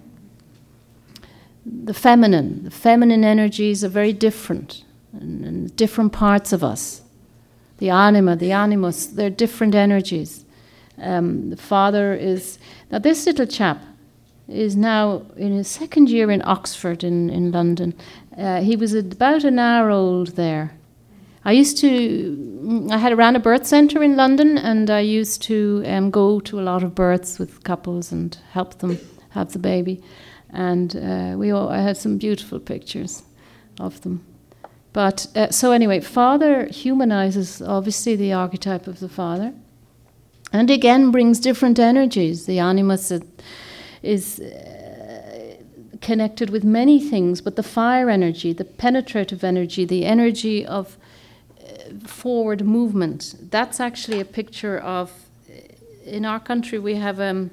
The 1.65 1.95
feminine, 1.95 2.65
the 2.65 2.73
feminine 2.73 3.25
energies 3.25 3.85
are 3.85 3.89
very 3.89 4.13
different, 4.13 4.85
and, 5.13 5.45
and 5.45 5.77
different 5.77 6.13
parts 6.13 6.53
of 6.53 6.63
us. 6.63 7.03
The 7.79 7.91
anima, 7.91 8.37
the 8.37 8.53
animus, 8.53 9.07
they're 9.07 9.31
different 9.31 9.75
energies. 9.75 10.45
Um, 10.99 11.51
the 11.51 11.57
father 11.57 12.15
is 12.15 12.59
now 12.91 12.99
this 12.99 13.27
little 13.27 13.47
chap 13.47 13.83
is 14.49 14.77
now 14.77 15.23
in 15.37 15.53
his 15.53 15.69
second 15.69 16.09
year 16.11 16.31
in 16.31 16.43
Oxford 16.45 17.03
in 17.03 17.31
in 17.31 17.51
London. 17.51 17.95
Uh, 18.37 18.61
he 18.61 18.77
was 18.77 18.95
about 18.95 19.45
an 19.45 19.59
hour 19.59 19.91
old 19.91 20.37
there. 20.37 20.73
I 21.45 21.53
used 21.53 21.79
to 21.79 22.89
I 22.91 22.99
had 22.99 23.17
ran 23.19 23.37
a 23.37 23.41
birth 23.41 23.67
centre 23.67 24.03
in 24.03 24.17
London, 24.17 24.59
and 24.59 24.91
I 24.91 25.01
used 25.01 25.43
to 25.43 25.83
um, 25.87 26.11
go 26.11 26.41
to 26.41 26.61
a 26.61 26.63
lot 26.63 26.83
of 26.83 26.95
births 26.95 27.39
with 27.39 27.65
couples 27.65 28.13
and 28.13 28.37
help 28.53 28.79
them 28.79 28.99
have 29.31 29.53
the 29.53 29.59
baby. 29.59 30.01
And 30.53 30.95
uh, 30.95 31.35
we 31.37 31.51
all, 31.51 31.69
I 31.71 31.81
had 31.81 31.97
some 31.97 32.19
beautiful 32.19 32.61
pictures 32.61 33.23
of 33.81 34.01
them. 34.03 34.25
But 34.93 35.27
uh, 35.35 35.51
so 35.51 35.73
anyway, 35.73 36.01
father 36.01 36.67
humanizes 36.67 37.63
obviously 37.63 38.17
the 38.17 38.33
archetype 38.33 38.87
of 38.87 39.01
the 39.01 39.09
father 39.09 39.55
and 40.53 40.71
again 40.71 41.11
brings 41.11 41.41
different 41.41 41.79
energies. 41.79 42.47
The 42.47 42.59
animus 42.59 43.13
is 44.03 44.41
uh, 44.41 45.57
connected 46.01 46.51
with 46.51 46.63
many 46.63 47.01
things, 47.01 47.41
but 47.41 47.57
the 47.57 47.63
fire 47.63 48.11
energy, 48.11 48.53
the 48.53 48.65
penetrative 48.65 49.43
energy, 49.43 49.85
the 49.85 50.05
energy 50.05 50.67
of 50.67 50.99
uh, 51.59 52.07
forward 52.07 52.67
movement, 52.67 53.35
that's 53.51 53.81
actually 53.81 54.21
a 54.21 54.25
picture 54.25 54.79
of. 54.79 55.11
Uh, 55.49 55.55
in 56.05 56.27
our 56.27 56.41
country, 56.41 56.79
we 56.79 56.97
have 56.97 57.21
um, 57.21 57.51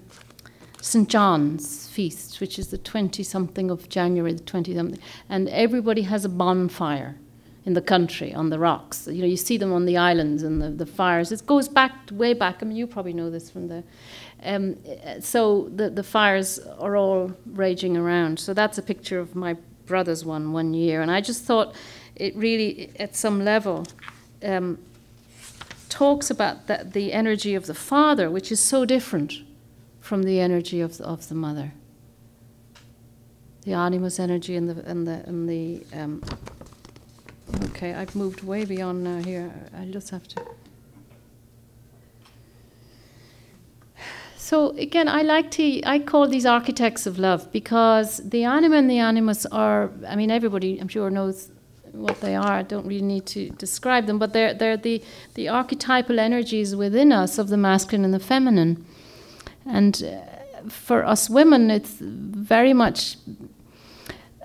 St. 0.82 1.08
John's 1.08 1.88
feast, 1.88 2.42
which 2.42 2.58
is 2.58 2.70
the 2.70 2.80
20 2.80 3.24
something 3.24 3.70
of 3.70 3.88
January, 3.90 4.34
the 4.34 4.44
20 4.44 4.76
something, 4.76 5.00
and 5.30 5.48
everybody 5.50 6.02
has 6.02 6.26
a 6.26 6.30
bonfire 6.30 7.16
in 7.66 7.74
the 7.74 7.82
country 7.82 8.34
on 8.34 8.50
the 8.50 8.58
rocks. 8.58 9.08
You 9.08 9.22
know, 9.22 9.28
you 9.28 9.38
see 9.38 9.58
them 9.58 9.74
on 9.74 9.86
the 9.86 9.98
islands 9.98 10.44
and 10.44 10.62
the, 10.62 10.70
the 10.70 10.86
fires. 10.86 11.32
It 11.32 11.46
goes 11.46 11.68
back 11.68 11.92
way 12.12 12.34
back. 12.34 12.58
I 12.62 12.66
mean, 12.66 12.78
you 12.78 12.88
probably 12.88 13.14
know 13.14 13.30
this 13.30 13.50
from 13.50 13.68
the. 13.68 13.84
Um, 14.44 14.78
so 15.20 15.70
the 15.76 15.90
the 15.90 16.04
fires 16.04 16.60
are 16.80 16.96
all 16.96 17.34
raging 17.46 17.98
around. 17.98 18.40
So 18.40 18.54
that's 18.54 18.78
a 18.78 18.82
picture 18.82 19.20
of 19.20 19.36
my 19.36 19.58
brother's 19.86 20.24
one 20.24 20.54
one 20.54 20.74
year, 20.74 21.02
and 21.02 21.12
I 21.12 21.22
just 21.22 21.44
thought 21.44 21.76
it 22.16 22.36
really, 22.36 22.92
at 23.00 23.16
some 23.16 23.44
level. 23.44 23.86
Um, 24.44 24.78
talks 25.90 26.30
about 26.30 26.68
that, 26.68 26.94
the 26.94 27.12
energy 27.12 27.56
of 27.56 27.66
the 27.66 27.74
father, 27.74 28.30
which 28.30 28.52
is 28.52 28.60
so 28.60 28.86
different 28.86 29.42
from 30.00 30.24
the 30.24 30.40
energy 30.40 30.80
of 30.80 30.98
the, 30.98 31.04
of 31.04 31.28
the 31.28 31.36
mother. 31.36 31.74
The 33.64 33.74
animus 33.74 34.20
energy 34.20 34.56
and 34.56 34.70
the 34.70 34.90
and 34.90 35.06
the 35.06 35.24
and 35.26 35.50
the 35.50 35.84
um, 35.94 36.24
Okay, 37.66 37.94
I've 37.94 38.16
moved 38.16 38.44
way 38.44 38.66
beyond 38.66 39.04
now 39.04 39.22
here. 39.22 39.52
I 39.78 39.86
just 39.86 40.10
have 40.10 40.28
to. 40.30 40.46
So 44.38 44.70
again, 44.78 45.08
I 45.08 45.22
like 45.22 45.52
to 45.52 45.82
I 45.84 46.00
call 46.00 46.28
these 46.28 46.46
architects 46.46 47.06
of 47.06 47.20
love 47.20 47.52
because 47.52 48.18
the 48.18 48.44
anima 48.44 48.78
and 48.78 48.90
the 48.90 48.98
animus 48.98 49.46
are. 49.46 49.92
I 50.08 50.16
mean, 50.16 50.32
everybody 50.32 50.80
I'm 50.80 50.88
sure 50.88 51.10
knows 51.10 51.52
what 51.92 52.20
they 52.22 52.36
are. 52.36 52.54
I 52.54 52.64
don't 52.64 52.88
really 52.88 53.04
need 53.04 53.26
to 53.28 53.50
describe 53.52 54.08
them, 54.08 54.18
but 54.18 54.34
they're 54.34 54.54
they're 54.54 54.78
the 54.78 55.04
the 55.36 55.50
archetypal 55.50 56.20
energies 56.20 56.76
within 56.76 57.12
us 57.12 57.38
of 57.38 57.50
the 57.50 57.58
masculine 57.58 58.06
and 58.06 58.14
the 58.14 58.20
feminine, 58.20 58.86
and. 59.66 60.04
Uh, 60.04 60.36
for 60.68 61.06
us 61.06 61.30
women, 61.30 61.72
it's 61.72 61.98
very 62.00 62.74
much 62.74 63.18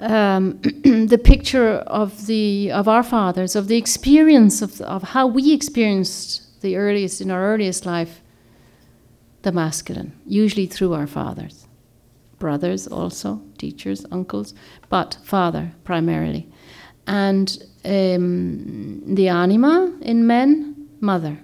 um, 0.01 0.61
the 0.63 1.21
picture 1.23 1.75
of 1.87 2.27
the 2.27 2.71
of 2.71 2.89
our 2.89 3.03
fathers, 3.03 3.57
of 3.57 3.69
the 3.69 3.77
experience 3.77 4.63
of 4.63 4.81
of 4.81 5.03
how 5.03 5.27
we 5.27 5.53
experienced 5.53 6.61
the 6.61 6.77
earliest 6.77 7.21
in 7.21 7.31
our 7.31 7.45
earliest 7.45 7.87
life, 7.87 8.21
the 9.43 9.53
masculine, 9.53 10.13
usually 10.27 10.67
through 10.67 10.95
our 10.95 11.07
fathers, 11.07 11.67
brothers 12.39 12.87
also, 12.87 13.43
teachers, 13.59 14.05
uncles, 14.11 14.55
but 14.89 15.19
father 15.23 15.73
primarily, 15.85 16.49
and 17.07 17.63
um, 17.85 19.15
the 19.15 19.29
anima 19.29 19.97
in 20.01 20.27
men, 20.27 20.89
mother, 21.01 21.39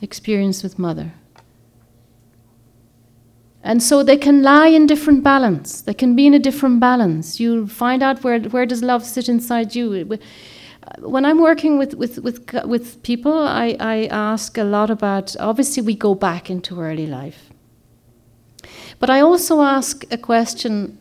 experience 0.00 0.62
with 0.62 0.78
mother. 0.78 1.12
And 3.62 3.82
so 3.82 4.02
they 4.02 4.16
can 4.16 4.42
lie 4.42 4.68
in 4.68 4.86
different 4.86 5.22
balance. 5.24 5.82
They 5.82 5.94
can 5.94 6.14
be 6.14 6.26
in 6.26 6.34
a 6.34 6.38
different 6.38 6.80
balance. 6.80 7.40
You'll 7.40 7.66
find 7.66 8.02
out 8.02 8.22
where, 8.22 8.40
where 8.40 8.66
does 8.66 8.82
love 8.82 9.04
sit 9.04 9.28
inside 9.28 9.74
you. 9.74 10.06
Uh, 10.10 10.16
when 11.00 11.24
I'm 11.24 11.40
working 11.40 11.76
with, 11.76 11.94
with, 11.94 12.18
with, 12.18 12.52
with 12.64 13.02
people, 13.02 13.36
I, 13.36 13.76
I 13.80 14.06
ask 14.06 14.56
a 14.56 14.64
lot 14.64 14.90
about, 14.90 15.36
obviously, 15.40 15.82
we 15.82 15.94
go 15.94 16.14
back 16.14 16.48
into 16.48 16.80
early 16.80 17.06
life. 17.06 17.50
But 19.00 19.10
I 19.10 19.20
also 19.20 19.62
ask 19.62 20.04
a 20.12 20.18
question 20.18 20.98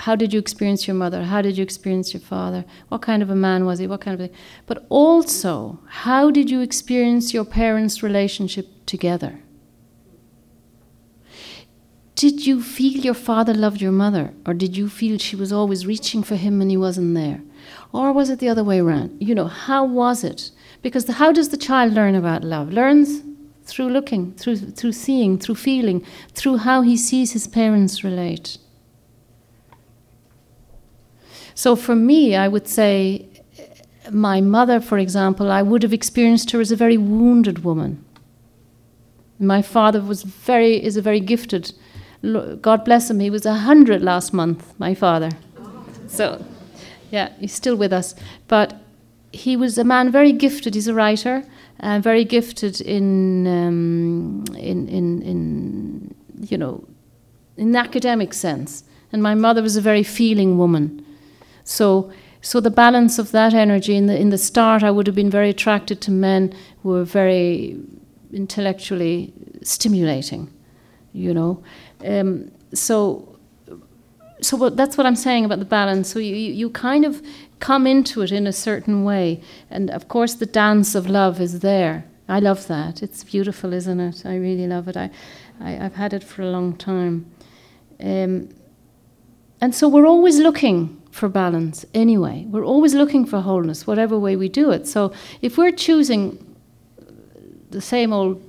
how 0.00 0.16
did 0.16 0.32
you 0.32 0.40
experience 0.40 0.88
your 0.88 0.96
mother? 0.96 1.22
How 1.22 1.40
did 1.40 1.56
you 1.56 1.62
experience 1.62 2.12
your 2.12 2.20
father? 2.20 2.64
What 2.88 3.00
kind 3.00 3.22
of 3.22 3.30
a 3.30 3.36
man 3.36 3.64
was 3.64 3.78
he? 3.78 3.86
What 3.86 4.00
kind 4.00 4.20
of 4.20 4.28
a. 4.28 4.32
But 4.66 4.84
also, 4.88 5.78
how 5.86 6.32
did 6.32 6.50
you 6.50 6.60
experience 6.60 7.32
your 7.32 7.44
parents' 7.44 8.02
relationship 8.02 8.66
together? 8.86 9.43
Did 12.14 12.46
you 12.46 12.62
feel 12.62 13.00
your 13.00 13.14
father 13.14 13.52
loved 13.52 13.80
your 13.80 13.92
mother? 13.92 14.32
Or 14.46 14.54
did 14.54 14.76
you 14.76 14.88
feel 14.88 15.18
she 15.18 15.36
was 15.36 15.52
always 15.52 15.86
reaching 15.86 16.22
for 16.22 16.36
him 16.36 16.60
and 16.60 16.70
he 16.70 16.76
wasn't 16.76 17.14
there? 17.14 17.42
Or 17.92 18.12
was 18.12 18.30
it 18.30 18.38
the 18.38 18.48
other 18.48 18.62
way 18.62 18.80
around? 18.80 19.16
You 19.20 19.34
know, 19.34 19.46
how 19.46 19.84
was 19.84 20.22
it? 20.22 20.50
Because 20.80 21.06
the, 21.06 21.14
how 21.14 21.32
does 21.32 21.48
the 21.48 21.56
child 21.56 21.92
learn 21.92 22.14
about 22.14 22.44
love? 22.44 22.72
Learns 22.72 23.22
through 23.64 23.88
looking, 23.88 24.32
through, 24.34 24.56
through 24.56 24.92
seeing, 24.92 25.38
through 25.38 25.56
feeling, 25.56 26.04
through 26.32 26.58
how 26.58 26.82
he 26.82 26.96
sees 26.96 27.32
his 27.32 27.46
parents 27.48 28.04
relate. 28.04 28.58
So 31.54 31.74
for 31.74 31.96
me, 31.96 32.36
I 32.36 32.46
would 32.48 32.68
say 32.68 33.28
my 34.10 34.40
mother, 34.40 34.80
for 34.80 34.98
example, 34.98 35.50
I 35.50 35.62
would 35.62 35.82
have 35.82 35.92
experienced 35.92 36.50
her 36.50 36.60
as 36.60 36.70
a 36.70 36.76
very 36.76 36.98
wounded 36.98 37.64
woman. 37.64 38.04
My 39.38 39.62
father 39.62 40.00
was 40.00 40.22
very 40.22 40.82
is 40.82 40.96
a 40.96 41.02
very 41.02 41.20
gifted 41.20 41.72
God 42.60 42.84
bless 42.84 43.10
him, 43.10 43.20
he 43.20 43.30
was 43.30 43.44
100 43.44 44.02
last 44.02 44.32
month, 44.32 44.74
my 44.78 44.94
father. 44.94 45.30
So, 46.06 46.44
yeah, 47.10 47.32
he's 47.38 47.52
still 47.52 47.76
with 47.76 47.92
us. 47.92 48.14
But 48.48 48.80
he 49.32 49.56
was 49.56 49.78
a 49.78 49.84
man 49.84 50.10
very 50.10 50.32
gifted. 50.32 50.74
He's 50.74 50.88
a 50.88 50.94
writer, 50.94 51.44
uh, 51.80 51.98
very 52.00 52.24
gifted 52.24 52.80
in, 52.80 53.46
um, 53.46 54.44
in, 54.56 54.88
in, 54.88 55.22
in, 55.22 56.14
you 56.40 56.56
know, 56.56 56.84
in 57.56 57.74
academic 57.76 58.32
sense. 58.32 58.84
And 59.12 59.22
my 59.22 59.34
mother 59.34 59.62
was 59.62 59.76
a 59.76 59.80
very 59.80 60.02
feeling 60.02 60.58
woman. 60.58 61.04
So, 61.64 62.12
so 62.40 62.60
the 62.60 62.70
balance 62.70 63.18
of 63.18 63.32
that 63.32 63.54
energy 63.54 63.96
in 63.96 64.06
the 64.06 64.18
in 64.18 64.28
the 64.28 64.38
start, 64.38 64.82
I 64.82 64.90
would 64.90 65.06
have 65.06 65.16
been 65.16 65.30
very 65.30 65.48
attracted 65.48 66.00
to 66.02 66.10
men 66.10 66.52
who 66.82 66.90
were 66.90 67.04
very 67.04 67.80
intellectually 68.32 69.32
stimulating, 69.62 70.52
you 71.12 71.32
know. 71.32 71.62
Um, 72.04 72.50
so, 72.72 73.38
so 74.40 74.56
what, 74.56 74.76
that's 74.76 74.96
what 74.96 75.06
I'm 75.06 75.16
saying 75.16 75.44
about 75.44 75.58
the 75.58 75.64
balance. 75.64 76.12
So 76.12 76.18
you, 76.18 76.34
you, 76.34 76.70
kind 76.70 77.04
of 77.04 77.22
come 77.60 77.86
into 77.86 78.22
it 78.22 78.30
in 78.30 78.46
a 78.46 78.52
certain 78.52 79.04
way. 79.04 79.40
And 79.70 79.90
of 79.90 80.08
course, 80.08 80.34
the 80.34 80.46
dance 80.46 80.94
of 80.94 81.08
love 81.08 81.40
is 81.40 81.60
there. 81.60 82.04
I 82.28 82.40
love 82.40 82.66
that. 82.68 83.02
It's 83.02 83.24
beautiful, 83.24 83.72
isn't 83.72 84.00
it? 84.00 84.26
I 84.26 84.36
really 84.36 84.66
love 84.66 84.88
it. 84.88 84.96
I, 84.96 85.10
I, 85.60 85.70
have 85.72 85.94
had 85.94 86.12
it 86.12 86.24
for 86.24 86.42
a 86.42 86.46
long 86.46 86.76
time. 86.76 87.30
Um, 88.00 88.48
and 89.60 89.74
so 89.74 89.88
we're 89.88 90.06
always 90.06 90.38
looking 90.38 91.00
for 91.10 91.28
balance 91.28 91.86
anyway. 91.94 92.44
We're 92.48 92.64
always 92.64 92.94
looking 92.94 93.24
for 93.24 93.40
wholeness, 93.40 93.86
whatever 93.86 94.18
way 94.18 94.36
we 94.36 94.48
do 94.48 94.70
it. 94.70 94.86
So 94.86 95.12
if 95.42 95.56
we're 95.56 95.70
choosing 95.70 96.56
the 97.70 97.80
same 97.80 98.12
old 98.12 98.42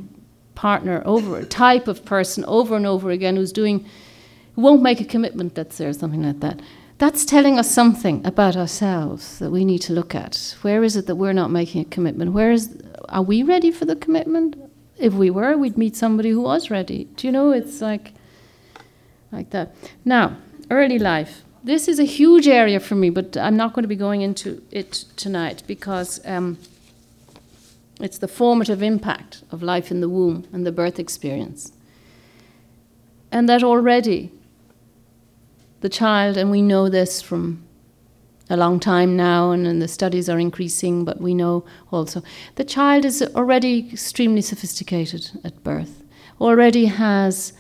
partner 0.55 1.03
over 1.05 1.37
a 1.37 1.45
type 1.45 1.87
of 1.87 2.03
person 2.05 2.43
over 2.45 2.75
and 2.75 2.85
over 2.85 3.11
again 3.11 3.35
who's 3.35 3.51
doing 3.51 3.85
who 4.55 4.61
won't 4.61 4.81
make 4.81 5.01
a 5.01 5.05
commitment 5.05 5.53
that's 5.55 5.77
there 5.77 5.91
something 5.93 6.23
like 6.23 6.39
that. 6.39 6.61
That's 6.97 7.25
telling 7.25 7.59
us 7.59 7.69
something 7.69 8.25
about 8.25 8.55
ourselves 8.55 9.37
that 9.39 9.51
we 9.51 9.65
need 9.65 9.79
to 9.79 9.93
look 9.93 10.15
at. 10.15 10.55
Where 10.61 10.81
is 10.81 10.95
it 10.95 11.07
that 11.07 11.15
we're 11.15 11.33
not 11.33 11.51
making 11.51 11.81
a 11.81 11.85
commitment? 11.85 12.31
Where 12.31 12.51
is 12.51 12.81
are 13.09 13.21
we 13.21 13.43
ready 13.43 13.71
for 13.71 13.85
the 13.85 13.95
commitment? 13.95 14.55
If 14.97 15.13
we 15.13 15.29
were 15.29 15.57
we'd 15.57 15.77
meet 15.77 15.95
somebody 15.95 16.29
who 16.29 16.41
was 16.41 16.71
ready. 16.71 17.05
Do 17.17 17.27
you 17.27 17.33
know? 17.33 17.51
It's 17.51 17.81
like 17.81 18.13
like 19.31 19.49
that. 19.49 19.75
Now 20.05 20.37
early 20.71 20.99
life. 20.99 21.43
This 21.63 21.87
is 21.87 21.99
a 21.99 22.03
huge 22.03 22.47
area 22.47 22.79
for 22.79 22.93
me 22.93 23.09
but 23.09 23.35
i'm 23.37 23.57
not 23.57 23.73
going 23.73 23.81
to 23.81 23.87
be 23.87 23.95
going 23.95 24.21
into 24.21 24.61
it 24.69 24.91
tonight 25.15 25.63
because 25.65 26.21
um, 26.25 26.59
it's 27.99 28.17
the 28.17 28.27
formative 28.27 28.83
impact 28.83 29.43
of 29.51 29.63
life 29.63 29.89
in 29.89 30.01
the 30.01 30.09
womb 30.09 30.47
and 30.51 30.65
the 30.65 30.71
birth 30.71 30.99
experience. 30.99 31.71
And 33.31 33.47
that 33.49 33.63
already 33.63 34.31
the 35.81 35.89
child, 35.89 36.37
and 36.37 36.51
we 36.51 36.61
know 36.61 36.89
this 36.89 37.21
from 37.21 37.63
a 38.49 38.57
long 38.57 38.79
time 38.79 39.15
now, 39.15 39.51
and, 39.51 39.65
and, 39.65 39.81
the 39.81 39.87
studies 39.87 40.29
are 40.29 40.39
increasing, 40.39 41.05
but 41.05 41.19
we 41.19 41.33
know 41.33 41.65
also 41.91 42.21
the 42.55 42.63
child 42.63 43.05
is 43.05 43.21
already 43.21 43.89
extremely 43.91 44.41
sophisticated 44.41 45.31
at 45.43 45.63
birth, 45.63 46.03
already 46.39 46.85
has 46.85 47.53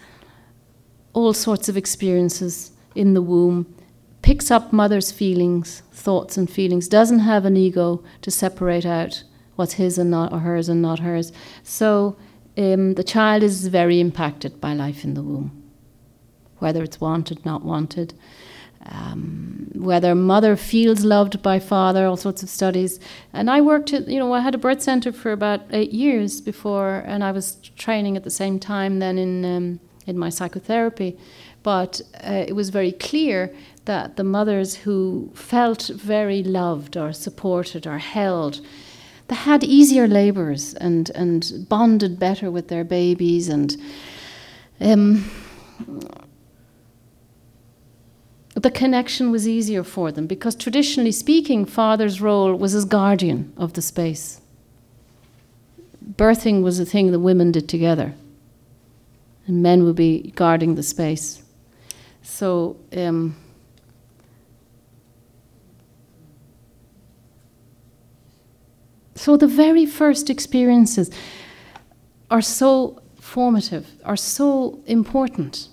all 1.13 1.33
sorts 1.33 1.69
of 1.69 1.77
experiences 1.77 2.71
in 2.93 3.13
the 3.13 3.21
womb, 3.21 3.73
picks 4.21 4.51
up 4.51 4.73
mother's 4.73 5.11
feelings, 5.11 5.81
thoughts, 5.91 6.37
and 6.37 6.49
feelings, 6.49 6.87
doesn't 6.87 7.19
have 7.19 7.45
an 7.45 7.57
ego 7.57 8.03
to 8.21 8.29
separate 8.29 8.85
out 8.85 9.23
what's 9.55 9.73
his 9.73 9.97
and 9.97 10.11
not 10.11 10.31
or 10.33 10.39
hers 10.39 10.69
and 10.69 10.81
not 10.81 10.99
hers. 10.99 11.31
So 11.63 12.17
um, 12.57 12.93
the 12.95 13.03
child 13.03 13.43
is 13.43 13.67
very 13.67 13.99
impacted 13.99 14.59
by 14.61 14.73
life 14.73 15.03
in 15.03 15.13
the 15.13 15.23
womb, 15.23 15.63
whether 16.59 16.83
it's 16.83 17.01
wanted, 17.01 17.45
not 17.45 17.63
wanted. 17.63 18.13
Um, 18.87 19.71
whether 19.73 20.13
mother 20.13 20.55
feels 20.55 21.03
loved 21.03 21.41
by 21.41 21.57
father, 21.59 22.05
all 22.05 22.17
sorts 22.17 22.43
of 22.43 22.49
studies. 22.49 22.99
And 23.33 23.49
I 23.49 23.59
worked 23.59 23.91
at, 23.93 24.07
you 24.07 24.19
know, 24.19 24.31
I 24.31 24.41
had 24.41 24.53
a 24.53 24.59
birth 24.59 24.83
center 24.83 25.11
for 25.11 25.31
about 25.31 25.61
eight 25.71 25.91
years 25.91 26.39
before, 26.39 27.03
and 27.07 27.23
I 27.23 27.31
was 27.31 27.55
training 27.77 28.15
at 28.15 28.23
the 28.23 28.29
same 28.29 28.59
time 28.59 28.99
then 28.99 29.17
in 29.17 29.43
um, 29.43 29.79
in 30.05 30.17
my 30.17 30.29
psychotherapy. 30.29 31.17
But 31.63 32.01
uh, 32.23 32.45
it 32.47 32.55
was 32.55 32.69
very 32.69 32.91
clear 32.91 33.53
that 33.85 34.17
the 34.17 34.23
mothers 34.23 34.75
who 34.75 35.31
felt 35.33 35.89
very 35.95 36.43
loved 36.43 36.95
or 36.95 37.11
supported 37.11 37.87
or 37.87 37.97
held 37.97 38.61
they 39.27 39.35
had 39.35 39.63
easier 39.63 40.07
labours 40.07 40.73
and, 40.75 41.09
and 41.11 41.65
bonded 41.67 42.19
better 42.19 42.51
with 42.51 42.67
their 42.67 42.83
babies 42.83 43.49
and 43.49 43.75
um, 44.81 45.29
the 48.55 48.71
connection 48.71 49.31
was 49.31 49.47
easier 49.47 49.83
for 49.83 50.11
them 50.11 50.27
because 50.27 50.55
traditionally 50.55 51.11
speaking, 51.11 51.65
father's 51.65 52.21
role 52.21 52.55
was 52.55 52.73
as 52.73 52.85
guardian 52.85 53.53
of 53.57 53.73
the 53.73 53.81
space. 53.81 54.41
Birthing 56.15 56.63
was 56.63 56.79
a 56.79 56.85
thing 56.85 57.11
the 57.11 57.19
women 57.19 57.51
did 57.51 57.67
together, 57.67 58.13
and 59.45 59.61
men 59.61 59.83
would 59.83 59.95
be 59.95 60.31
guarding 60.35 60.75
the 60.75 60.83
space. 60.83 61.43
So, 62.23 62.77
um, 62.95 63.35
So 69.25 69.35
the 69.35 69.47
very 69.47 69.87
first 69.87 70.29
experiences 70.29 71.09
are 72.29 72.43
so 72.43 73.01
formative, 73.19 73.87
are 74.03 74.15
so 74.15 74.83
important. 74.85 75.69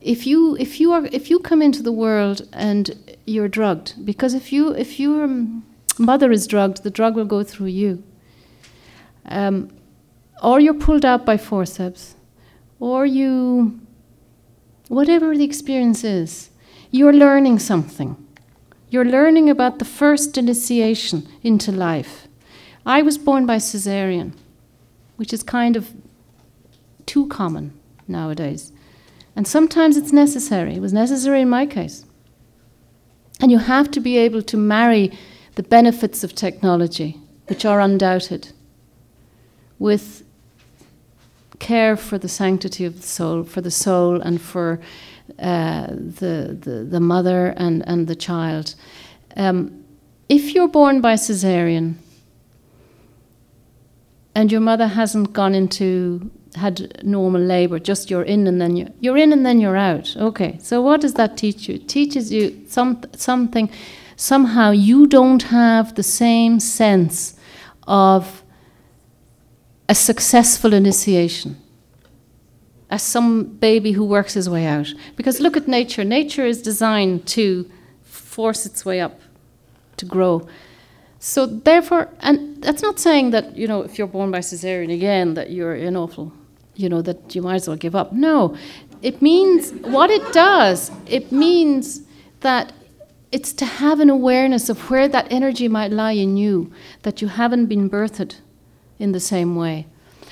If 0.00 0.24
you 0.24 0.56
if 0.56 0.78
you 0.78 0.92
are 0.92 1.06
if 1.10 1.30
you 1.30 1.40
come 1.40 1.60
into 1.60 1.82
the 1.82 1.90
world 1.90 2.48
and 2.52 2.94
you're 3.26 3.48
drugged, 3.48 4.06
because 4.06 4.34
if 4.34 4.52
you 4.52 4.72
if 4.72 5.00
your 5.00 5.26
mother 5.98 6.30
is 6.30 6.46
drugged, 6.46 6.84
the 6.84 6.90
drug 6.90 7.16
will 7.16 7.24
go 7.36 7.42
through 7.42 7.72
you. 7.82 8.04
Um, 9.24 9.70
or 10.40 10.60
you're 10.60 10.82
pulled 10.86 11.04
out 11.04 11.26
by 11.26 11.36
forceps, 11.36 12.14
or 12.78 13.04
you, 13.04 13.80
whatever 14.86 15.36
the 15.36 15.42
experience 15.42 16.04
is, 16.04 16.50
you're 16.92 17.12
learning 17.12 17.58
something. 17.58 18.25
You're 18.88 19.04
learning 19.04 19.50
about 19.50 19.78
the 19.78 19.84
first 19.84 20.38
initiation 20.38 21.26
into 21.42 21.72
life. 21.72 22.28
I 22.84 23.02
was 23.02 23.18
born 23.18 23.46
by 23.46 23.56
cesarean, 23.56 24.32
which 25.16 25.32
is 25.32 25.42
kind 25.42 25.76
of 25.76 25.92
too 27.04 27.26
common 27.26 27.72
nowadays. 28.06 28.72
And 29.34 29.46
sometimes 29.46 29.96
it's 29.96 30.12
necessary. 30.12 30.76
It 30.76 30.80
was 30.80 30.92
necessary 30.92 31.42
in 31.42 31.50
my 31.50 31.66
case. 31.66 32.04
And 33.40 33.50
you 33.50 33.58
have 33.58 33.90
to 33.90 34.00
be 34.00 34.16
able 34.16 34.42
to 34.42 34.56
marry 34.56 35.12
the 35.56 35.62
benefits 35.62 36.22
of 36.22 36.34
technology, 36.34 37.18
which 37.48 37.64
are 37.64 37.80
undoubted, 37.80 38.52
with 39.78 40.22
care 41.58 41.96
for 41.96 42.18
the 42.18 42.28
sanctity 42.28 42.84
of 42.84 42.96
the 42.96 43.06
soul, 43.06 43.42
for 43.42 43.60
the 43.60 43.70
soul, 43.70 44.20
and 44.20 44.40
for 44.40 44.80
uh, 45.38 45.86
the, 45.88 46.56
the, 46.60 46.86
the 46.88 47.00
mother 47.00 47.48
and, 47.56 47.86
and 47.86 48.06
the 48.06 48.16
child. 48.16 48.74
Um, 49.36 49.84
if 50.28 50.54
you're 50.54 50.68
born 50.68 51.00
by 51.00 51.14
cesarean 51.14 51.96
and 54.34 54.50
your 54.50 54.60
mother 54.60 54.88
hasn't 54.88 55.32
gone 55.32 55.54
into 55.54 56.30
had 56.54 57.04
normal 57.04 57.40
labor, 57.40 57.78
just 57.78 58.10
you're 58.10 58.22
in 58.22 58.46
and 58.46 58.60
then 58.60 58.76
you 58.76 58.92
you're 59.00 59.18
in 59.18 59.32
and 59.32 59.44
then 59.44 59.60
you're 59.60 59.76
out. 59.76 60.16
Okay, 60.16 60.58
so 60.60 60.80
what 60.80 61.00
does 61.00 61.14
that 61.14 61.36
teach 61.36 61.68
you? 61.68 61.74
It 61.76 61.88
teaches 61.88 62.32
you 62.32 62.64
some 62.66 63.02
something. 63.14 63.70
Somehow 64.16 64.70
you 64.70 65.06
don't 65.06 65.42
have 65.42 65.94
the 65.94 66.02
same 66.02 66.58
sense 66.58 67.38
of 67.86 68.42
a 69.88 69.94
successful 69.94 70.72
initiation 70.72 71.56
as 72.90 73.02
some 73.02 73.44
baby 73.44 73.92
who 73.92 74.04
works 74.04 74.34
his 74.34 74.48
way 74.48 74.66
out. 74.66 74.92
Because 75.16 75.40
look 75.40 75.56
at 75.56 75.66
nature. 75.66 76.04
Nature 76.04 76.46
is 76.46 76.62
designed 76.62 77.26
to 77.28 77.70
force 78.02 78.66
its 78.66 78.84
way 78.84 79.00
up, 79.00 79.20
to 79.96 80.04
grow. 80.04 80.46
So 81.18 81.46
therefore, 81.46 82.08
and 82.20 82.62
that's 82.62 82.82
not 82.82 83.00
saying 83.00 83.30
that 83.30 83.56
you 83.56 83.66
know 83.66 83.82
if 83.82 83.98
you're 83.98 84.06
born 84.06 84.30
by 84.30 84.38
cesarean 84.38 84.92
again 84.92 85.34
that 85.34 85.50
you're 85.50 85.74
an 85.74 85.96
awful, 85.96 86.32
you 86.76 86.88
know 86.88 87.02
that 87.02 87.34
you 87.34 87.42
might 87.42 87.56
as 87.56 87.68
well 87.68 87.76
give 87.76 87.96
up. 87.96 88.12
No, 88.12 88.56
it 89.02 89.20
means 89.20 89.72
what 89.72 90.10
it 90.10 90.32
does. 90.32 90.92
It 91.06 91.32
means 91.32 92.02
that 92.40 92.72
it's 93.32 93.52
to 93.54 93.64
have 93.64 93.98
an 93.98 94.10
awareness 94.10 94.68
of 94.68 94.88
where 94.90 95.08
that 95.08 95.26
energy 95.32 95.66
might 95.66 95.90
lie 95.90 96.12
in 96.12 96.36
you, 96.36 96.72
that 97.02 97.20
you 97.20 97.28
haven't 97.28 97.66
been 97.66 97.90
birthed 97.90 98.36
in 98.98 99.12
the 99.12 99.20
same 99.20 99.56
way 99.56 99.86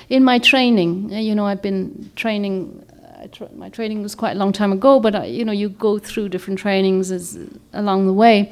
in 0.09 0.23
my 0.23 0.39
training, 0.39 1.13
uh, 1.13 1.17
you 1.17 1.35
know, 1.35 1.45
I've 1.45 1.61
been 1.61 2.11
training. 2.15 2.83
Uh, 2.91 3.47
my 3.55 3.69
training 3.69 4.03
was 4.03 4.15
quite 4.15 4.35
a 4.35 4.39
long 4.39 4.51
time 4.51 4.71
ago, 4.71 4.99
but 4.99 5.15
uh, 5.15 5.21
you 5.23 5.45
know, 5.45 5.51
you 5.51 5.69
go 5.69 5.97
through 5.99 6.29
different 6.29 6.59
trainings 6.59 7.11
as, 7.11 7.37
along 7.73 8.07
the 8.07 8.13
way. 8.13 8.51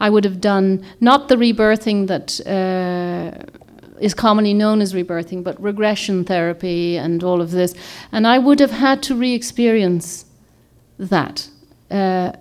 I 0.00 0.10
would 0.10 0.24
have 0.24 0.40
done 0.40 0.84
not 1.00 1.28
the 1.28 1.36
rebirthing 1.36 2.06
that 2.06 2.40
uh, 2.46 3.44
is 4.00 4.14
commonly 4.14 4.54
known 4.54 4.80
as 4.80 4.94
rebirthing, 4.94 5.42
but 5.42 5.60
regression 5.62 6.24
therapy 6.24 6.96
and 6.96 7.22
all 7.22 7.40
of 7.40 7.50
this, 7.50 7.74
and 8.12 8.26
I 8.26 8.38
would 8.38 8.60
have 8.60 8.72
had 8.72 9.02
to 9.04 9.14
re-experience 9.14 10.24
that 10.98 11.48
uh, 11.90 12.32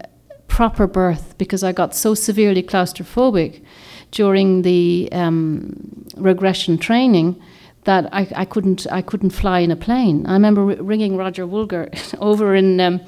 proper 0.48 0.86
birth 0.86 1.38
because 1.38 1.64
I 1.64 1.72
got 1.72 1.96
so 1.96 2.14
severely 2.14 2.62
claustrophobic 2.62 3.64
during 4.12 4.62
the 4.64 5.10
um, 5.12 6.06
regression 6.16 6.78
training 6.78 7.42
that 7.84 8.14
I, 8.14 8.28
I 8.36 8.46
couldn't 8.46 8.86
I 8.92 9.02
couldn't 9.02 9.32
fly 9.32 9.60
in 9.60 9.72
a 9.72 9.76
plane. 9.76 10.26
I 10.28 10.34
remember 10.34 10.64
ringing 10.66 11.18
Roger 11.18 11.46
Woolger 11.46 11.90
over 12.20 12.56
in 12.56 12.80
um, 12.80 13.02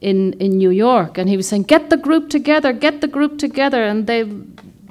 in 0.00 0.34
in 0.34 0.58
New 0.58 0.70
York, 0.70 1.18
and 1.18 1.28
he 1.28 1.36
was 1.36 1.48
saying, 1.48 1.64
"Get 1.64 1.90
the 1.90 1.96
group 1.96 2.30
together, 2.30 2.72
get 2.72 3.00
the 3.00 3.08
group 3.08 3.38
together," 3.38 3.84
and 3.84 4.06
they, 4.06 4.24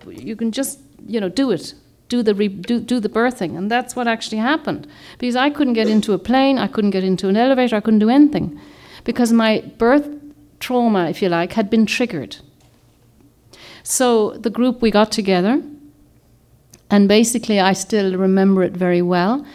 you 0.08 0.36
can 0.36 0.52
just 0.52 0.80
you 1.08 1.20
know 1.20 1.30
do 1.30 1.52
it, 1.52 1.74
do 2.10 2.22
the 2.22 2.34
re- 2.34 2.48
do 2.48 2.80
do 2.80 3.00
the 3.00 3.10
birthing, 3.10 3.58
and 3.58 3.72
that's 3.72 3.96
what 3.96 4.08
actually 4.08 4.40
happened 4.40 4.88
because 5.18 5.36
I 5.36 5.50
couldn't 5.50 5.74
get 5.74 5.88
into 5.88 6.14
a 6.14 6.20
plane, 6.20 6.58
I 6.58 6.68
couldn't 6.68 6.92
get 6.92 7.04
into 7.04 7.30
an 7.30 7.38
elevator, 7.38 7.76
I 7.76 7.82
couldn't 7.82 8.00
do 8.00 8.10
anything 8.10 8.60
because 9.04 9.32
my 9.32 9.64
birth 9.78 10.08
trauma, 10.60 11.10
if 11.10 11.22
you 11.22 11.30
like, 11.30 11.54
had 11.54 11.70
been 11.70 11.86
triggered. 11.86 12.38
So 13.84 14.32
the 14.32 14.50
group 14.50 14.82
we 14.82 14.92
got 14.92 15.12
together, 15.12 15.64
and 16.90 17.08
basically 17.08 17.60
I 17.60 17.74
still 17.74 18.16
remember 18.16 18.64
it 18.64 18.74
very 18.74 19.02
well. 19.02 19.46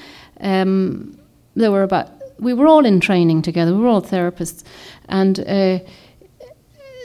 Um, 0.40 1.18
there 1.54 1.70
were 1.70 1.82
about 1.82 2.10
we 2.38 2.52
were 2.52 2.66
all 2.66 2.84
in 2.84 3.00
training 3.00 3.42
together. 3.42 3.72
We 3.72 3.80
were 3.80 3.88
all 3.88 4.02
therapists, 4.02 4.64
and 5.08 5.40
uh, 5.40 5.78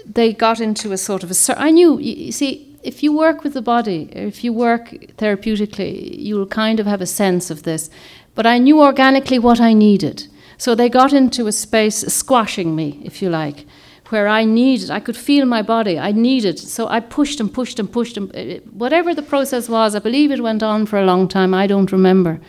they 0.06 0.34
got 0.34 0.60
into 0.60 0.92
a 0.92 0.98
sort 0.98 1.24
of 1.24 1.32
a. 1.32 1.62
I 1.62 1.72
knew. 1.72 2.00
You 2.00 2.32
see, 2.32 2.78
if 2.84 3.04
you 3.04 3.16
work 3.16 3.44
with 3.44 3.54
the 3.54 3.62
body, 3.62 4.10
if 4.12 4.44
you 4.44 4.54
work 4.54 4.90
therapeutically, 5.18 6.18
you'll 6.18 6.48
kind 6.48 6.80
of 6.80 6.86
have 6.86 7.02
a 7.02 7.06
sense 7.06 7.52
of 7.52 7.64
this. 7.64 7.90
But 8.36 8.46
I 8.46 8.58
knew 8.58 8.82
organically 8.82 9.40
what 9.40 9.60
I 9.60 9.74
needed. 9.74 10.28
So 10.58 10.76
they 10.76 10.90
got 10.90 11.14
into 11.14 11.48
a 11.48 11.52
space 11.52 12.00
squashing 12.14 12.76
me, 12.76 13.02
if 13.04 13.22
you 13.22 13.30
like, 13.30 13.66
where 14.10 14.28
I 14.28 14.44
needed, 14.44 14.90
I 14.90 15.00
could 15.00 15.18
feel 15.18 15.46
my 15.46 15.62
body, 15.62 16.00
I 16.00 16.12
needed. 16.12 16.58
So 16.60 16.88
I 16.88 17.00
pushed 17.00 17.40
and 17.40 17.54
pushed 17.54 17.80
and 17.80 17.92
pushed. 17.92 18.18
And, 18.18 18.36
uh, 18.36 18.60
whatever 18.72 19.14
the 19.14 19.22
process 19.22 19.70
was, 19.70 19.96
I 19.96 20.00
believe 20.00 20.32
it 20.32 20.42
went 20.42 20.64
on 20.64 20.86
for 20.86 21.00
a 21.00 21.06
long 21.06 21.28
time, 21.28 21.54
I 21.54 21.68
don't 21.68 21.92
remember, 21.92 22.40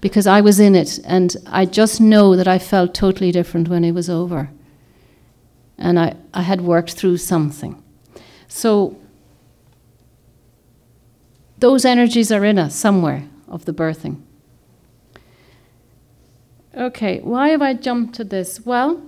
because 0.00 0.26
I 0.26 0.40
was 0.40 0.58
in 0.58 0.74
it. 0.74 0.98
And 1.04 1.36
I 1.46 1.66
just 1.66 2.00
know 2.00 2.36
that 2.36 2.48
I 2.48 2.58
felt 2.58 2.94
totally 2.94 3.30
different 3.30 3.68
when 3.68 3.84
it 3.84 3.92
was 3.92 4.10
over. 4.10 4.50
And 5.78 5.98
I, 5.98 6.16
I 6.32 6.42
had 6.42 6.60
worked 6.60 6.94
through 6.94 7.18
something. 7.18 7.82
So 8.48 8.96
those 11.58 11.84
energies 11.84 12.32
are 12.32 12.44
in 12.44 12.58
us 12.58 12.74
somewhere 12.74 13.28
of 13.48 13.64
the 13.64 13.72
birthing. 13.72 14.20
Okay, 16.76 17.20
why 17.20 17.50
have 17.50 17.62
I 17.62 17.74
jumped 17.74 18.16
to 18.16 18.24
this? 18.24 18.66
Well, 18.66 19.00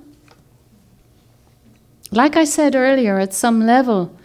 like 2.10 2.36
I 2.36 2.44
said 2.44 2.74
earlier, 2.74 3.18
at 3.18 3.34
some 3.34 3.66
level, 3.66 4.16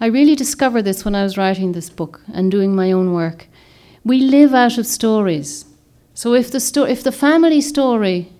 I 0.00 0.06
really 0.06 0.34
discovered 0.34 0.82
this 0.82 1.04
when 1.04 1.14
I 1.14 1.22
was 1.22 1.38
writing 1.38 1.72
this 1.72 1.90
book 1.90 2.20
and 2.32 2.50
doing 2.50 2.74
my 2.74 2.92
own 2.92 3.12
work. 3.12 3.46
We 4.04 4.20
live 4.20 4.54
out 4.54 4.76
of 4.76 4.86
stories. 4.86 5.64
So 6.12 6.34
if 6.34 6.50
the, 6.50 6.60
sto- 6.60 6.84
if 6.84 7.02
the 7.02 7.12
family 7.12 7.60
story 7.60 8.30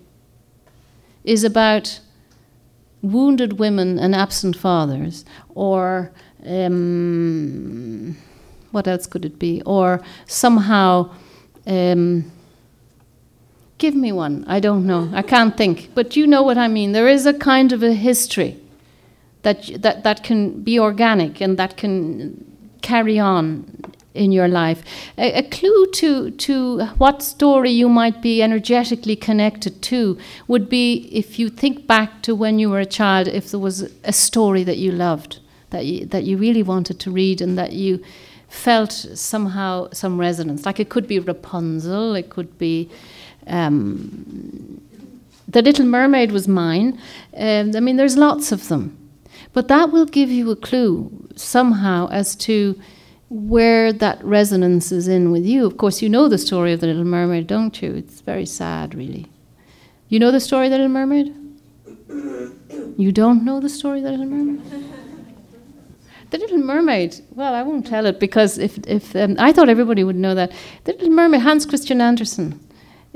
is 1.25 1.43
about 1.45 2.01
wounded 3.01 3.59
women 3.59 3.99
and 3.99 4.15
absent 4.15 4.57
fathers, 4.57 5.25
or 5.55 6.13
um, 6.45 8.17
what 8.71 8.87
else 8.87 9.07
could 9.07 9.25
it 9.25 9.39
be? 9.39 9.63
Or 9.65 10.03
somehow, 10.27 11.11
um, 11.67 12.31
give 13.79 13.95
me 13.95 14.13
one. 14.13 14.45
I 14.47 14.61
don't 14.61 14.87
know. 14.87 15.11
I 15.15 15.23
can't 15.23 15.57
think. 15.57 15.91
But 15.95 16.17
you 16.17 16.27
know 16.27 16.43
what 16.43 16.59
I 16.59 16.69
mean. 16.69 16.93
There 16.93 17.09
is 17.09 17.25
a 17.25 17.33
kind 17.33 17.73
of 17.73 17.83
a 17.83 17.95
history 17.95 18.61
that, 19.45 19.71
that, 19.83 20.03
that 20.03 20.25
can 20.25 20.63
be 20.63 20.79
organic 20.79 21.41
and 21.41 21.57
that 21.59 21.77
can 21.77 22.45
carry 22.83 23.19
on 23.19 23.65
in 24.15 24.33
your 24.33 24.49
life. 24.49 24.83
A, 25.19 25.39
a, 25.39 25.43
clue 25.43 25.87
to, 25.93 26.31
to 26.31 26.85
what 26.99 27.23
story 27.23 27.71
you 27.71 27.89
might 27.89 28.23
be 28.23 28.43
energetically 28.43 29.17
connected 29.17 29.83
to 29.83 30.19
would 30.47 30.69
be 30.69 31.09
if 31.13 31.39
you 31.39 31.51
think 31.51 31.87
back 31.87 32.23
to 32.23 32.35
when 32.35 32.59
you 32.59 32.71
were 32.71 32.81
a 32.81 32.87
child, 32.87 33.29
if 33.29 33.51
there 33.51 33.61
was 33.61 33.83
a 34.05 34.13
story 34.13 34.63
that 34.65 34.79
you 34.79 34.93
loved, 34.93 35.41
that 35.71 35.85
you, 35.85 36.07
that 36.07 36.25
you 36.25 36.37
really 36.37 36.63
wanted 36.63 37.01
to 37.01 37.11
read, 37.11 37.41
and 37.41 37.59
that 37.59 37.73
you 37.73 38.03
felt 38.49 38.93
somehow 38.93 39.89
some 39.93 40.19
resonance. 40.19 40.65
Like 40.65 40.79
it 40.79 40.89
could 40.89 41.09
be 41.09 41.19
Rapunzel, 41.19 42.15
it 42.15 42.31
could 42.31 42.57
be. 42.57 42.89
Um, 43.47 44.81
the 45.49 45.61
Little 45.61 45.85
Mermaid 45.85 46.33
was 46.33 46.49
mine. 46.49 46.99
Um, 47.37 47.73
I 47.77 47.81
mean, 47.81 47.97
there's 47.97 48.17
lots 48.17 48.53
of 48.53 48.69
them. 48.69 49.04
But 49.55 49.69
that 49.69 49.91
will 49.91 50.05
give 50.05 50.31
you 50.31 50.51
a 50.51 50.57
clue 50.57 51.29
somehow 51.37 52.09
as 52.11 52.37
to 52.37 52.79
where 53.31 53.93
that 53.93 54.23
resonance 54.23 54.93
is 54.93 55.09
in 55.09 55.33
with 55.33 55.47
you. 55.47 55.65
Of 55.65 55.79
course, 55.79 56.03
you 56.03 56.09
know 56.09 56.29
the 56.29 56.39
story 56.39 56.73
of 56.73 56.81
the 56.81 56.89
Little 56.89 57.05
Mermaid, 57.05 57.47
don't 57.47 57.81
you? 57.81 57.95
It's 57.95 58.21
very 58.21 58.47
sad, 58.47 58.95
really. 58.95 59.27
You 60.09 60.19
know 60.19 60.31
the 60.31 60.41
story 60.41 60.67
of 60.67 60.73
the 60.73 60.79
Little 60.79 60.93
Mermaid? 60.93 61.35
You 62.97 63.11
don't 63.11 63.45
know 63.45 63.59
the 63.59 63.69
story 63.69 63.99
of 63.99 64.05
the 64.05 64.11
Little 64.11 64.27
Mermaid? 64.27 64.61
The 66.31 66.39
Little 66.39 66.59
Mermaid. 66.59 67.21
Well, 67.31 67.55
I 67.55 67.63
won't 67.63 67.87
tell 67.87 68.07
it 68.07 68.19
because 68.19 68.59
if, 68.59 68.79
if 68.89 69.15
um, 69.15 69.37
I 69.39 69.53
thought 69.53 69.69
everybody 69.69 70.03
would 70.03 70.17
know 70.17 70.35
that. 70.35 70.53
The 70.83 70.93
Little 70.93 71.11
Mermaid, 71.11 71.43
Hans 71.43 71.65
Christian 71.65 72.01
Andersen. 72.01 72.61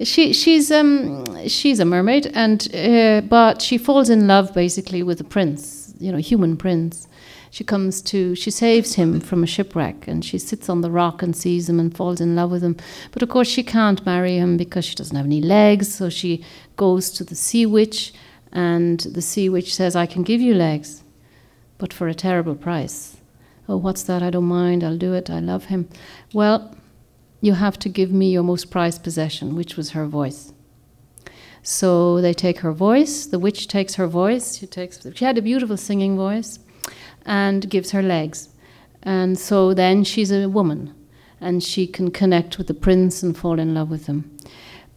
She, 0.02 0.32
she's, 0.32 0.70
um, 0.70 1.48
she's 1.48 1.80
a 1.80 1.84
mermaid, 1.84 2.30
and, 2.32 2.68
uh, 2.72 3.22
but 3.22 3.60
she 3.60 3.78
falls 3.78 4.08
in 4.08 4.28
love 4.28 4.54
basically 4.54 5.02
with 5.02 5.20
a 5.20 5.24
prince, 5.24 5.77
you 5.98 6.12
know, 6.12 6.18
human 6.18 6.56
prince. 6.56 7.08
She 7.50 7.64
comes 7.64 8.02
to, 8.02 8.34
she 8.34 8.50
saves 8.50 8.94
him 8.94 9.20
from 9.20 9.42
a 9.42 9.46
shipwreck, 9.46 10.06
and 10.06 10.24
she 10.24 10.38
sits 10.38 10.68
on 10.68 10.80
the 10.80 10.90
rock 10.90 11.22
and 11.22 11.34
sees 11.34 11.68
him 11.68 11.80
and 11.80 11.96
falls 11.96 12.20
in 12.20 12.36
love 12.36 12.50
with 12.50 12.62
him. 12.62 12.76
But 13.10 13.22
of 13.22 13.28
course, 13.28 13.48
she 13.48 13.62
can't 13.62 14.04
marry 14.04 14.36
him 14.36 14.56
because 14.56 14.84
she 14.84 14.94
doesn't 14.94 15.16
have 15.16 15.26
any 15.26 15.40
legs, 15.40 15.94
so 15.94 16.08
she 16.08 16.44
goes 16.76 17.10
to 17.12 17.24
the 17.24 17.34
sea 17.34 17.66
witch, 17.66 18.12
and 18.52 19.00
the 19.00 19.22
sea 19.22 19.48
witch 19.48 19.74
says, 19.74 19.96
I 19.96 20.06
can 20.06 20.22
give 20.22 20.40
you 20.40 20.54
legs 20.54 21.02
but 21.78 21.92
for 21.92 22.08
a 22.08 22.14
terrible 22.14 22.56
price. 22.56 23.16
Oh, 23.68 23.76
what's 23.76 24.02
that? 24.04 24.22
I 24.22 24.30
don't 24.30 24.44
mind. 24.44 24.82
I'll 24.82 24.98
do 24.98 25.14
it. 25.14 25.30
I 25.30 25.38
love 25.38 25.66
him. 25.66 25.88
Well, 26.34 26.76
you 27.40 27.54
have 27.54 27.78
to 27.80 27.88
give 27.88 28.10
me 28.10 28.32
your 28.32 28.42
most 28.42 28.70
prized 28.70 29.04
possession, 29.04 29.54
which 29.54 29.76
was 29.76 29.90
her 29.90 30.06
voice. 30.06 30.52
So 31.62 32.20
they 32.20 32.32
take 32.32 32.60
her 32.60 32.72
voice. 32.72 33.26
The 33.26 33.38
witch 33.38 33.68
takes 33.68 33.94
her 33.96 34.06
voice. 34.06 34.58
She 34.58 34.66
takes. 34.66 35.06
She 35.14 35.24
had 35.24 35.38
a 35.38 35.42
beautiful 35.42 35.76
singing 35.76 36.16
voice, 36.16 36.58
and 37.24 37.68
gives 37.68 37.90
her 37.90 38.02
legs. 38.02 38.48
And 39.02 39.38
so 39.38 39.74
then 39.74 40.04
she's 40.04 40.30
a 40.30 40.48
woman, 40.48 40.94
and 41.40 41.62
she 41.62 41.86
can 41.86 42.10
connect 42.10 42.58
with 42.58 42.66
the 42.66 42.74
prince 42.74 43.22
and 43.22 43.36
fall 43.36 43.58
in 43.58 43.74
love 43.74 43.90
with 43.90 44.06
him 44.06 44.38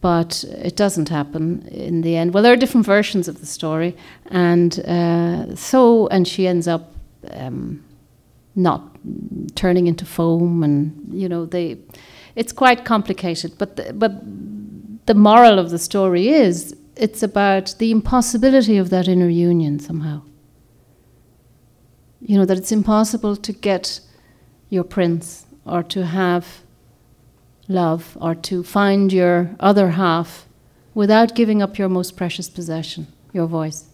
but 0.02 0.44
it 0.58 0.76
doesn't 0.76 1.08
happen 1.08 1.66
in 1.68 2.02
the 2.02 2.16
end. 2.16 2.34
Well, 2.34 2.42
there 2.42 2.52
are 2.52 2.56
different 2.56 2.84
versions 2.84 3.28
of 3.28 3.38
the 3.40 3.46
story, 3.46 3.96
and 4.26 4.78
uh, 4.80 5.54
so 5.54 6.08
and 6.08 6.26
she 6.28 6.46
ends 6.46 6.68
up 6.68 6.92
um, 7.30 7.82
not 8.56 8.82
turning 9.54 9.86
into 9.86 10.04
foam, 10.04 10.62
and 10.62 11.08
you 11.14 11.28
know 11.28 11.46
they. 11.46 11.78
It's 12.34 12.52
quite 12.52 12.84
complicated, 12.84 13.56
but 13.58 13.76
the, 13.76 13.92
but 13.92 14.12
the 15.06 15.14
moral 15.14 15.58
of 15.58 15.70
the 15.70 15.78
story 15.78 16.28
is 16.28 16.76
it's 16.96 17.22
about 17.22 17.74
the 17.78 17.90
impossibility 17.90 18.76
of 18.76 18.90
that 18.90 19.08
inner 19.08 19.28
union 19.28 19.78
somehow. 19.78 20.22
You 22.20 22.38
know 22.38 22.44
that 22.44 22.58
it's 22.58 22.72
impossible 22.72 23.36
to 23.36 23.52
get 23.52 24.00
your 24.68 24.84
prince 24.84 25.46
or 25.64 25.82
to 25.84 26.06
have 26.06 26.62
love 27.68 28.16
or 28.20 28.34
to 28.34 28.62
find 28.62 29.12
your 29.12 29.56
other 29.58 29.90
half 29.90 30.46
without 30.94 31.34
giving 31.34 31.62
up 31.62 31.78
your 31.78 31.88
most 31.88 32.16
precious 32.16 32.48
possession, 32.48 33.06
your 33.32 33.46
voice. 33.46 33.86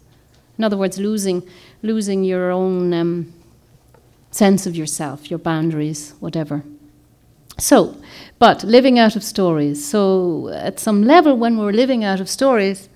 In 0.58 0.64
other 0.64 0.76
words, 0.76 0.98
losing, 0.98 1.48
losing 1.82 2.24
your 2.24 2.50
own 2.50 2.92
um, 2.92 3.32
sense 4.30 4.66
of 4.66 4.76
yourself, 4.76 5.30
your 5.30 5.38
boundaries, 5.38 6.14
whatever. 6.20 6.64
So, 7.58 7.96
but 8.38 8.62
living 8.64 8.98
out 8.98 9.16
of 9.16 9.24
stories. 9.24 9.84
So, 9.84 10.48
at 10.48 10.78
some 10.78 11.02
level, 11.02 11.36
when 11.36 11.58
we're 11.58 11.72
living 11.72 12.04
out 12.04 12.20
of 12.20 12.28
stories, 12.28 12.88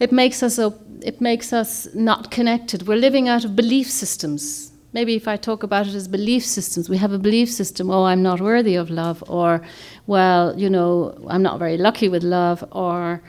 it 0.00 0.10
makes 0.10 0.42
us 0.42 0.58
a, 0.58 0.74
it 1.02 1.20
makes 1.20 1.52
us 1.52 1.88
not 1.94 2.30
connected. 2.30 2.86
We're 2.86 2.96
living 2.96 3.28
out 3.28 3.44
of 3.44 3.54
belief 3.54 3.90
systems 3.90 4.72
maybe 4.92 5.14
if 5.14 5.28
I 5.28 5.36
talk 5.36 5.62
about 5.62 5.86
it 5.86 5.94
as 5.94 6.08
belief 6.08 6.44
systems, 6.44 6.88
we 6.88 6.96
have 6.96 7.12
a 7.12 7.18
belief 7.18 7.50
system, 7.50 7.90
oh, 7.90 8.04
I'm 8.04 8.22
not 8.22 8.40
worthy 8.40 8.76
of 8.76 8.90
love, 8.90 9.22
or, 9.28 9.62
well, 10.06 10.58
you 10.58 10.70
know, 10.70 11.16
I'm 11.28 11.42
not 11.42 11.58
very 11.58 11.76
lucky 11.76 12.08
with 12.08 12.22
love, 12.22 12.64
or 12.72 13.22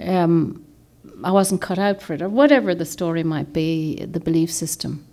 um, 0.00 0.64
I 1.24 1.32
wasn't 1.32 1.60
cut 1.60 1.78
out 1.78 2.00
for 2.00 2.14
it, 2.14 2.22
or 2.22 2.28
whatever 2.28 2.74
the 2.74 2.84
story 2.84 3.24
might 3.24 3.52
be, 3.52 4.04
the 4.04 4.20
belief 4.20 4.50
system. 4.52 5.06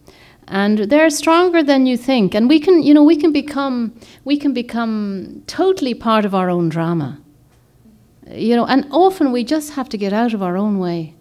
And 0.49 0.79
they're 0.89 1.11
stronger 1.11 1.61
than 1.61 1.85
you 1.85 1.95
think. 1.95 2.33
And 2.33 2.49
we 2.49 2.59
can, 2.59 2.81
you 2.81 2.93
know, 2.93 3.03
we 3.03 3.15
can 3.15 3.31
become, 3.31 3.93
we 4.25 4.35
can 4.35 4.51
become 4.51 5.43
totally 5.45 5.93
part 5.93 6.25
of 6.25 6.33
our 6.33 6.49
own 6.49 6.69
drama. 6.69 7.21
You 8.31 8.55
know, 8.55 8.65
and 8.65 8.87
often 8.91 9.31
we 9.31 9.43
just 9.43 9.73
have 9.73 9.89
to 9.89 9.97
get 9.97 10.11
out 10.11 10.33
of 10.33 10.41
our 10.41 10.57
own 10.57 10.79
way 10.79 11.13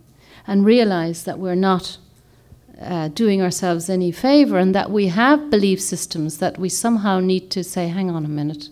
and 0.47 0.65
realize 0.65 1.25
that 1.25 1.39
we're 1.39 1.55
not 1.55 1.99
uh, 2.81 3.09
doing 3.09 3.43
ourselves 3.43 3.91
any 3.91 4.11
favor 4.11 4.57
and 4.57 4.75
that 4.75 4.91
we 4.91 5.09
have 5.09 5.51
belief 5.51 5.81
systems 5.81 6.39
that 6.39 6.59
we 6.59 6.69
somehow 6.69 7.21
need 7.21 7.51
to 7.51 7.63
say, 7.63 7.89
hang 7.89 8.11
on 8.11 8.25
a 8.25 8.29
minute, 8.29 8.69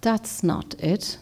that's 0.00 0.42
not 0.42 0.74
it. 0.78 1.18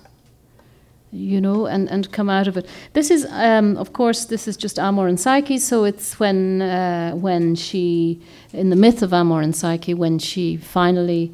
You 1.17 1.41
know, 1.41 1.67
and, 1.67 1.91
and 1.91 2.12
come 2.12 2.29
out 2.29 2.49
of 2.49 2.57
it. 2.57 2.67
This 2.93 3.11
is, 3.11 3.27
um, 3.31 3.77
of 3.79 3.93
course, 3.93 4.27
this 4.27 4.47
is 4.47 4.57
just 4.57 4.79
Amor 4.79 5.09
and 5.09 5.19
Psyche. 5.19 5.59
So 5.59 5.85
it's 5.85 6.21
when 6.21 6.61
uh, 6.61 7.12
when 7.12 7.55
she, 7.55 8.21
in 8.53 8.71
the 8.71 8.77
myth 8.77 9.03
of 9.03 9.12
Amor 9.12 9.41
and 9.43 9.57
Psyche, 9.57 9.95
when 9.95 10.19
she 10.19 10.57
finally, 10.57 11.33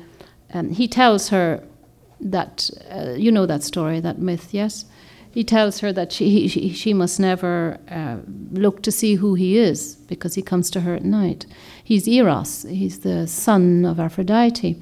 um, 0.54 0.70
he 0.70 0.86
tells 0.88 1.30
her 1.30 1.60
that 2.20 2.70
uh, 2.90 3.14
you 3.16 3.32
know 3.32 3.46
that 3.46 3.62
story, 3.62 4.00
that 4.00 4.18
myth, 4.18 4.54
yes. 4.54 4.84
he 5.32 5.42
tells 5.42 5.80
her 5.80 5.92
that 5.92 6.12
she, 6.12 6.46
she, 6.46 6.72
she 6.72 6.92
must 6.92 7.18
never 7.18 7.78
uh, 7.90 8.18
look 8.52 8.82
to 8.82 8.92
see 8.92 9.14
who 9.16 9.34
he 9.34 9.56
is 9.56 9.96
because 10.06 10.34
he 10.34 10.42
comes 10.42 10.70
to 10.70 10.80
her 10.80 10.94
at 10.94 11.04
night. 11.04 11.46
He's 11.82 12.06
Eros, 12.06 12.64
he's 12.64 13.00
the 13.00 13.26
son 13.26 13.84
of 13.84 13.98
Aphrodite. 13.98 14.78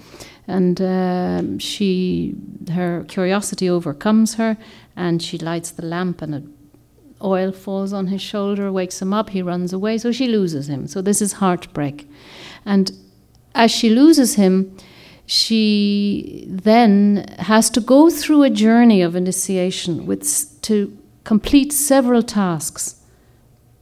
And 0.50 0.80
uh, 0.80 1.58
she, 1.58 2.34
her 2.72 3.04
curiosity 3.04 3.70
overcomes 3.70 4.34
her, 4.34 4.56
and 4.96 5.22
she 5.22 5.38
lights 5.38 5.70
the 5.70 5.86
lamp, 5.86 6.22
and 6.22 6.34
a 6.34 6.42
oil 7.22 7.52
falls 7.52 7.92
on 7.92 8.06
his 8.06 8.22
shoulder, 8.22 8.72
wakes 8.72 9.00
him 9.00 9.12
up, 9.12 9.30
he 9.30 9.42
runs 9.42 9.72
away, 9.72 9.98
so 9.98 10.12
she 10.12 10.26
loses 10.26 10.68
him. 10.68 10.86
So 10.86 11.02
this 11.02 11.20
is 11.22 11.34
heartbreak. 11.34 12.08
And 12.64 12.90
as 13.54 13.70
she 13.70 13.90
loses 13.90 14.34
him, 14.34 14.76
she 15.26 16.46
then 16.48 17.26
has 17.38 17.70
to 17.70 17.80
go 17.80 18.10
through 18.10 18.42
a 18.42 18.50
journey 18.50 19.02
of 19.02 19.14
initiation 19.14 20.06
with 20.06 20.60
to 20.62 20.96
complete 21.24 21.72
several 21.72 22.22
tasks 22.22 22.96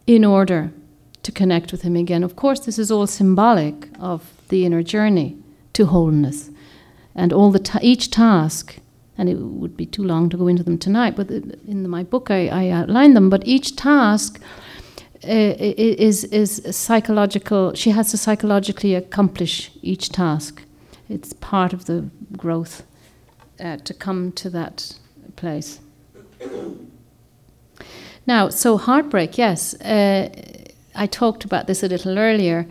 in 0.07 0.25
order 0.25 0.73
to 1.23 1.33
connect 1.33 1.73
with 1.73 1.83
him 1.83 1.97
again. 1.97 2.23
Of 2.23 2.37
course, 2.37 2.61
this 2.61 2.79
is 2.79 2.91
all 2.91 3.07
symbolic 3.07 3.89
of 3.99 4.33
the 4.49 4.67
inner 4.67 4.83
journey 4.83 5.37
to 5.75 5.87
wholeness, 5.87 6.51
and 7.19 7.33
all 7.33 7.51
the 7.51 7.59
ta- 7.59 7.81
each 7.83 8.11
task. 8.11 8.79
And 9.19 9.29
it 9.29 9.39
would 9.39 9.77
be 9.77 9.87
too 9.87 10.05
long 10.05 10.31
to 10.31 10.37
go 10.37 10.47
into 10.47 10.63
them 10.63 10.79
tonight, 10.79 11.17
but 11.17 11.29
in 11.31 11.89
my 11.89 12.05
book 12.05 12.31
I, 12.31 12.49
I 12.49 12.69
outline 12.69 13.15
them. 13.15 13.29
But 13.29 13.43
each 13.47 13.75
task 13.75 14.41
uh, 15.25 15.55
is 16.07 16.25
is 16.25 16.51
psychological. 16.71 17.75
She 17.75 17.91
has 17.91 18.11
to 18.13 18.17
psychologically 18.17 18.95
accomplish 18.95 19.71
each 19.83 20.11
task 20.11 20.63
it's 21.09 21.33
part 21.35 21.73
of 21.73 21.87
the 21.87 22.11
growth 22.37 22.85
uh, 23.61 23.79
to 23.79 23.95
come 23.95 24.33
to 24.33 24.51
that 24.51 24.99
place. 25.37 25.81
Now, 28.27 28.51
so 28.51 28.77
heartbreak, 28.77 29.39
yes. 29.39 29.75
Uh, 29.81 30.29
I 30.95 31.07
talked 31.07 31.45
about 31.45 31.67
this 31.67 31.83
a 31.83 31.89
little 31.89 32.19
earlier 32.19 32.67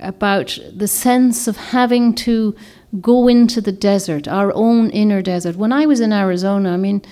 about 0.00 0.58
the 0.74 0.88
sense 0.88 1.46
of 1.46 1.56
having 1.56 2.14
to 2.14 2.54
go 3.00 3.28
into 3.28 3.60
the 3.60 3.72
desert, 3.72 4.26
our 4.26 4.52
own 4.54 4.90
inner 4.90 5.22
desert. 5.22 5.56
When 5.56 5.72
I 5.72 5.86
was 5.86 6.00
in 6.00 6.12
Arizona, 6.12 6.72
I 6.72 6.76
mean, 6.76 7.02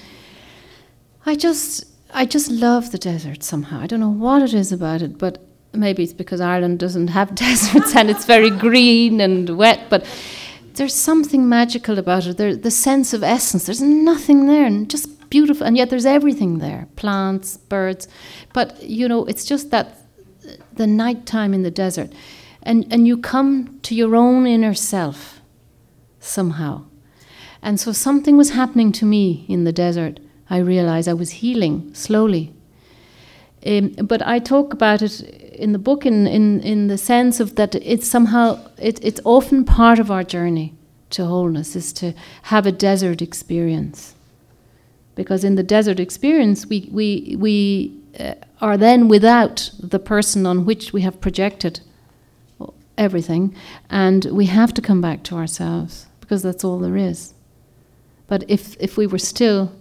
I 1.24 1.34
just 1.34 1.84
I 2.14 2.24
just 2.24 2.50
love 2.50 2.92
the 2.92 2.98
desert 2.98 3.42
somehow. 3.42 3.80
I 3.80 3.86
don't 3.86 4.00
know 4.00 4.08
what 4.08 4.42
it 4.42 4.54
is 4.54 4.72
about 4.72 5.02
it, 5.02 5.18
but 5.18 5.38
maybe 5.72 6.02
it's 6.02 6.12
because 6.12 6.40
Ireland 6.40 6.78
doesn't 6.78 7.08
have 7.08 7.34
deserts 7.46 7.94
and 7.94 8.10
it's 8.10 8.24
very 8.24 8.50
green 8.50 9.20
and 9.20 9.56
wet, 9.58 9.90
but 9.90 10.06
there's 10.74 10.94
something 10.94 11.48
magical 11.48 11.98
about 11.98 12.26
it. 12.26 12.36
There, 12.36 12.54
the 12.54 12.70
sense 12.70 13.12
of 13.12 13.22
essence. 13.22 13.66
There's 13.66 13.82
nothing 13.82 14.46
there, 14.46 14.66
and 14.66 14.88
just 14.88 15.28
beautiful, 15.30 15.66
and 15.66 15.76
yet 15.76 15.90
there's 15.90 16.06
everything 16.06 16.58
there: 16.58 16.86
plants, 16.96 17.56
birds. 17.56 18.08
But 18.52 18.82
you 18.82 19.08
know, 19.08 19.24
it's 19.24 19.44
just 19.44 19.70
that 19.70 19.98
uh, 20.46 20.52
the 20.74 20.86
nighttime 20.86 21.54
in 21.54 21.62
the 21.62 21.70
desert, 21.70 22.12
and 22.62 22.86
and 22.90 23.06
you 23.06 23.16
come 23.18 23.78
to 23.82 23.94
your 23.94 24.14
own 24.14 24.46
inner 24.46 24.74
self 24.74 25.35
somehow. 26.26 26.84
And 27.62 27.80
so 27.80 27.92
something 27.92 28.36
was 28.36 28.50
happening 28.50 28.92
to 28.92 29.04
me 29.04 29.44
in 29.48 29.64
the 29.64 29.72
desert. 29.72 30.20
I 30.48 30.58
realized 30.58 31.08
I 31.08 31.14
was 31.14 31.30
healing 31.42 31.92
slowly. 31.94 32.52
Um, 33.66 33.94
but 34.02 34.24
I 34.26 34.38
talk 34.38 34.72
about 34.72 35.02
it 35.02 35.20
in 35.56 35.72
the 35.72 35.78
book 35.78 36.06
in, 36.06 36.26
in, 36.26 36.60
in 36.60 36.86
the 36.86 36.98
sense 36.98 37.40
of 37.40 37.56
that 37.56 37.74
it's 37.74 38.06
somehow 38.06 38.58
it, 38.78 39.02
it's 39.02 39.20
often 39.24 39.64
part 39.64 39.98
of 39.98 40.10
our 40.10 40.22
journey 40.22 40.74
to 41.10 41.24
wholeness 41.24 41.74
is 41.74 41.92
to 41.94 42.12
have 42.42 42.66
a 42.66 42.72
desert 42.72 43.22
experience 43.22 44.14
because 45.14 45.42
in 45.42 45.54
the 45.54 45.62
desert 45.62 45.98
experience 45.98 46.66
we, 46.66 46.88
we, 46.92 47.36
we 47.38 47.98
uh, 48.20 48.34
are 48.60 48.76
then 48.76 49.08
without 49.08 49.70
the 49.80 49.98
person 49.98 50.46
on 50.46 50.64
which 50.64 50.92
we 50.92 51.00
have 51.00 51.20
projected 51.20 51.80
everything 52.98 53.54
and 53.90 54.26
we 54.26 54.46
have 54.46 54.72
to 54.74 54.82
come 54.82 55.00
back 55.00 55.22
to 55.22 55.34
ourselves 55.34 56.06
because 56.26 56.42
that's 56.42 56.64
all 56.64 56.78
there 56.78 56.96
is 56.96 57.34
but 58.26 58.44
if, 58.48 58.76
if 58.80 58.96
we 58.96 59.06
were 59.06 59.18
still 59.18 59.72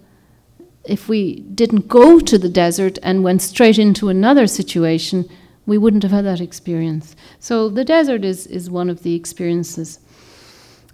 if 0.84 1.08
we 1.08 1.40
didn't 1.40 1.88
go 1.88 2.20
to 2.20 2.38
the 2.38 2.48
desert 2.48 2.96
and 3.02 3.24
went 3.24 3.42
straight 3.42 3.78
into 3.78 4.08
another 4.08 4.46
situation 4.46 5.28
we 5.66 5.76
wouldn't 5.76 6.04
have 6.04 6.12
had 6.12 6.24
that 6.24 6.40
experience. 6.40 7.16
So 7.40 7.68
the 7.68 7.84
desert 7.84 8.24
is, 8.24 8.46
is 8.46 8.70
one 8.70 8.88
of 8.88 9.02
the 9.02 9.14
experiences. 9.14 9.98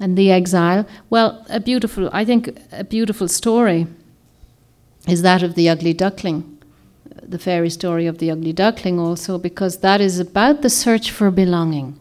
And 0.01 0.17
the 0.19 0.33
exile, 0.33 0.87
well, 1.11 1.47
a 1.49 1.61
beautiful, 1.61 2.09
I 2.13 2.25
think 2.25 2.59
a 2.73 2.83
beautiful 2.83 3.29
story 3.29 3.87
is 5.07 5.23
that 5.23 5.43
of 5.43 5.55
the 5.55 5.69
ugly 5.69 5.93
duckling, 5.93 6.59
the 7.23 7.39
fairy 7.39 7.71
story 7.71 8.07
of 8.07 8.19
the 8.19 8.31
ugly 8.31 8.53
duckling 8.53 8.99
also, 8.99 9.39
because 9.39 9.79
that 9.79 10.01
is 10.01 10.19
about 10.19 10.63
the 10.63 10.71
search 10.71 11.11
for 11.11 11.31
belonging. 11.31 12.01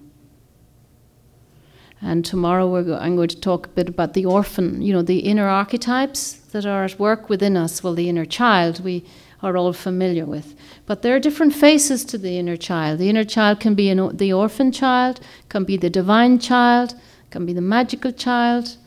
And 2.02 2.26
tomorrow 2.26 2.84
go- 2.84 2.98
I'm 2.98 3.16
going 3.16 3.30
to 3.30 3.40
talk 3.40 3.68
a 3.68 3.70
bit 3.70 3.90
about 3.90 4.14
the 4.14 4.26
orphan, 4.26 4.82
you 4.82 4.92
know, 4.92 5.04
the 5.04 5.20
inner 5.20 5.48
archetypes 5.48 6.34
that 6.52 6.66
are 6.66 6.84
at 6.84 7.00
work 7.00 7.30
within 7.30 7.56
us. 7.56 7.84
Well, 7.84 7.94
the 7.94 8.10
inner 8.10 8.26
child, 8.26 8.84
we 8.84 9.06
are 9.44 9.56
all 9.58 9.74
familiar 9.74 10.26
with. 10.26 10.56
But 10.86 11.02
there 11.02 11.16
are 11.16 11.20
different 11.20 11.54
faces 11.54 12.04
to 12.06 12.18
the 12.18 12.38
inner 12.38 12.58
child. 12.58 13.00
The 13.00 13.10
inner 13.10 13.24
child 13.24 13.60
can 13.60 13.76
be 13.76 13.90
an, 13.90 14.18
the 14.18 14.34
orphan 14.34 14.72
child, 14.72 15.20
can 15.50 15.64
be 15.64 15.78
the 15.78 15.90
divine 15.90 16.40
child, 16.40 16.96
can 17.30 17.46
be 17.46 17.54
the 17.54 17.62
magical 17.62 18.12
child, 18.12 18.78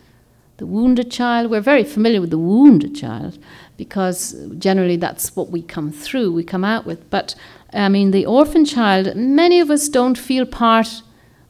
the 0.57 0.67
wounded 0.67 1.11
child. 1.11 1.51
We're 1.51 1.61
very 1.61 1.85
familiar 1.85 2.21
with 2.21 2.31
the 2.31 2.39
wounded 2.39 2.95
child 2.95 3.39
because 3.77 4.37
generally 4.59 4.97
that's 4.97 5.35
what 5.35 5.51
we 5.51 5.63
come 5.63 5.91
through, 5.91 6.33
we 6.33 6.45
come 6.45 6.65
out 6.65 6.87
with. 6.87 7.11
But 7.11 7.35
I 7.73 7.89
mean, 7.89 8.13
the 8.13 8.27
orphan 8.27 8.65
child, 8.65 9.17
many 9.17 9.61
of 9.61 9.71
us 9.71 9.89
don't 9.89 10.19
feel 10.19 10.47
part 10.47 11.03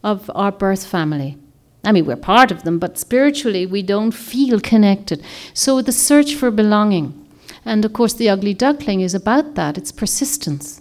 of 0.02 0.30
our 0.34 0.52
birth 0.52 0.86
family. 0.86 1.38
I 1.84 1.92
mean, 1.92 2.06
we're 2.06 2.16
part 2.16 2.50
of 2.50 2.62
them, 2.62 2.78
but 2.78 2.98
spiritually 2.98 3.66
we 3.66 3.82
don't 3.82 4.12
feel 4.12 4.60
connected. 4.60 5.22
So 5.52 5.82
the 5.82 5.92
search 5.92 6.34
for 6.34 6.50
belonging 6.50 7.24
and 7.64 7.84
of 7.84 7.92
course, 7.92 8.14
the 8.14 8.28
ugly 8.28 8.54
duckling 8.54 9.00
is 9.00 9.14
about 9.14 9.54
that 9.54 9.78
it's 9.78 9.92
persistence. 9.92 10.80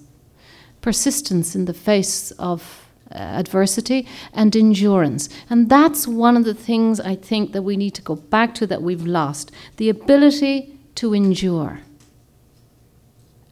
Persistence 0.82 1.56
in 1.56 1.66
the 1.66 1.74
face 1.74 2.32
of 2.32 2.90
uh, 3.12 3.18
adversity 3.18 4.08
and 4.34 4.56
endurance. 4.56 5.30
And 5.50 5.70
that's 5.70 6.08
one 6.08 6.36
of 6.36 6.44
the 6.44 6.54
things 6.54 7.00
I 7.00 7.16
think 7.16 7.54
that 7.54 7.62
we 7.62 7.78
need 7.78 7.94
to 7.96 8.02
go 8.02 8.16
back 8.16 8.54
to 8.56 8.68
that 8.68 8.82
we've 8.82 9.06
lost 9.06 9.52
the 9.78 9.90
ability 9.90 10.78
to 10.96 11.14
endure 11.14 11.80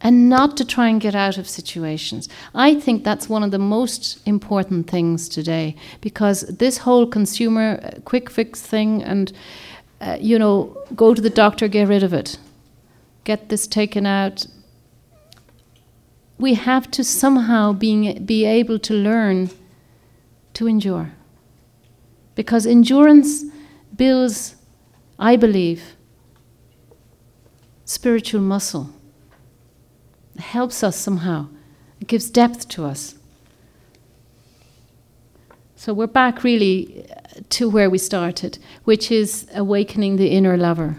and 0.04 0.30
not 0.30 0.58
to 0.58 0.66
try 0.66 0.88
and 0.88 1.00
get 1.00 1.16
out 1.16 1.38
of 1.38 1.48
situations. 1.48 2.28
I 2.56 2.76
think 2.80 3.04
that's 3.04 3.30
one 3.30 3.44
of 3.44 3.52
the 3.52 3.60
most 3.60 4.20
important 4.26 4.90
things 4.90 5.30
today 5.30 5.76
because 6.02 6.42
this 6.42 6.80
whole 6.80 7.08
consumer 7.08 7.80
uh, 7.84 8.00
quick 8.06 8.30
fix 8.30 8.62
thing 8.62 9.04
and 9.04 9.32
uh, 10.00 10.18
you 10.20 10.40
know, 10.40 10.76
go 10.96 11.14
to 11.14 11.22
the 11.22 11.30
doctor, 11.30 11.68
get 11.68 11.88
rid 11.88 12.02
of 12.02 12.12
it 12.12 12.38
get 13.24 13.50
this 13.50 13.68
taken 13.68 14.06
out. 14.06 14.46
We 16.38 16.56
have 16.56 16.90
to 16.92 17.04
somehow 17.04 17.74
being, 17.74 18.26
be 18.26 18.46
able 18.46 18.80
to 18.80 18.94
learn 18.94 19.50
to 20.54 20.68
endure. 20.68 21.14
Because 22.36 22.66
endurance 22.66 23.46
builds, 23.96 24.56
I 25.20 25.36
believe, 25.36 25.96
spiritual 27.86 28.42
muscle. 28.42 28.90
Helps 30.38 30.84
us 30.84 30.98
somehow, 30.98 31.48
it 32.00 32.08
gives 32.08 32.30
depth 32.30 32.68
to 32.70 32.86
us. 32.86 33.16
So 35.76 35.94
we're 35.94 36.08
back 36.08 36.44
really 36.44 37.08
uh, 37.10 37.42
to 37.50 37.68
where 37.68 37.90
we 37.90 37.98
started, 37.98 38.60
which 38.84 39.12
is 39.12 39.48
awakening 39.54 40.18
the 40.18 40.30
inner 40.30 40.56
lover. 40.56 40.96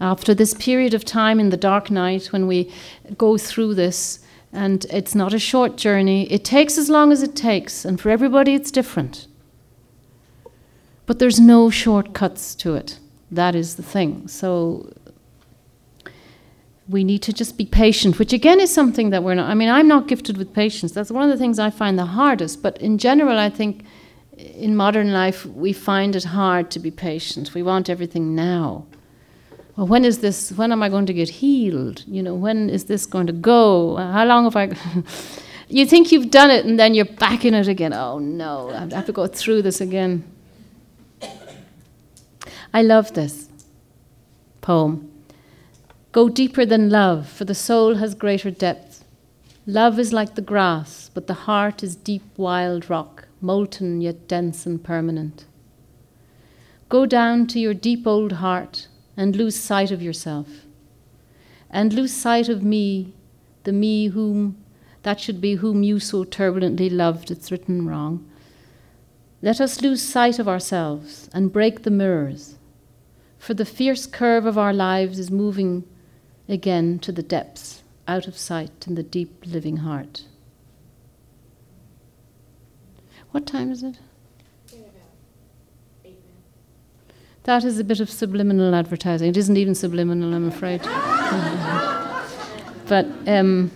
After 0.00 0.34
this 0.34 0.54
period 0.54 0.94
of 0.94 1.04
time 1.04 1.40
in 1.40 1.50
the 1.50 1.56
dark 1.56 1.90
night, 1.90 2.26
when 2.26 2.46
we 2.46 2.70
go 3.16 3.38
through 3.38 3.74
this, 3.74 4.20
and 4.52 4.84
it's 4.90 5.14
not 5.14 5.32
a 5.32 5.38
short 5.38 5.76
journey, 5.76 6.30
it 6.30 6.44
takes 6.44 6.78
as 6.78 6.88
long 6.88 7.10
as 7.10 7.22
it 7.22 7.34
takes, 7.34 7.84
and 7.84 8.00
for 8.00 8.10
everybody 8.10 8.54
it's 8.54 8.70
different. 8.70 9.26
But 11.06 11.18
there's 11.18 11.40
no 11.40 11.70
shortcuts 11.70 12.54
to 12.56 12.74
it. 12.74 12.98
That 13.30 13.54
is 13.54 13.76
the 13.76 13.82
thing. 13.82 14.28
So 14.28 14.92
we 16.88 17.04
need 17.04 17.22
to 17.22 17.32
just 17.32 17.58
be 17.58 17.66
patient, 17.66 18.18
which 18.18 18.32
again 18.32 18.60
is 18.60 18.72
something 18.72 19.10
that 19.10 19.22
we're 19.22 19.34
not. 19.34 19.50
I 19.50 19.54
mean, 19.54 19.68
I'm 19.68 19.88
not 19.88 20.08
gifted 20.08 20.36
with 20.38 20.54
patience. 20.54 20.92
That's 20.92 21.10
one 21.10 21.22
of 21.22 21.30
the 21.30 21.36
things 21.36 21.58
I 21.58 21.70
find 21.70 21.98
the 21.98 22.06
hardest. 22.06 22.62
But 22.62 22.78
in 22.78 22.98
general, 22.98 23.38
I 23.38 23.50
think 23.50 23.84
in 24.36 24.76
modern 24.76 25.12
life, 25.12 25.44
we 25.46 25.72
find 25.72 26.16
it 26.16 26.24
hard 26.24 26.70
to 26.70 26.78
be 26.78 26.90
patient. 26.90 27.54
We 27.54 27.62
want 27.62 27.90
everything 27.90 28.34
now 28.34 28.86
well, 29.78 29.86
when 29.86 30.04
is 30.04 30.18
this? 30.18 30.50
When 30.50 30.72
am 30.72 30.82
I 30.82 30.88
going 30.88 31.06
to 31.06 31.12
get 31.12 31.28
healed? 31.28 32.02
You 32.08 32.20
know, 32.20 32.34
when 32.34 32.68
is 32.68 32.86
this 32.86 33.06
going 33.06 33.28
to 33.28 33.32
go? 33.32 33.94
How 33.94 34.24
long 34.24 34.42
have 34.42 34.56
I? 34.56 34.72
you 35.68 35.86
think 35.86 36.10
you've 36.10 36.32
done 36.32 36.50
it, 36.50 36.64
and 36.64 36.80
then 36.80 36.94
you're 36.94 37.04
back 37.04 37.44
in 37.44 37.54
it 37.54 37.68
again. 37.68 37.92
Oh 37.92 38.18
no, 38.18 38.70
I 38.70 38.92
have 38.92 39.06
to 39.06 39.12
go 39.12 39.28
through 39.28 39.62
this 39.62 39.80
again. 39.80 40.24
I 42.74 42.82
love 42.82 43.14
this 43.14 43.48
poem. 44.60 45.07
Go 46.18 46.28
deeper 46.28 46.66
than 46.66 46.90
love, 46.90 47.28
for 47.28 47.44
the 47.44 47.54
soul 47.54 47.94
has 47.94 48.12
greater 48.16 48.50
depth. 48.50 49.04
Love 49.68 50.00
is 50.00 50.12
like 50.12 50.34
the 50.34 50.42
grass, 50.42 51.12
but 51.14 51.28
the 51.28 51.46
heart 51.46 51.84
is 51.84 51.94
deep, 51.94 52.24
wild 52.36 52.90
rock, 52.90 53.28
molten 53.40 54.00
yet 54.00 54.26
dense 54.26 54.66
and 54.66 54.82
permanent. 54.82 55.44
Go 56.88 57.06
down 57.06 57.46
to 57.46 57.60
your 57.60 57.72
deep 57.72 58.04
old 58.04 58.32
heart 58.32 58.88
and 59.16 59.36
lose 59.36 59.54
sight 59.54 59.92
of 59.92 60.02
yourself. 60.02 60.48
And 61.70 61.92
lose 61.92 62.14
sight 62.14 62.48
of 62.48 62.64
me, 62.64 63.12
the 63.62 63.72
me 63.72 64.08
whom, 64.08 64.56
that 65.04 65.20
should 65.20 65.40
be 65.40 65.54
whom 65.54 65.84
you 65.84 66.00
so 66.00 66.24
turbulently 66.24 66.90
loved, 66.90 67.30
it's 67.30 67.52
written 67.52 67.86
wrong. 67.86 68.28
Let 69.40 69.60
us 69.60 69.82
lose 69.82 70.02
sight 70.02 70.40
of 70.40 70.48
ourselves 70.48 71.30
and 71.32 71.52
break 71.52 71.84
the 71.84 71.92
mirrors, 71.92 72.56
for 73.38 73.54
the 73.54 73.64
fierce 73.64 74.04
curve 74.04 74.46
of 74.46 74.58
our 74.58 74.72
lives 74.72 75.20
is 75.20 75.30
moving 75.30 75.84
again 76.48 76.98
to 77.00 77.12
the 77.12 77.22
depths, 77.22 77.82
out 78.06 78.26
of 78.26 78.36
sight 78.36 78.86
in 78.86 78.94
the 78.94 79.02
deep 79.02 79.44
living 79.46 79.78
heart. 79.78 80.24
What 83.30 83.46
time 83.46 83.70
is 83.70 83.82
it? 83.82 83.98
That 87.44 87.64
is 87.64 87.78
a 87.78 87.84
bit 87.84 88.00
of 88.00 88.10
subliminal 88.10 88.74
advertising. 88.74 89.30
It 89.30 89.36
isn't 89.36 89.56
even 89.56 89.74
subliminal, 89.74 90.34
I'm 90.34 90.48
afraid. 90.48 90.82
but 92.88 93.06
um, 93.26 93.70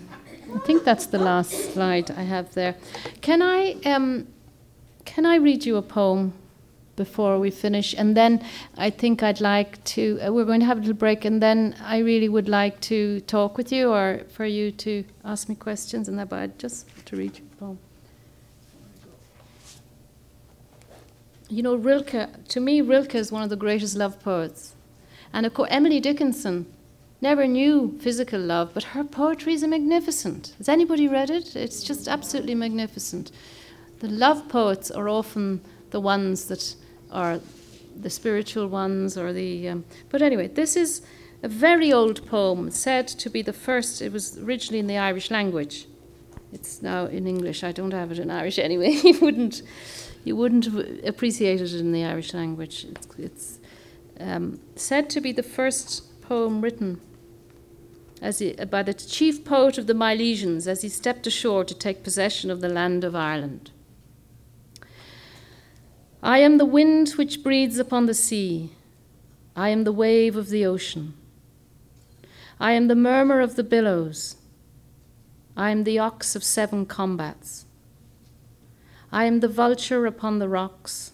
I 0.55 0.59
think 0.59 0.85
that's 0.85 1.07
the 1.07 1.19
last 1.19 1.73
slide 1.73 2.11
I 2.11 2.23
have 2.23 2.53
there. 2.53 2.75
Can 3.23 3.41
I, 3.41 3.77
um, 3.87 4.27
can 5.07 5.25
I 5.25 5.37
read 5.37 5.65
you 5.65 5.77
a 5.77 5.83
poem 5.83 6.35
before 6.97 7.39
we 7.39 7.51
finish? 7.51 7.95
And 7.95 8.17
then 8.17 8.45
I 8.77 8.91
think 8.91 9.23
I'd 9.23 9.41
like 9.41 9.83
to, 9.85 10.19
uh, 10.21 10.33
we're 10.33 10.45
going 10.45 10.61
to 10.61 10.67
have 10.67 10.79
a 10.79 10.81
little 10.81 10.95
break, 10.95 11.25
and 11.25 11.43
then 11.43 11.77
I 11.83 11.99
really 11.99 12.29
would 12.29 12.49
like 12.49 12.81
to 12.83 13.21
talk 13.21 13.57
with 13.57 13.73
you 13.73 13.91
or 13.91 14.23
for 14.31 14.45
you 14.45 14.71
to 14.73 15.05
ask 15.25 15.49
me 15.49 15.55
questions 15.55 16.09
and 16.09 16.19
that, 16.19 16.29
but 16.29 16.39
I'd 16.39 16.59
just 16.59 16.87
to 17.07 17.17
read 17.17 17.39
you 17.39 17.45
a 17.53 17.57
poem. 17.57 17.79
You 21.49 21.63
know, 21.63 21.75
Rilke, 21.75 22.49
to 22.49 22.61
me, 22.61 22.81
Rilke 22.81 23.15
is 23.15 23.31
one 23.31 23.43
of 23.43 23.51
the 23.51 23.57
greatest 23.57 23.95
love 23.95 24.19
poets. 24.23 24.75
And 25.35 25.45
of 25.45 25.53
course, 25.53 25.69
Emily 25.71 26.01
Dickinson 26.01 26.67
never 27.21 27.47
knew 27.47 27.99
physical 28.01 28.41
love, 28.41 28.71
but 28.75 28.83
her 28.83 29.05
poetry 29.05 29.55
is 29.55 29.63
magnificent. 29.63 30.55
Has 30.59 30.69
anybody 30.69 31.09
read 31.09 31.31
it? 31.31 31.55
It's 31.55 31.83
just 31.83 32.09
absolutely 32.09 32.55
magnificent. 32.55 33.31
The 34.01 34.09
love 34.09 34.49
poets 34.49 34.91
are 34.91 35.09
often 35.09 35.61
the 35.91 36.01
ones 36.01 36.47
that 36.47 36.75
are 37.13 37.41
the 37.95 38.11
spiritual 38.11 38.67
ones, 38.67 39.17
or 39.17 39.33
the. 39.33 39.69
Um, 39.69 39.85
but 40.11 40.23
anyway, 40.23 40.49
this 40.49 40.77
is 40.77 41.03
a 41.43 41.49
very 41.49 41.93
old 41.93 42.27
poem, 42.27 42.71
said 42.71 43.07
to 43.09 43.31
be 43.31 43.43
the 43.43 43.53
first. 43.53 44.03
It 44.03 44.13
was 44.13 44.39
originally 44.39 44.79
in 44.79 44.87
the 44.87 44.99
Irish 44.99 45.31
language. 45.31 45.87
It's 46.53 46.83
now 46.83 47.07
in 47.07 47.27
English. 47.27 47.65
I 47.65 47.73
don't 47.73 47.93
have 47.93 48.13
it 48.13 48.19
in 48.19 48.31
Irish 48.31 48.59
anyway. 48.59 48.91
you 49.05 49.19
wouldn't 49.21 49.63
you 50.25 50.37
wouldn't 50.37 50.67
appreciate 51.07 51.61
it 51.61 51.73
in 51.75 51.93
the 51.93 52.05
Irish 52.05 52.33
language. 52.35 52.85
It's, 52.85 53.09
it's 53.19 53.59
um, 54.21 54.61
said 54.77 55.11
to 55.11 55.21
be 55.21 55.33
the 55.33 55.43
first 55.43 56.21
poem 56.23 56.61
written 56.61 57.01
as 58.21 58.39
he, 58.39 58.53
by 58.53 58.85
the 58.85 58.95
chief 58.95 59.45
poet 59.45 59.79
of 59.79 59.89
the 59.89 59.95
Milesians 59.95 60.69
as 60.69 60.83
he 60.83 60.89
stepped 60.89 61.27
ashore 61.27 61.65
to 61.65 61.75
take 61.75 62.05
possession 62.05 62.51
of 62.51 62.61
the 62.61 62.69
land 62.69 63.03
of 63.03 63.17
Ireland. 63.17 63.72
I 66.23 66.39
am 66.39 66.59
the 66.59 66.65
wind 66.65 67.11
which 67.11 67.43
breathes 67.43 67.79
upon 67.79 68.07
the 68.07 68.15
sea. 68.15 68.71
I 69.57 69.71
am 69.71 69.83
the 69.83 69.93
wave 69.93 70.37
of 70.37 70.51
the 70.51 70.65
ocean. 70.65 71.15
I 72.61 72.73
am 72.73 72.87
the 72.87 72.95
murmur 72.95 73.41
of 73.41 73.57
the 73.57 73.65
billows. 73.65 74.37
I 75.57 75.71
am 75.71 75.83
the 75.83 75.99
ox 75.99 76.37
of 76.37 76.45
seven 76.45 76.87
combats. 76.87 77.67
I 79.11 79.25
am 79.25 79.41
the 79.41 79.49
vulture 79.49 80.07
upon 80.07 80.39
the 80.39 80.49
rocks, 80.49 81.13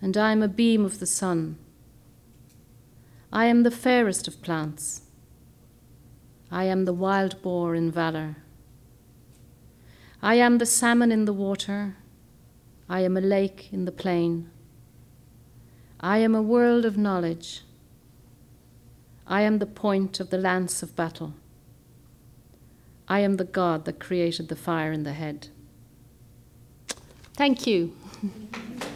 and 0.00 0.16
I 0.16 0.30
am 0.30 0.40
a 0.40 0.48
beam 0.48 0.84
of 0.84 1.00
the 1.00 1.06
sun. 1.06 1.58
I 3.32 3.46
am 3.46 3.64
the 3.64 3.72
fairest 3.72 4.28
of 4.28 4.40
plants. 4.40 5.02
I 6.48 6.64
am 6.64 6.84
the 6.84 6.92
wild 6.92 7.42
boar 7.42 7.74
in 7.74 7.90
valor. 7.90 8.36
I 10.22 10.36
am 10.36 10.58
the 10.58 10.66
salmon 10.66 11.10
in 11.10 11.24
the 11.24 11.32
water. 11.32 11.96
I 12.92 13.00
am 13.00 13.16
a 13.16 13.22
lake 13.22 13.70
in 13.72 13.86
the 13.86 13.90
plain. 13.90 14.50
I 15.98 16.18
am 16.18 16.34
a 16.34 16.42
world 16.42 16.84
of 16.84 16.98
knowledge. 16.98 17.62
I 19.26 19.40
am 19.40 19.60
the 19.60 19.66
point 19.66 20.20
of 20.20 20.28
the 20.28 20.36
lance 20.36 20.82
of 20.82 20.94
battle. 20.94 21.32
I 23.08 23.20
am 23.20 23.38
the 23.38 23.44
God 23.44 23.86
that 23.86 23.98
created 23.98 24.48
the 24.48 24.56
fire 24.56 24.92
in 24.92 25.04
the 25.04 25.14
head. 25.14 25.48
Thank 27.34 27.66
you. 27.66 27.96